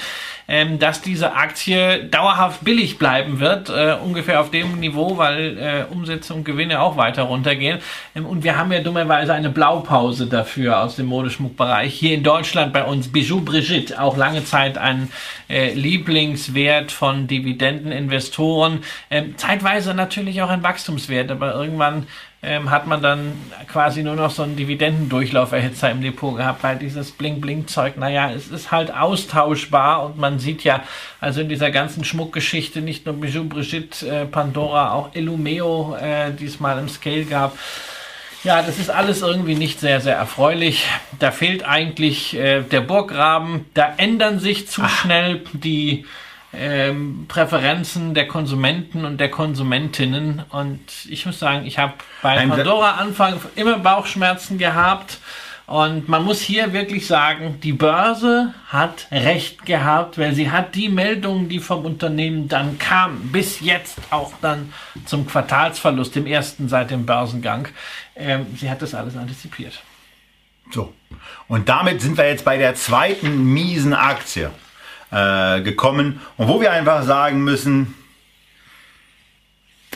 ähm, 0.48 0.78
dass 0.80 1.00
diese 1.00 1.34
Aktie 1.34 2.04
dauerhaft 2.04 2.64
billig 2.64 2.98
bleiben 2.98 3.38
wird, 3.38 3.68
äh, 3.70 3.96
ungefähr 4.02 4.40
auf 4.40 4.50
dem 4.50 4.80
Niveau, 4.80 5.16
weil 5.16 5.58
äh, 5.58 5.84
Umsätze 5.92 6.34
und 6.34 6.44
Gewinne 6.44 6.80
auch 6.80 6.96
weiter 6.96 7.22
runtergehen. 7.22 7.78
Ähm, 8.16 8.26
und 8.26 8.42
wir 8.42 8.58
haben 8.58 8.72
ja 8.72 8.80
dummerweise 8.80 9.32
eine 9.32 9.48
Blaupause 9.50 10.26
dafür 10.26 10.80
aus 10.82 10.96
dem 10.96 11.06
Modeschmuckbereich. 11.06 11.94
Hier 11.94 12.14
in 12.14 12.24
Deutschland 12.24 12.72
bei 12.72 12.84
uns 12.84 13.12
Bijou 13.12 13.40
Brigitte, 13.40 14.00
auch 14.00 14.16
lange 14.16 14.44
Zeit 14.44 14.76
ein 14.76 15.10
äh, 15.48 15.72
Lieblingswert 15.72 16.90
von 16.90 17.28
Dividendeninvestoren. 17.28 18.80
Ähm, 19.10 19.36
zeitweise 19.36 19.94
natürlich 19.94 20.42
auch 20.42 20.50
ein 20.50 20.64
Wachstumswert, 20.64 21.30
aber 21.30 21.54
irgendwann 21.54 22.06
ähm, 22.42 22.70
hat 22.70 22.86
man 22.86 23.02
dann 23.02 23.32
quasi 23.68 24.02
nur 24.02 24.16
noch 24.16 24.30
so 24.30 24.42
einen 24.42 24.56
Dividendendurchlauferhitzer 24.56 25.90
im 25.90 26.00
Depot 26.00 26.36
gehabt, 26.36 26.62
weil 26.62 26.78
dieses 26.78 27.12
Bling-Bling-Zeug, 27.12 27.98
naja, 27.98 28.30
es 28.32 28.48
ist 28.48 28.70
halt 28.70 28.94
austauschbar 28.94 30.06
und 30.06 30.16
man 30.16 30.38
sieht 30.38 30.64
ja, 30.64 30.82
also 31.20 31.42
in 31.42 31.50
dieser 31.50 31.70
ganzen 31.70 32.02
Schmuckgeschichte 32.02 32.80
nicht 32.80 33.04
nur 33.04 33.16
Bijou 33.16 33.44
Brigitte, 33.44 34.08
äh, 34.08 34.24
Pandora, 34.24 34.92
auch 34.92 35.14
Illumeo 35.14 35.96
äh, 36.00 36.32
diesmal 36.32 36.78
im 36.78 36.88
Scale 36.88 37.24
gab. 37.24 37.58
Ja, 38.42 38.62
das 38.62 38.78
ist 38.78 38.88
alles 38.88 39.20
irgendwie 39.20 39.54
nicht 39.54 39.80
sehr, 39.80 40.00
sehr 40.00 40.16
erfreulich. 40.16 40.86
Da 41.18 41.30
fehlt 41.30 41.66
eigentlich 41.66 42.34
äh, 42.34 42.62
der 42.62 42.80
Burggraben. 42.80 43.66
Da 43.74 43.92
ändern 43.98 44.38
sich 44.38 44.66
zu 44.66 44.80
Ach. 44.82 44.88
schnell 44.88 45.42
die 45.52 46.06
ähm, 46.52 47.26
Präferenzen 47.28 48.14
der 48.14 48.26
Konsumenten 48.26 49.04
und 49.04 49.18
der 49.18 49.30
Konsumentinnen. 49.30 50.42
Und 50.50 50.80
ich 51.08 51.26
muss 51.26 51.38
sagen, 51.38 51.66
ich 51.66 51.78
habe 51.78 51.94
bei 52.22 52.46
Pandora 52.46 52.92
Anfang 52.92 53.40
immer 53.56 53.78
Bauchschmerzen 53.78 54.58
gehabt. 54.58 55.18
Und 55.66 56.08
man 56.08 56.24
muss 56.24 56.40
hier 56.40 56.72
wirklich 56.72 57.06
sagen, 57.06 57.60
die 57.62 57.72
Börse 57.72 58.52
hat 58.66 59.06
recht 59.12 59.64
gehabt, 59.64 60.18
weil 60.18 60.34
sie 60.34 60.50
hat 60.50 60.74
die 60.74 60.88
Meldungen, 60.88 61.48
die 61.48 61.60
vom 61.60 61.84
Unternehmen 61.84 62.48
dann 62.48 62.80
kamen, 62.80 63.30
bis 63.30 63.60
jetzt 63.60 63.98
auch 64.10 64.32
dann 64.42 64.72
zum 65.04 65.28
Quartalsverlust, 65.28 66.16
dem 66.16 66.26
ersten 66.26 66.68
seit 66.68 66.90
dem 66.90 67.06
Börsengang, 67.06 67.68
ähm, 68.16 68.46
sie 68.56 68.68
hat 68.68 68.82
das 68.82 68.96
alles 68.96 69.16
antizipiert. 69.16 69.80
So. 70.72 70.92
Und 71.46 71.68
damit 71.68 72.00
sind 72.00 72.18
wir 72.18 72.26
jetzt 72.26 72.44
bei 72.44 72.56
der 72.56 72.74
zweiten 72.74 73.52
miesen 73.52 73.94
Aktie 73.94 74.50
äh, 75.10 75.60
gekommen. 75.62 76.20
Und 76.36 76.48
wo 76.48 76.60
wir 76.60 76.72
einfach 76.72 77.02
sagen 77.04 77.42
müssen, 77.42 77.94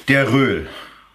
der 0.08 0.32
Röhl 0.32 0.68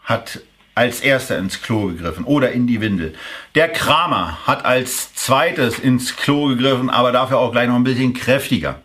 hat 0.04 0.41
als 0.76 1.02
erster 1.02 1.38
ins 1.38 1.62
Klo 1.62 1.88
gegriffen 1.88 2.24
oder 2.24 2.52
in 2.52 2.66
die 2.66 2.80
Windel. 2.80 3.14
Der 3.54 3.68
Kramer 3.68 4.39
hat 4.47 4.64
als 4.64 5.14
zweites 5.14 5.78
ins 5.78 6.16
Klo 6.16 6.47
gegriffen, 6.47 6.89
aber 6.89 7.12
dafür 7.12 7.39
auch 7.39 7.52
gleich 7.52 7.68
noch 7.68 7.76
ein 7.76 7.84
bisschen 7.84 8.14
kräftiger. 8.14 8.82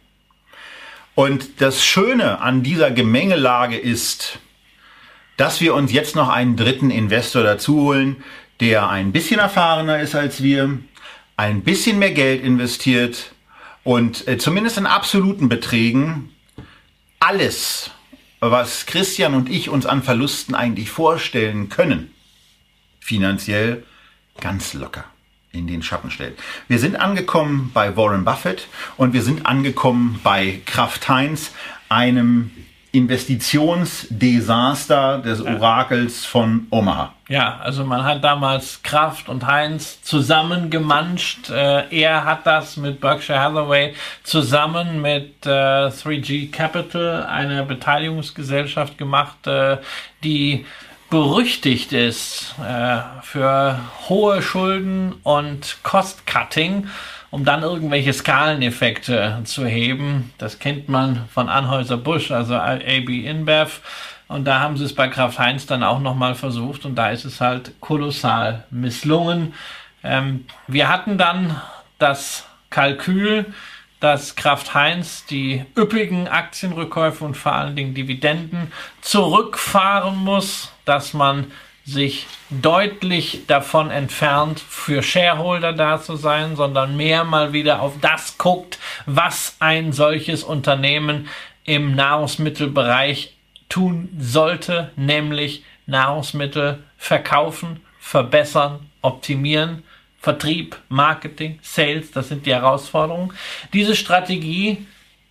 Und 1.14 1.60
das 1.60 1.84
Schöne 1.84 2.40
an 2.40 2.64
dieser 2.64 2.90
Gemengelage 2.90 3.78
ist, 3.78 4.40
dass 5.36 5.60
wir 5.60 5.74
uns 5.74 5.92
jetzt 5.92 6.16
noch 6.16 6.28
einen 6.28 6.56
dritten 6.56 6.90
Investor 6.90 7.44
dazu 7.44 7.82
holen, 7.82 8.16
der 8.60 8.88
ein 8.88 9.12
bisschen 9.12 9.38
erfahrener 9.38 10.00
ist 10.00 10.14
als 10.16 10.42
wir, 10.42 10.78
ein 11.36 11.62
bisschen 11.62 11.98
mehr 11.98 12.12
Geld 12.12 12.42
investiert 12.42 13.33
und 13.84 14.26
äh, 14.26 14.38
zumindest 14.38 14.78
in 14.78 14.86
absoluten 14.86 15.48
Beträgen 15.48 16.34
alles, 17.20 17.90
was 18.40 18.86
Christian 18.86 19.34
und 19.34 19.48
ich 19.48 19.68
uns 19.68 19.86
an 19.86 20.02
Verlusten 20.02 20.54
eigentlich 20.54 20.90
vorstellen 20.90 21.68
können, 21.68 22.12
finanziell 23.00 23.84
ganz 24.40 24.74
locker 24.74 25.04
in 25.52 25.66
den 25.66 25.82
Schatten 25.82 26.10
stellt. 26.10 26.38
Wir 26.66 26.78
sind 26.78 26.96
angekommen 26.96 27.70
bei 27.72 27.96
Warren 27.96 28.24
Buffett 28.24 28.66
und 28.96 29.12
wir 29.12 29.22
sind 29.22 29.46
angekommen 29.46 30.20
bei 30.24 30.60
Kraft 30.66 31.08
Heinz, 31.08 31.52
einem 31.88 32.50
Investitionsdesaster 32.94 35.18
des 35.18 35.40
Orakels 35.40 36.24
von 36.24 36.68
Omaha. 36.70 37.12
Ja, 37.28 37.58
also 37.60 37.84
man 37.84 38.04
hat 38.04 38.22
damals 38.22 38.82
Kraft 38.82 39.28
und 39.28 39.46
Heinz 39.46 40.00
zusammen 40.02 40.70
gemanscht. 40.70 41.50
Äh, 41.50 41.88
er 41.90 42.24
hat 42.24 42.46
das 42.46 42.76
mit 42.76 43.00
Berkshire 43.00 43.40
Hathaway 43.40 43.94
zusammen 44.22 45.02
mit 45.02 45.44
äh, 45.44 45.88
3G 45.88 46.52
Capital, 46.52 47.26
einer 47.26 47.64
Beteiligungsgesellschaft 47.64 48.96
gemacht, 48.96 49.44
äh, 49.46 49.78
die 50.22 50.64
berüchtigt 51.10 51.92
ist 51.92 52.54
äh, 52.60 52.98
für 53.22 53.80
hohe 54.08 54.42
Schulden 54.42 55.14
und 55.22 55.78
Cost-Cutting 55.82 56.88
um 57.34 57.44
dann 57.44 57.64
irgendwelche 57.64 58.12
Skaleneffekte 58.12 59.40
zu 59.42 59.66
heben. 59.66 60.32
Das 60.38 60.60
kennt 60.60 60.88
man 60.88 61.28
von 61.34 61.48
Anhäuser 61.48 61.96
Busch, 61.96 62.30
also 62.30 62.54
AB 62.54 63.08
InBev. 63.08 63.80
Und 64.28 64.44
da 64.44 64.60
haben 64.60 64.76
sie 64.76 64.84
es 64.84 64.94
bei 64.94 65.08
Kraft 65.08 65.40
Heinz 65.40 65.66
dann 65.66 65.82
auch 65.82 65.98
nochmal 65.98 66.36
versucht 66.36 66.84
und 66.84 66.94
da 66.94 67.10
ist 67.10 67.24
es 67.24 67.40
halt 67.40 67.72
kolossal 67.80 68.62
misslungen. 68.70 69.52
Ähm, 70.04 70.46
wir 70.68 70.88
hatten 70.88 71.18
dann 71.18 71.60
das 71.98 72.46
Kalkül, 72.70 73.46
dass 73.98 74.36
Kraft 74.36 74.72
Heinz 74.72 75.26
die 75.26 75.64
üppigen 75.76 76.28
Aktienrückkäufe 76.28 77.24
und 77.24 77.36
vor 77.36 77.54
allen 77.54 77.74
Dingen 77.74 77.94
Dividenden 77.94 78.70
zurückfahren 79.00 80.18
muss, 80.18 80.72
dass 80.84 81.14
man 81.14 81.50
sich 81.84 82.26
deutlich 82.48 83.46
davon 83.46 83.90
entfernt, 83.90 84.60
für 84.60 85.02
Shareholder 85.02 85.72
da 85.72 86.00
zu 86.00 86.16
sein, 86.16 86.56
sondern 86.56 86.96
mehr 86.96 87.24
mal 87.24 87.52
wieder 87.52 87.80
auf 87.80 87.94
das 88.00 88.38
guckt, 88.38 88.78
was 89.06 89.56
ein 89.60 89.92
solches 89.92 90.42
Unternehmen 90.44 91.28
im 91.64 91.94
Nahrungsmittelbereich 91.94 93.34
tun 93.68 94.08
sollte, 94.18 94.92
nämlich 94.96 95.64
Nahrungsmittel 95.86 96.82
verkaufen, 96.96 97.80
verbessern, 97.98 98.80
optimieren, 99.02 99.82
Vertrieb, 100.18 100.78
Marketing, 100.88 101.58
Sales, 101.60 102.10
das 102.10 102.28
sind 102.28 102.46
die 102.46 102.54
Herausforderungen. 102.54 103.34
Diese 103.74 103.94
Strategie 103.94 104.86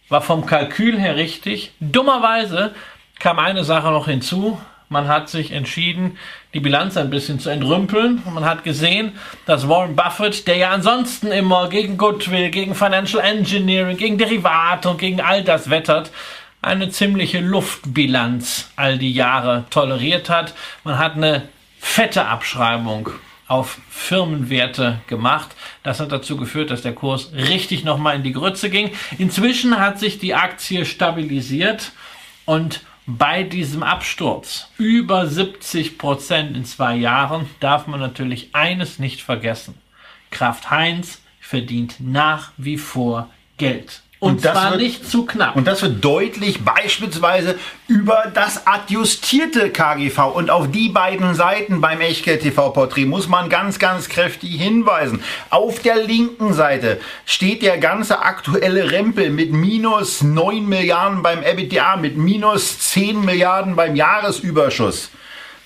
war 0.08 0.22
vom 0.22 0.46
Kalkül 0.46 1.00
her 1.00 1.16
richtig. 1.16 1.72
Dummerweise 1.80 2.76
kam 3.18 3.40
eine 3.40 3.64
Sache 3.64 3.90
noch 3.90 4.08
hinzu, 4.08 4.62
man 4.90 5.08
hat 5.08 5.30
sich 5.30 5.52
entschieden, 5.52 6.18
die 6.54 6.60
Bilanz 6.60 6.98
ein 6.98 7.10
bisschen 7.10 7.40
zu 7.40 7.50
entrümpeln. 7.50 8.22
Man 8.32 8.46
hat 8.46 8.64
gesehen, 8.64 9.14
dass 9.46 9.68
Warren 9.68 9.96
Buffett, 9.96 10.48
der 10.48 10.58
ja 10.58 10.70
ansonsten 10.72 11.32
immer 11.32 11.70
gegen 11.70 11.98
Goodwill, 11.98 12.50
gegen 12.50 12.76
Financial 12.76 13.24
Engineering, 13.24 13.98
gegen 13.98 14.18
Derivate 14.18 14.90
und 14.90 15.00
gegen 15.00 15.22
all 15.22 15.44
das 15.44 15.70
wettert, 15.70 16.12
eine 16.62 16.90
ziemliche 16.90 17.40
Luftbilanz 17.40 18.72
all 18.76 18.98
die 18.98 19.12
Jahre 19.12 19.66
toleriert 19.70 20.30
hat. 20.30 20.54
Man 20.84 20.98
hat 20.98 21.16
eine 21.16 21.50
fette 21.80 22.26
Abschreibung 22.26 23.10
auf 23.48 23.80
Firmenwerte 23.90 25.02
gemacht. 25.08 25.50
Das 25.84 26.00
hat 26.00 26.12
dazu 26.12 26.38
geführt, 26.38 26.72
dass 26.72 26.82
der 26.82 26.96
Kurs 26.96 27.32
richtig 27.34 27.84
nochmal 27.84 28.16
in 28.16 28.24
die 28.24 28.32
Grütze 28.32 28.70
ging. 28.70 28.92
Inzwischen 29.18 29.80
hat 29.80 30.00
sich 30.00 30.18
die 30.18 30.34
Aktie 30.34 30.86
stabilisiert 30.86 31.92
Und 32.46 32.82
bei 33.06 33.44
diesem 33.44 33.84
Absturz 33.84 34.70
über 34.78 35.28
70 35.28 35.98
Prozent 35.98 36.56
in 36.56 36.66
zwei 36.66 36.96
Jahren 36.96 37.50
darf 37.60 37.88
man 37.88 38.00
natürlich 38.00 38.54
eines 38.54 39.00
nicht 39.00 39.22
vergessen. 39.22 39.76
Kraft 40.32 40.72
Heinz 40.72 41.22
verdient 41.42 41.98
nach 42.00 42.54
wie 42.58 42.78
vor 42.78 43.30
Geld. 43.58 44.03
Und, 44.24 44.36
und 44.36 44.42
zwar 44.42 44.72
wird, 44.72 44.82
nicht 44.82 45.10
zu 45.10 45.26
knapp. 45.26 45.58
Und 45.58 45.68
das 45.68 45.82
wird 45.82 46.04
deutlich 46.04 46.64
beispielsweise 46.64 47.60
über 47.90 48.32
das 48.34 48.66
adjustierte 48.66 49.70
KGV. 49.70 50.34
Und 50.34 50.50
auf 50.50 50.72
die 50.72 50.88
beiden 50.88 51.36
Seiten 51.36 51.82
beim 51.82 52.00
Echtgeld-TV-Porträt 52.00 53.06
muss 53.06 53.28
man 53.28 53.50
ganz, 53.50 53.80
ganz 53.80 54.08
kräftig 54.08 54.62
hinweisen. 54.62 55.22
Auf 55.50 55.80
der 55.82 55.98
linken 55.98 56.54
Seite 56.54 57.02
steht 57.26 57.64
der 57.64 57.78
ganze 57.80 58.22
aktuelle 58.22 58.92
Rempel 58.92 59.30
mit 59.30 59.52
minus 59.52 60.22
9 60.22 60.70
Milliarden 60.70 61.22
beim 61.22 61.44
EBITDA, 61.44 61.98
mit 61.98 62.16
minus 62.16 62.80
10 62.80 63.26
Milliarden 63.26 63.76
beim 63.76 63.98
Jahresüberschuss. 63.98 65.10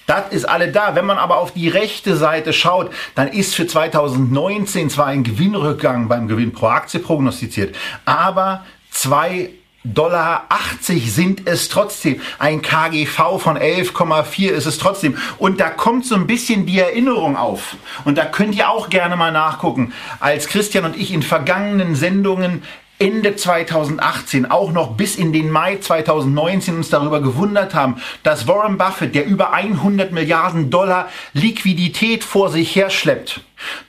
Das 0.08 0.32
ist 0.32 0.46
alle 0.46 0.72
da. 0.72 0.96
Wenn 0.96 1.06
man 1.06 1.18
aber 1.18 1.38
auf 1.38 1.52
die 1.52 1.68
rechte 1.68 2.16
Seite 2.16 2.54
schaut, 2.54 2.92
dann 3.14 3.28
ist 3.28 3.56
für 3.56 3.68
2019 3.68 4.90
zwar 4.90 5.08
ein 5.08 5.24
Gewinnrückgang 5.24 6.08
beim 6.08 6.28
Gewinn 6.28 6.54
pro 6.54 6.68
Aktie 6.68 7.02
prognostiziert, 7.02 7.76
aber 8.06 8.66
zwei 8.90 9.52
Dollar 9.84 10.46
80 10.50 11.14
sind 11.14 11.48
es 11.48 11.70
trotzdem. 11.70 12.22
Ein 12.40 12.62
KGV 12.62 13.40
von 13.40 13.58
11,4 13.58 14.50
ist 14.50 14.66
es 14.66 14.80
trotzdem. 14.80 15.18
Und 15.38 15.60
da 15.60 15.70
kommt 15.70 16.06
so 16.06 16.16
ein 16.16 16.28
bisschen 16.28 16.66
die 16.66 16.80
Erinnerung 16.80 17.38
auf. 17.38 17.78
Und 18.04 18.18
da 18.18 18.26
könnt 18.26 18.56
ihr 18.56 18.70
auch 18.70 18.90
gerne 18.90 19.16
mal 19.16 19.32
nachgucken. 19.32 19.94
Als 20.20 20.48
Christian 20.48 20.84
und 20.84 20.98
ich 20.98 21.14
in 21.14 21.24
vergangenen 21.24 21.96
Sendungen 21.96 22.64
Ende 23.00 23.36
2018, 23.36 24.50
auch 24.50 24.72
noch 24.72 24.98
bis 24.98 25.16
in 25.18 25.32
den 25.32 25.52
Mai 25.52 25.78
2019 25.78 26.78
uns 26.78 26.90
darüber 26.90 27.22
gewundert 27.22 27.76
haben, 27.76 28.02
dass 28.24 28.48
Warren 28.48 28.80
Buffett, 28.80 29.14
der 29.14 29.26
über 29.26 29.54
100 29.54 30.12
Milliarden 30.12 30.72
Dollar 30.72 31.10
Liquidität 31.34 32.24
vor 32.24 32.50
sich 32.50 32.76
herschleppt, 32.76 33.42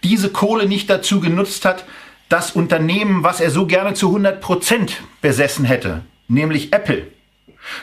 diese 0.04 0.28
Kohle 0.30 0.66
nicht 0.66 0.90
dazu 0.90 1.20
genutzt 1.20 1.64
hat, 1.64 1.86
das 2.28 2.52
Unternehmen, 2.52 3.22
was 3.22 3.40
er 3.40 3.50
so 3.50 3.66
gerne 3.66 3.94
zu 3.94 4.08
100 4.08 4.42
Prozent 4.42 5.00
besessen 5.22 5.64
hätte, 5.64 6.02
nämlich 6.28 6.74
Apple, 6.74 7.06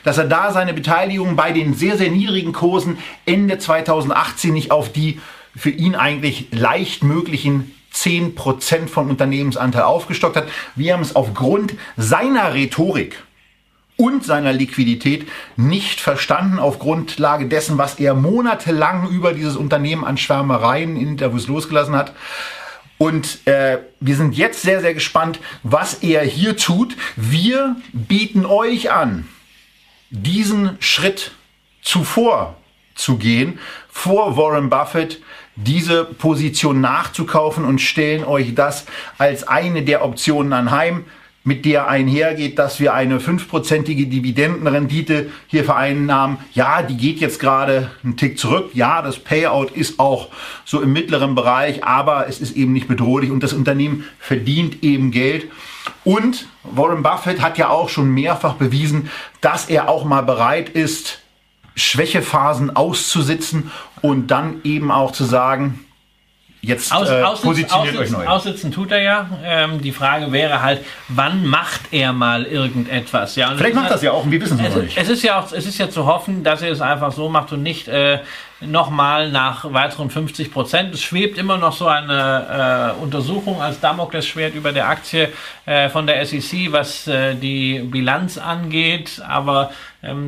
dass 0.04 0.20
er 0.20 0.26
da 0.26 0.52
seine 0.52 0.74
Beteiligung 0.74 1.36
bei 1.36 1.52
den 1.52 1.74
sehr, 1.74 1.98
sehr 1.98 2.12
niedrigen 2.12 2.54
Kursen 2.54 3.00
Ende 3.26 3.58
2018 3.58 4.54
nicht 4.54 4.70
auf 4.70 4.92
die 4.92 5.20
für 5.56 5.72
ihn 5.72 5.96
eigentlich 5.96 6.48
leicht 6.52 7.04
möglichen 7.04 7.72
10% 7.96 8.88
vom 8.88 9.10
Unternehmensanteil 9.10 9.84
aufgestockt 9.84 10.36
hat. 10.36 10.48
Wir 10.76 10.94
haben 10.94 11.02
es 11.02 11.16
aufgrund 11.16 11.76
seiner 11.98 12.54
Rhetorik 12.54 13.24
und 13.98 14.26
seiner 14.26 14.52
Liquidität 14.52 15.28
nicht 15.56 16.02
verstanden 16.02 16.60
auf 16.60 16.80
Grundlage 16.80 17.48
dessen, 17.48 17.78
was 17.78 17.96
er 18.00 18.14
monatelang 18.14 19.10
über 19.10 19.34
dieses 19.34 19.56
Unternehmen 19.56 20.04
an 20.04 20.18
Schwärmereien 20.18 20.98
in 20.98 21.08
Interviews 21.08 21.48
losgelassen 21.48 21.96
hat. 21.96 22.14
Und 22.98 23.46
äh, 23.46 23.80
wir 24.00 24.16
sind 24.16 24.36
jetzt 24.36 24.62
sehr, 24.62 24.82
sehr 24.82 24.94
gespannt, 24.94 25.40
was 25.64 25.96
er 25.96 26.24
hier 26.24 26.56
tut. 26.56 26.96
Wir 27.16 27.76
bieten 27.92 28.46
euch 28.46 28.92
an, 28.92 29.28
diesen 30.10 30.78
Schritt 30.80 31.32
zuvor 31.82 32.56
zu 32.96 33.18
gehen, 33.18 33.60
vor 33.90 34.38
Warren 34.38 34.70
Buffett, 34.70 35.22
diese 35.56 36.04
Position 36.06 36.82
nachzukaufen 36.82 37.66
und 37.66 37.80
stellen 37.80 38.24
euch 38.24 38.56
das 38.56 38.86
als 39.18 39.48
eine 39.48 39.84
der 39.84 40.04
Optionen 40.04 40.54
anheim, 40.54 41.06
mit 41.46 41.64
der 41.64 41.88
einhergeht, 41.88 42.58
dass 42.58 42.80
wir 42.80 42.96
eine 42.96 43.20
fünfprozentige 43.20 44.08
Dividendenrendite 44.08 45.30
hier 45.46 45.64
vereinnahmen. 45.64 46.38
Ja, 46.54 46.82
die 46.82 46.98
geht 46.98 47.20
jetzt 47.20 47.40
gerade 47.40 47.92
einen 48.04 48.18
Tick 48.18 48.40
zurück. 48.40 48.72
Ja, 48.74 49.04
das 49.04 49.20
Payout 49.20 49.70
ist 49.72 50.00
auch 50.00 50.30
so 50.66 50.82
im 50.82 50.92
mittleren 50.92 51.36
Bereich, 51.36 51.84
aber 51.84 52.28
es 52.28 52.42
ist 52.42 52.58
eben 52.58 52.74
nicht 52.74 52.88
bedrohlich 52.88 53.30
und 53.30 53.44
das 53.44 53.54
Unternehmen 53.54 54.06
verdient 54.20 54.84
eben 54.84 55.12
Geld. 55.12 55.46
Und 56.04 56.48
Warren 56.64 57.04
Buffett 57.04 57.42
hat 57.42 57.60
ja 57.60 57.70
auch 57.70 57.90
schon 57.90 58.10
mehrfach 58.10 58.56
bewiesen, 58.56 59.12
dass 59.40 59.70
er 59.70 59.88
auch 59.88 60.04
mal 60.04 60.22
bereit 60.22 60.70
ist, 60.70 61.20
Schwächephasen 61.76 62.76
auszusitzen 62.76 63.72
und 64.02 64.28
dann 64.28 64.62
eben 64.64 64.92
auch 64.92 65.12
zu 65.12 65.26
sagen, 65.26 65.86
jetzt 66.66 66.92
Aus, 66.94 67.10
äh, 67.10 67.24
positioniert 67.42 67.98
euch 67.98 68.10
neu. 68.10 68.26
Aussitzen 68.26 68.72
tut 68.72 68.92
er 68.92 69.02
ja. 69.02 69.30
Ähm, 69.44 69.82
die 69.82 69.92
Frage 69.92 70.32
wäre 70.32 70.62
halt, 70.62 70.82
wann 71.08 71.46
macht 71.46 71.82
er 71.92 72.14
mal 72.14 72.44
irgendetwas? 72.44 73.36
Ja, 73.36 73.54
Vielleicht 73.56 73.76
macht 73.76 73.92
das 73.92 74.02
ja 74.02 74.12
auch 74.12 74.24
und 74.24 74.32
wir 74.32 74.42
wissen 74.42 74.60
es 74.60 74.76
noch 74.76 74.82
nicht. 74.82 74.98
Es 74.98 75.10
ist 75.10 75.24
ja 75.24 75.40
auch, 75.40 75.52
es 75.52 75.66
ist 75.66 75.78
ja 75.78 75.90
zu 75.90 76.06
hoffen, 76.06 76.44
dass 76.44 76.62
er 76.62 76.72
es 76.72 76.82
einfach 76.82 77.12
so 77.12 77.30
macht 77.30 77.52
und 77.52 77.64
nicht 77.64 77.88
äh, 77.88 78.20
nochmal 78.62 79.32
nach 79.32 79.72
weiteren 79.74 80.10
50 80.10 80.52
Prozent. 80.52 80.94
Es 80.94 81.02
schwebt 81.02 81.38
immer 81.38 81.58
noch 81.58 81.76
so 81.76 81.88
eine 81.88 82.96
äh, 82.98 83.02
Untersuchung 83.02 83.62
als 83.62 83.80
Damoklesschwert 83.80 84.56
über 84.56 84.72
der 84.72 84.88
Aktie 84.88 85.30
äh, 85.66 85.90
von 85.90 86.08
der 86.08 86.26
SEC, 86.26 86.72
was 86.72 87.08
äh, 87.08 87.36
die 87.36 87.80
Bilanz 87.80 88.38
angeht. 88.38 89.22
Aber 89.28 89.72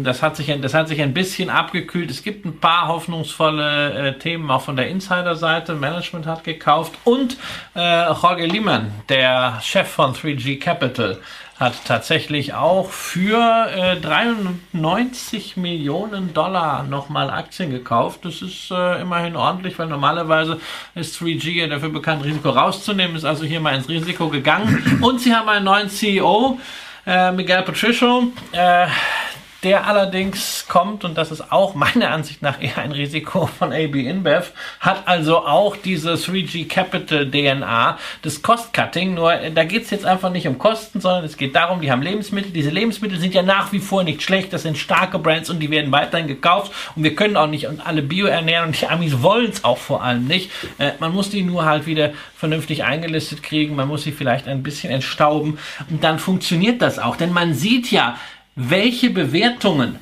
das, 0.04 0.24
hat 0.24 0.36
sich, 0.36 0.54
das 0.62 0.74
hat 0.74 0.88
sich 0.88 1.02
ein 1.02 1.14
bisschen 1.14 1.50
abgekühlt. 1.50 2.10
Es 2.10 2.24
gibt 2.24 2.46
ein 2.46 2.60
paar 2.60 2.88
hoffnungsvolle 2.88 4.10
äh, 4.10 4.20
Themen 4.20 4.50
auch 4.50 4.62
von 4.62 4.76
der 4.76 4.88
Insider-Seite. 4.90 5.76
Management 5.76 6.26
hat 6.26 6.44
gekauft 6.44 6.94
und 7.04 7.38
äh, 7.76 8.08
Jorge 8.08 8.46
Lehmann, 8.46 8.92
der 9.10 9.60
Chef 9.62 9.88
von 9.88 10.14
3G 10.14 10.60
Capital, 10.60 11.20
hat 11.60 11.74
tatsächlich 11.86 12.54
auch 12.54 12.90
für 12.92 13.68
äh, 13.76 14.00
93 14.00 15.58
Millionen 15.58 16.34
Dollar 16.34 16.84
nochmal 16.84 17.32
Aktien 17.32 17.72
gekauft. 17.72 18.20
Das 18.24 18.42
ist 18.42 18.70
äh, 18.70 19.02
immerhin 19.02 19.36
ordentlich, 19.36 19.78
weil 19.80 19.88
normalerweise 19.88 20.60
ist 20.94 21.20
3G 21.20 21.52
ja 21.52 21.68
dafür 21.68 21.90
bekannt, 21.90 22.24
Risiko 22.24 22.50
rauszunehmen, 22.50 23.16
ist 23.16 23.26
also 23.26 23.44
hier 23.44 23.60
mal 23.60 23.76
ins 23.76 23.90
Risiko 23.90 24.30
gegangen. 24.30 25.00
Und 25.02 25.20
sie 25.22 25.34
haben 25.34 25.50
einen 25.50 25.66
neuen 25.66 25.90
CEO, 25.90 26.60
äh, 27.08 27.32
Miguel 27.32 27.64
Patricio. 27.64 28.32
Äh, 28.52 28.88
der 29.64 29.88
allerdings 29.88 30.66
kommt, 30.68 31.04
und 31.04 31.18
das 31.18 31.32
ist 31.32 31.52
auch 31.52 31.74
meiner 31.74 32.12
Ansicht 32.18 32.42
nach 32.42 32.62
eher 32.62 32.78
ein 32.78 32.92
Risiko 32.92 33.48
von 33.48 33.74
AB 33.74 33.96
InBev, 33.96 34.52
hat 34.80 35.08
also 35.08 35.40
auch 35.40 35.76
diese 35.76 36.14
3G 36.14 36.68
Capital 36.68 37.30
DNA 37.30 37.98
des 38.24 38.42
Cost-Cutting. 38.42 39.16
Nur 39.16 39.34
äh, 39.34 39.52
da 39.52 39.64
geht 39.64 39.84
es 39.84 39.90
jetzt 39.90 40.06
einfach 40.06 40.32
nicht 40.32 40.48
um 40.48 40.58
Kosten, 40.58 41.02
sondern 41.02 41.24
es 41.26 41.38
geht 41.38 41.56
darum, 41.56 41.82
die 41.82 41.92
haben 41.92 42.02
Lebensmittel. 42.02 42.52
Diese 42.52 42.70
Lebensmittel 42.70 43.20
sind 43.20 43.34
ja 43.34 43.42
nach 43.42 43.72
wie 43.72 43.80
vor 43.80 44.04
nicht 44.04 44.22
schlecht. 44.22 44.54
Das 44.54 44.64
sind 44.64 44.78
starke 44.78 45.20
Brands 45.20 45.50
und 45.50 45.60
die 45.60 45.72
werden 45.72 45.92
weiterhin 45.92 46.28
gekauft. 46.28 46.72
Und 46.96 47.04
wir 47.04 47.16
können 47.16 47.38
auch 47.38 47.48
nicht 47.48 47.68
alle 47.84 48.02
Bio 48.02 48.28
ernähren 48.28 48.68
und 48.68 48.80
die 48.80 48.88
Amis 48.88 49.22
wollen 49.22 49.50
es 49.50 49.64
auch 49.64 49.78
vor 49.78 50.04
allem 50.04 50.26
nicht. 50.26 50.52
Äh, 50.78 50.92
man 51.00 51.14
muss 51.14 51.30
die 51.30 51.42
nur 51.42 51.66
halt 51.66 51.86
wieder 51.86 52.12
vernünftig 52.36 52.84
eingelistet 52.84 53.42
kriegen. 53.42 53.76
Man 53.76 53.88
muss 53.88 54.04
sie 54.04 54.12
vielleicht 54.12 54.48
ein 54.48 54.64
bisschen 54.64 54.92
entstauben. 54.92 55.58
Und 55.90 56.04
dann 56.04 56.20
funktioniert 56.20 56.82
das 56.82 57.00
auch. 57.00 57.16
Denn 57.16 57.34
man 57.34 57.54
sieht 57.54 57.92
ja, 57.92 58.18
welche 58.58 59.12
Bewertungen 59.12 60.00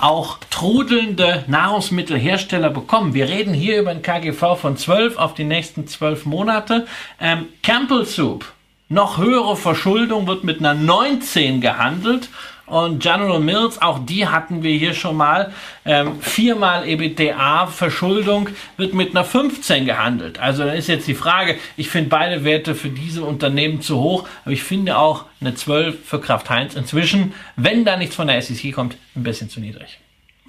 auch 0.00 0.38
trudelnde 0.50 1.44
Nahrungsmittelhersteller 1.46 2.70
bekommen. 2.70 3.14
Wir 3.14 3.28
reden 3.28 3.54
hier 3.54 3.78
über 3.78 3.90
ein 3.90 4.02
KGV 4.02 4.56
von 4.56 4.76
12 4.76 5.18
auf 5.18 5.34
die 5.34 5.44
nächsten 5.44 5.86
12 5.86 6.24
Monate. 6.24 6.86
Ähm, 7.20 7.46
Campbell 7.62 8.06
Soup, 8.06 8.52
noch 8.88 9.18
höhere 9.18 9.56
Verschuldung, 9.56 10.26
wird 10.26 10.44
mit 10.44 10.58
einer 10.58 10.74
19 10.74 11.60
gehandelt 11.60 12.30
und 12.66 13.02
General 13.02 13.40
Mills, 13.40 13.80
auch 13.82 13.98
die 14.04 14.26
hatten 14.26 14.62
wir 14.62 14.74
hier 14.74 14.94
schon 14.94 15.16
mal. 15.16 15.52
Ähm, 15.84 16.20
viermal 16.20 16.88
EBITDA-Verschuldung 16.88 18.48
wird 18.76 18.94
mit 18.94 19.10
einer 19.10 19.24
15 19.24 19.84
gehandelt. 19.84 20.38
Also 20.38 20.64
dann 20.64 20.76
ist 20.76 20.88
jetzt 20.88 21.06
die 21.06 21.14
Frage, 21.14 21.56
ich 21.76 21.90
finde 21.90 22.08
beide 22.08 22.44
Werte 22.44 22.74
für 22.74 22.88
diese 22.88 23.22
Unternehmen 23.22 23.82
zu 23.82 24.00
hoch, 24.00 24.26
aber 24.44 24.52
ich 24.52 24.62
finde 24.62 24.96
auch 24.96 25.26
eine 25.40 25.54
12 25.54 26.06
für 26.06 26.20
Kraft 26.20 26.48
Heinz 26.48 26.74
inzwischen, 26.74 27.34
wenn 27.56 27.84
da 27.84 27.96
nichts 27.96 28.16
von 28.16 28.28
der 28.28 28.40
SEC 28.40 28.72
kommt, 28.72 28.96
ein 29.14 29.22
bisschen 29.22 29.50
zu 29.50 29.60
niedrig. 29.60 29.98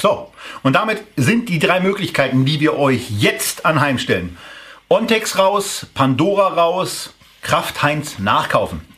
So, 0.01 0.31
und 0.63 0.73
damit 0.73 1.03
sind 1.15 1.49
die 1.49 1.59
drei 1.59 1.79
Möglichkeiten, 1.79 2.45
die 2.45 2.59
wir 2.59 2.77
euch 2.77 3.09
jetzt 3.09 3.65
anheimstellen. 3.65 4.37
Ontex 4.89 5.37
raus, 5.37 5.87
Pandora 5.93 6.47
raus, 6.49 7.13
Kraft 7.41 7.81
Heinz 7.81 8.19
nachkaufen. 8.19 8.94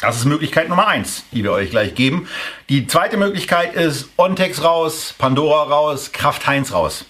Das 0.00 0.16
ist 0.16 0.26
Möglichkeit 0.26 0.68
Nummer 0.68 0.86
eins, 0.86 1.24
die 1.32 1.42
wir 1.42 1.50
euch 1.50 1.70
gleich 1.70 1.96
geben. 1.96 2.28
Die 2.68 2.86
zweite 2.86 3.16
Möglichkeit 3.16 3.74
ist 3.74 4.10
Ontex 4.16 4.62
raus, 4.62 5.12
Pandora 5.18 5.64
raus, 5.64 6.12
Kraft 6.12 6.46
Heinz 6.46 6.72
raus. 6.72 7.04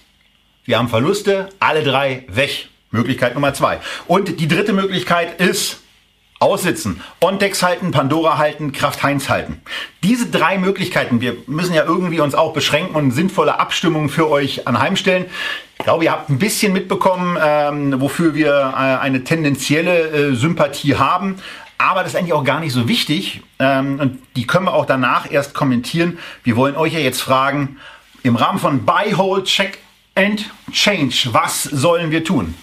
Wir 0.65 0.79
haben 0.79 0.89
Verluste, 0.89 1.49
alle 1.59 1.83
drei 1.83 2.25
weg. 2.27 2.67
Möglichkeit 2.91 3.35
Nummer 3.35 3.53
zwei. 3.53 3.79
Und 4.07 4.39
die 4.39 4.47
dritte 4.47 4.73
Möglichkeit 4.73 5.39
ist 5.39 5.81
aussitzen. 6.39 7.01
Ontex 7.21 7.61
halten, 7.61 7.91
Pandora 7.91 8.39
halten, 8.39 8.71
Kraft 8.71 9.03
Heinz 9.03 9.29
halten. 9.29 9.61
Diese 10.01 10.27
drei 10.27 10.57
Möglichkeiten, 10.57 11.21
wir 11.21 11.35
müssen 11.45 11.75
ja 11.75 11.83
irgendwie 11.83 12.21
uns 12.21 12.33
auch 12.33 12.53
beschränken 12.53 12.95
und 12.95 13.11
sinnvolle 13.11 13.59
Abstimmungen 13.59 14.09
für 14.09 14.29
euch 14.29 14.67
anheimstellen. 14.67 15.25
Ich 15.77 15.85
glaube, 15.85 16.05
ihr 16.05 16.11
habt 16.11 16.29
ein 16.29 16.39
bisschen 16.39 16.73
mitbekommen, 16.73 17.37
ähm, 17.41 18.01
wofür 18.01 18.33
wir 18.33 18.73
äh, 18.73 18.75
eine 18.75 19.23
tendenzielle 19.23 20.31
äh, 20.31 20.35
Sympathie 20.35 20.95
haben. 20.95 21.35
Aber 21.79 22.03
das 22.03 22.13
ist 22.13 22.19
eigentlich 22.19 22.33
auch 22.33 22.43
gar 22.43 22.59
nicht 22.59 22.73
so 22.73 22.87
wichtig. 22.87 23.41
Ähm, 23.57 23.99
und 23.99 24.19
die 24.35 24.45
können 24.45 24.65
wir 24.65 24.73
auch 24.73 24.85
danach 24.85 25.31
erst 25.31 25.55
kommentieren. 25.55 26.19
Wir 26.43 26.55
wollen 26.55 26.75
euch 26.75 26.93
ja 26.93 26.99
jetzt 26.99 27.21
fragen, 27.21 27.77
im 28.21 28.35
Rahmen 28.35 28.59
von 28.59 28.85
Buy, 28.85 29.13
Hold, 29.13 29.45
Check 29.45 29.79
and 30.13 30.45
Change, 30.73 31.29
was 31.31 31.63
sollen 31.63 32.11
wir 32.11 32.23
tun? 32.23 32.53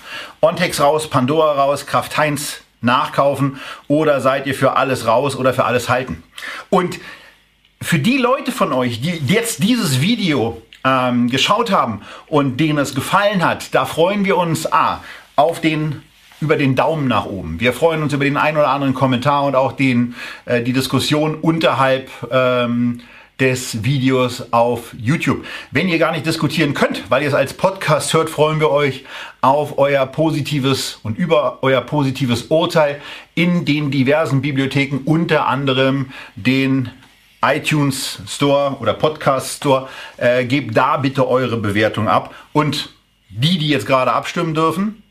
Ontex 0.43 0.81
raus, 0.81 1.09
Pandora 1.09 1.53
raus, 1.53 1.87
Kraft 1.87 2.19
Heinz 2.19 2.61
nachkaufen 2.83 3.59
oder 3.89 4.21
seid 4.21 4.47
ihr 4.47 4.55
für 4.55 4.77
alles 4.77 5.07
raus 5.07 5.35
oder 5.35 5.55
für 5.55 5.65
alles 5.65 5.89
halten? 5.89 6.23
Und 6.69 6.99
für 7.81 7.99
die 7.99 8.19
Leute 8.19 8.53
von 8.53 8.73
euch, 8.75 9.01
die 9.01 9.19
jetzt 9.27 9.63
dieses 9.63 10.03
Video 10.03 10.61
ähm, 10.85 11.31
geschaut 11.31 11.71
haben 11.71 12.03
und 12.27 12.59
denen 12.59 12.79
es 12.79 12.95
gefallen 12.95 13.45
hat, 13.45 13.75
da 13.75 13.87
freuen 13.87 14.27
wir 14.27 14.37
uns 14.37 14.71
A, 14.71 15.03
auf 15.37 15.61
den 15.61 16.03
über 16.41 16.57
den 16.57 16.75
Daumen 16.75 17.09
nach 17.09 17.27
oben. 17.27 17.61
Wir 17.61 17.73
freuen 17.73 18.03
uns 18.03 18.13
über 18.13 18.25
den 18.25 18.37
einen 18.37 18.57
oder 18.57 18.69
anderen 18.69 18.95
Kommentar 18.95 19.45
und 19.45 19.57
auch 19.57 19.73
den, 19.73 20.15
äh, 20.45 20.63
die 20.63 20.73
Diskussion 20.73 21.35
unterhalb 21.35 22.11
ähm, 22.31 23.01
des 23.41 23.85
Videos 23.85 24.53
auf 24.53 24.95
YouTube. 24.99 25.45
Wenn 25.71 25.89
ihr 25.89 25.99
gar 25.99 26.13
nicht 26.13 26.25
diskutieren 26.25 26.73
könnt, 26.73 27.11
weil 27.11 27.23
ihr 27.23 27.29
es 27.29 27.35
als 27.35 27.53
Podcast 27.53 28.15
hört, 28.15 28.31
freuen 28.31 28.61
wir 28.61 28.71
euch 28.71 29.05
auf 29.43 29.79
euer 29.79 30.07
positives 30.07 30.99
und 31.03 31.19
über 31.19 31.59
euer 31.63 31.83
positives 31.83 32.45
Urteil 32.45 33.01
in 33.35 33.65
den 33.67 33.91
diversen 33.91 34.41
Bibliotheken, 34.41 35.01
unter 35.05 35.47
anderem 35.49 36.11
den 36.35 36.91
iTunes 37.43 38.21
Store 38.27 38.79
oder 38.81 38.95
Podcast 38.95 39.59
Store. 39.59 39.89
Äh, 40.17 40.47
gebt 40.47 40.75
da 40.77 40.97
bitte 40.97 41.29
eure 41.29 41.59
Bewertung 41.59 42.09
ab. 42.09 42.35
Und 42.55 42.91
die, 43.29 43.59
die 43.59 43.69
jetzt 43.69 43.87
gerade 43.87 44.13
abstimmen 44.13 44.55
dürfen, 44.55 45.03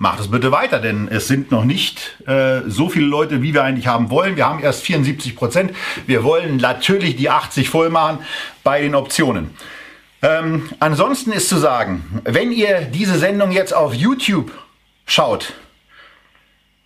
macht 0.00 0.18
es 0.18 0.30
bitte 0.30 0.50
weiter, 0.50 0.78
denn 0.78 1.08
es 1.08 1.28
sind 1.28 1.50
noch 1.50 1.66
nicht 1.66 2.16
äh, 2.26 2.62
so 2.66 2.88
viele 2.88 3.04
Leute, 3.04 3.42
wie 3.42 3.52
wir 3.52 3.64
eigentlich 3.64 3.86
haben 3.86 4.08
wollen. 4.08 4.34
Wir 4.34 4.46
haben 4.46 4.62
erst 4.62 4.80
74 4.82 5.36
Prozent. 5.36 5.72
Wir 6.06 6.24
wollen 6.24 6.56
natürlich 6.56 7.16
die 7.16 7.28
80 7.28 7.68
voll 7.68 7.90
machen 7.90 8.20
bei 8.64 8.80
den 8.80 8.94
Optionen. 8.94 9.50
Ähm, 10.22 10.70
ansonsten 10.80 11.32
ist 11.32 11.50
zu 11.50 11.58
sagen, 11.58 12.22
wenn 12.24 12.50
ihr 12.50 12.80
diese 12.80 13.18
Sendung 13.18 13.52
jetzt 13.52 13.74
auf 13.74 13.92
YouTube 13.92 14.50
schaut, 15.04 15.52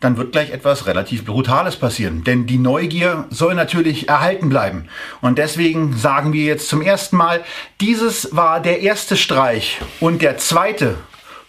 dann 0.01 0.17
wird 0.17 0.33
gleich 0.33 0.51
etwas 0.51 0.89
relativ 0.89 1.25
Brutales 1.25 1.77
passieren. 1.77 2.25
Denn 2.25 2.47
die 2.47 2.59
Neugier 2.59 3.29
soll 3.31 3.55
natürlich 3.55 4.09
erhalten 4.09 4.49
bleiben. 4.49 4.89
Und 5.21 5.39
deswegen 5.39 5.97
sagen 5.97 6.33
wir 6.33 6.45
jetzt 6.45 6.69
zum 6.69 6.83
ersten 6.83 7.17
Mal, 7.17 7.45
dieses 7.81 8.35
war 8.35 8.59
der 8.59 8.81
erste 8.81 9.17
Streich 9.17 9.79
und 10.01 10.21
der 10.21 10.37
zweite 10.37 10.97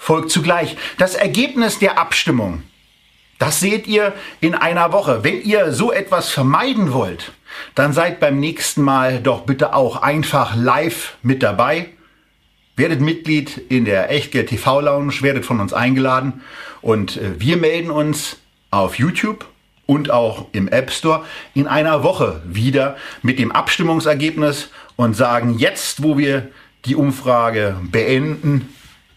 folgt 0.06 0.30
zugleich. 0.30 0.78
Das 0.99 1.16
Ergebnis 1.16 1.80
der 1.80 1.97
Abstimmung, 1.97 2.62
das 3.39 3.60
seht 3.60 3.88
ihr 3.88 4.14
in 4.39 4.53
einer 4.53 4.93
Woche. 4.93 5.24
Wenn 5.24 5.41
ihr 5.41 5.72
so 5.72 5.91
etwas 5.91 6.30
vermeiden 6.30 6.93
wollt, 6.93 7.32
dann 7.74 7.91
seid 7.91 8.20
beim 8.20 8.39
nächsten 8.39 8.84
Mal 8.84 9.20
doch 9.20 9.41
bitte 9.41 9.74
auch 9.74 10.03
einfach 10.03 10.56
live 10.56 11.18
mit 11.24 11.41
dabei. 11.41 11.89
Werdet 12.76 13.01
Mitglied 13.01 13.58
in 13.58 13.86
der 13.86 14.12
Echtgeld 14.12 14.49
TV 14.49 14.82
Lounge, 14.82 15.22
werdet 15.22 15.43
von 15.43 15.60
uns 15.60 15.74
eingeladen 15.74 16.41
und 16.84 17.18
äh, 17.18 17.39
wir 17.39 17.58
melden 17.58 17.89
uns 17.89 18.38
auf 18.70 18.99
YouTube 18.99 19.47
und 19.88 20.12
auch 20.12 20.49
im 20.51 20.68
App 20.68 20.91
Store 20.91 21.26
in 21.56 21.66
einer 21.66 22.03
Woche 22.03 22.43
wieder 22.45 22.95
mit 23.24 23.39
dem 23.39 23.51
Abstimmungsergebnis 23.51 24.70
und 24.97 25.16
sagen 25.16 25.58
jetzt, 25.58 26.03
wo 26.03 26.16
wir 26.20 26.49
die 26.86 26.95
Umfrage 26.95 27.76
beenden, 27.91 28.74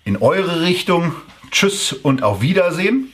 in 0.08 0.16
eure 0.16 0.62
Richtung 0.62 1.12
Tschüss 1.50 1.92
und 1.92 2.22
auf 2.22 2.40
Wiedersehen 2.40 3.12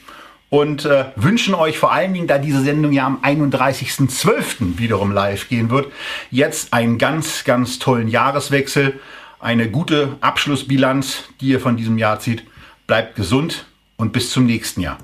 und 0.49 0.85
äh, 0.85 1.07
wünschen 1.17 1.57
euch 1.57 1.77
vor 1.77 1.91
allen 1.91 2.15
Dingen, 2.15 2.29
da 2.29 2.39
diese 2.39 2.63
Sendung 2.63 2.93
ja 2.93 3.05
am 3.05 3.19
31.12. 3.21 4.79
wiederum 4.79 5.11
live 5.11 5.49
gehen 5.49 5.71
wird, 5.71 5.91
jetzt 6.31 6.73
einen 6.73 6.97
ganz, 6.99 7.43
ganz 7.43 7.81
tollen 7.81 8.07
Jahreswechsel, 8.07 9.01
eine 9.41 9.69
gute 9.69 10.17
Abschlussbilanz, 10.21 11.25
die 11.41 11.49
ihr 11.49 11.61
von 11.61 11.77
diesem 11.77 11.99
Jahr 11.99 12.21
zieht. 12.21 12.45
Bleibt 12.87 13.17
gesund 13.17 13.67
und 13.97 14.13
bis 14.13 14.31
zum 14.31 14.47
nächsten 14.47 14.81
Jahr. 14.81 14.99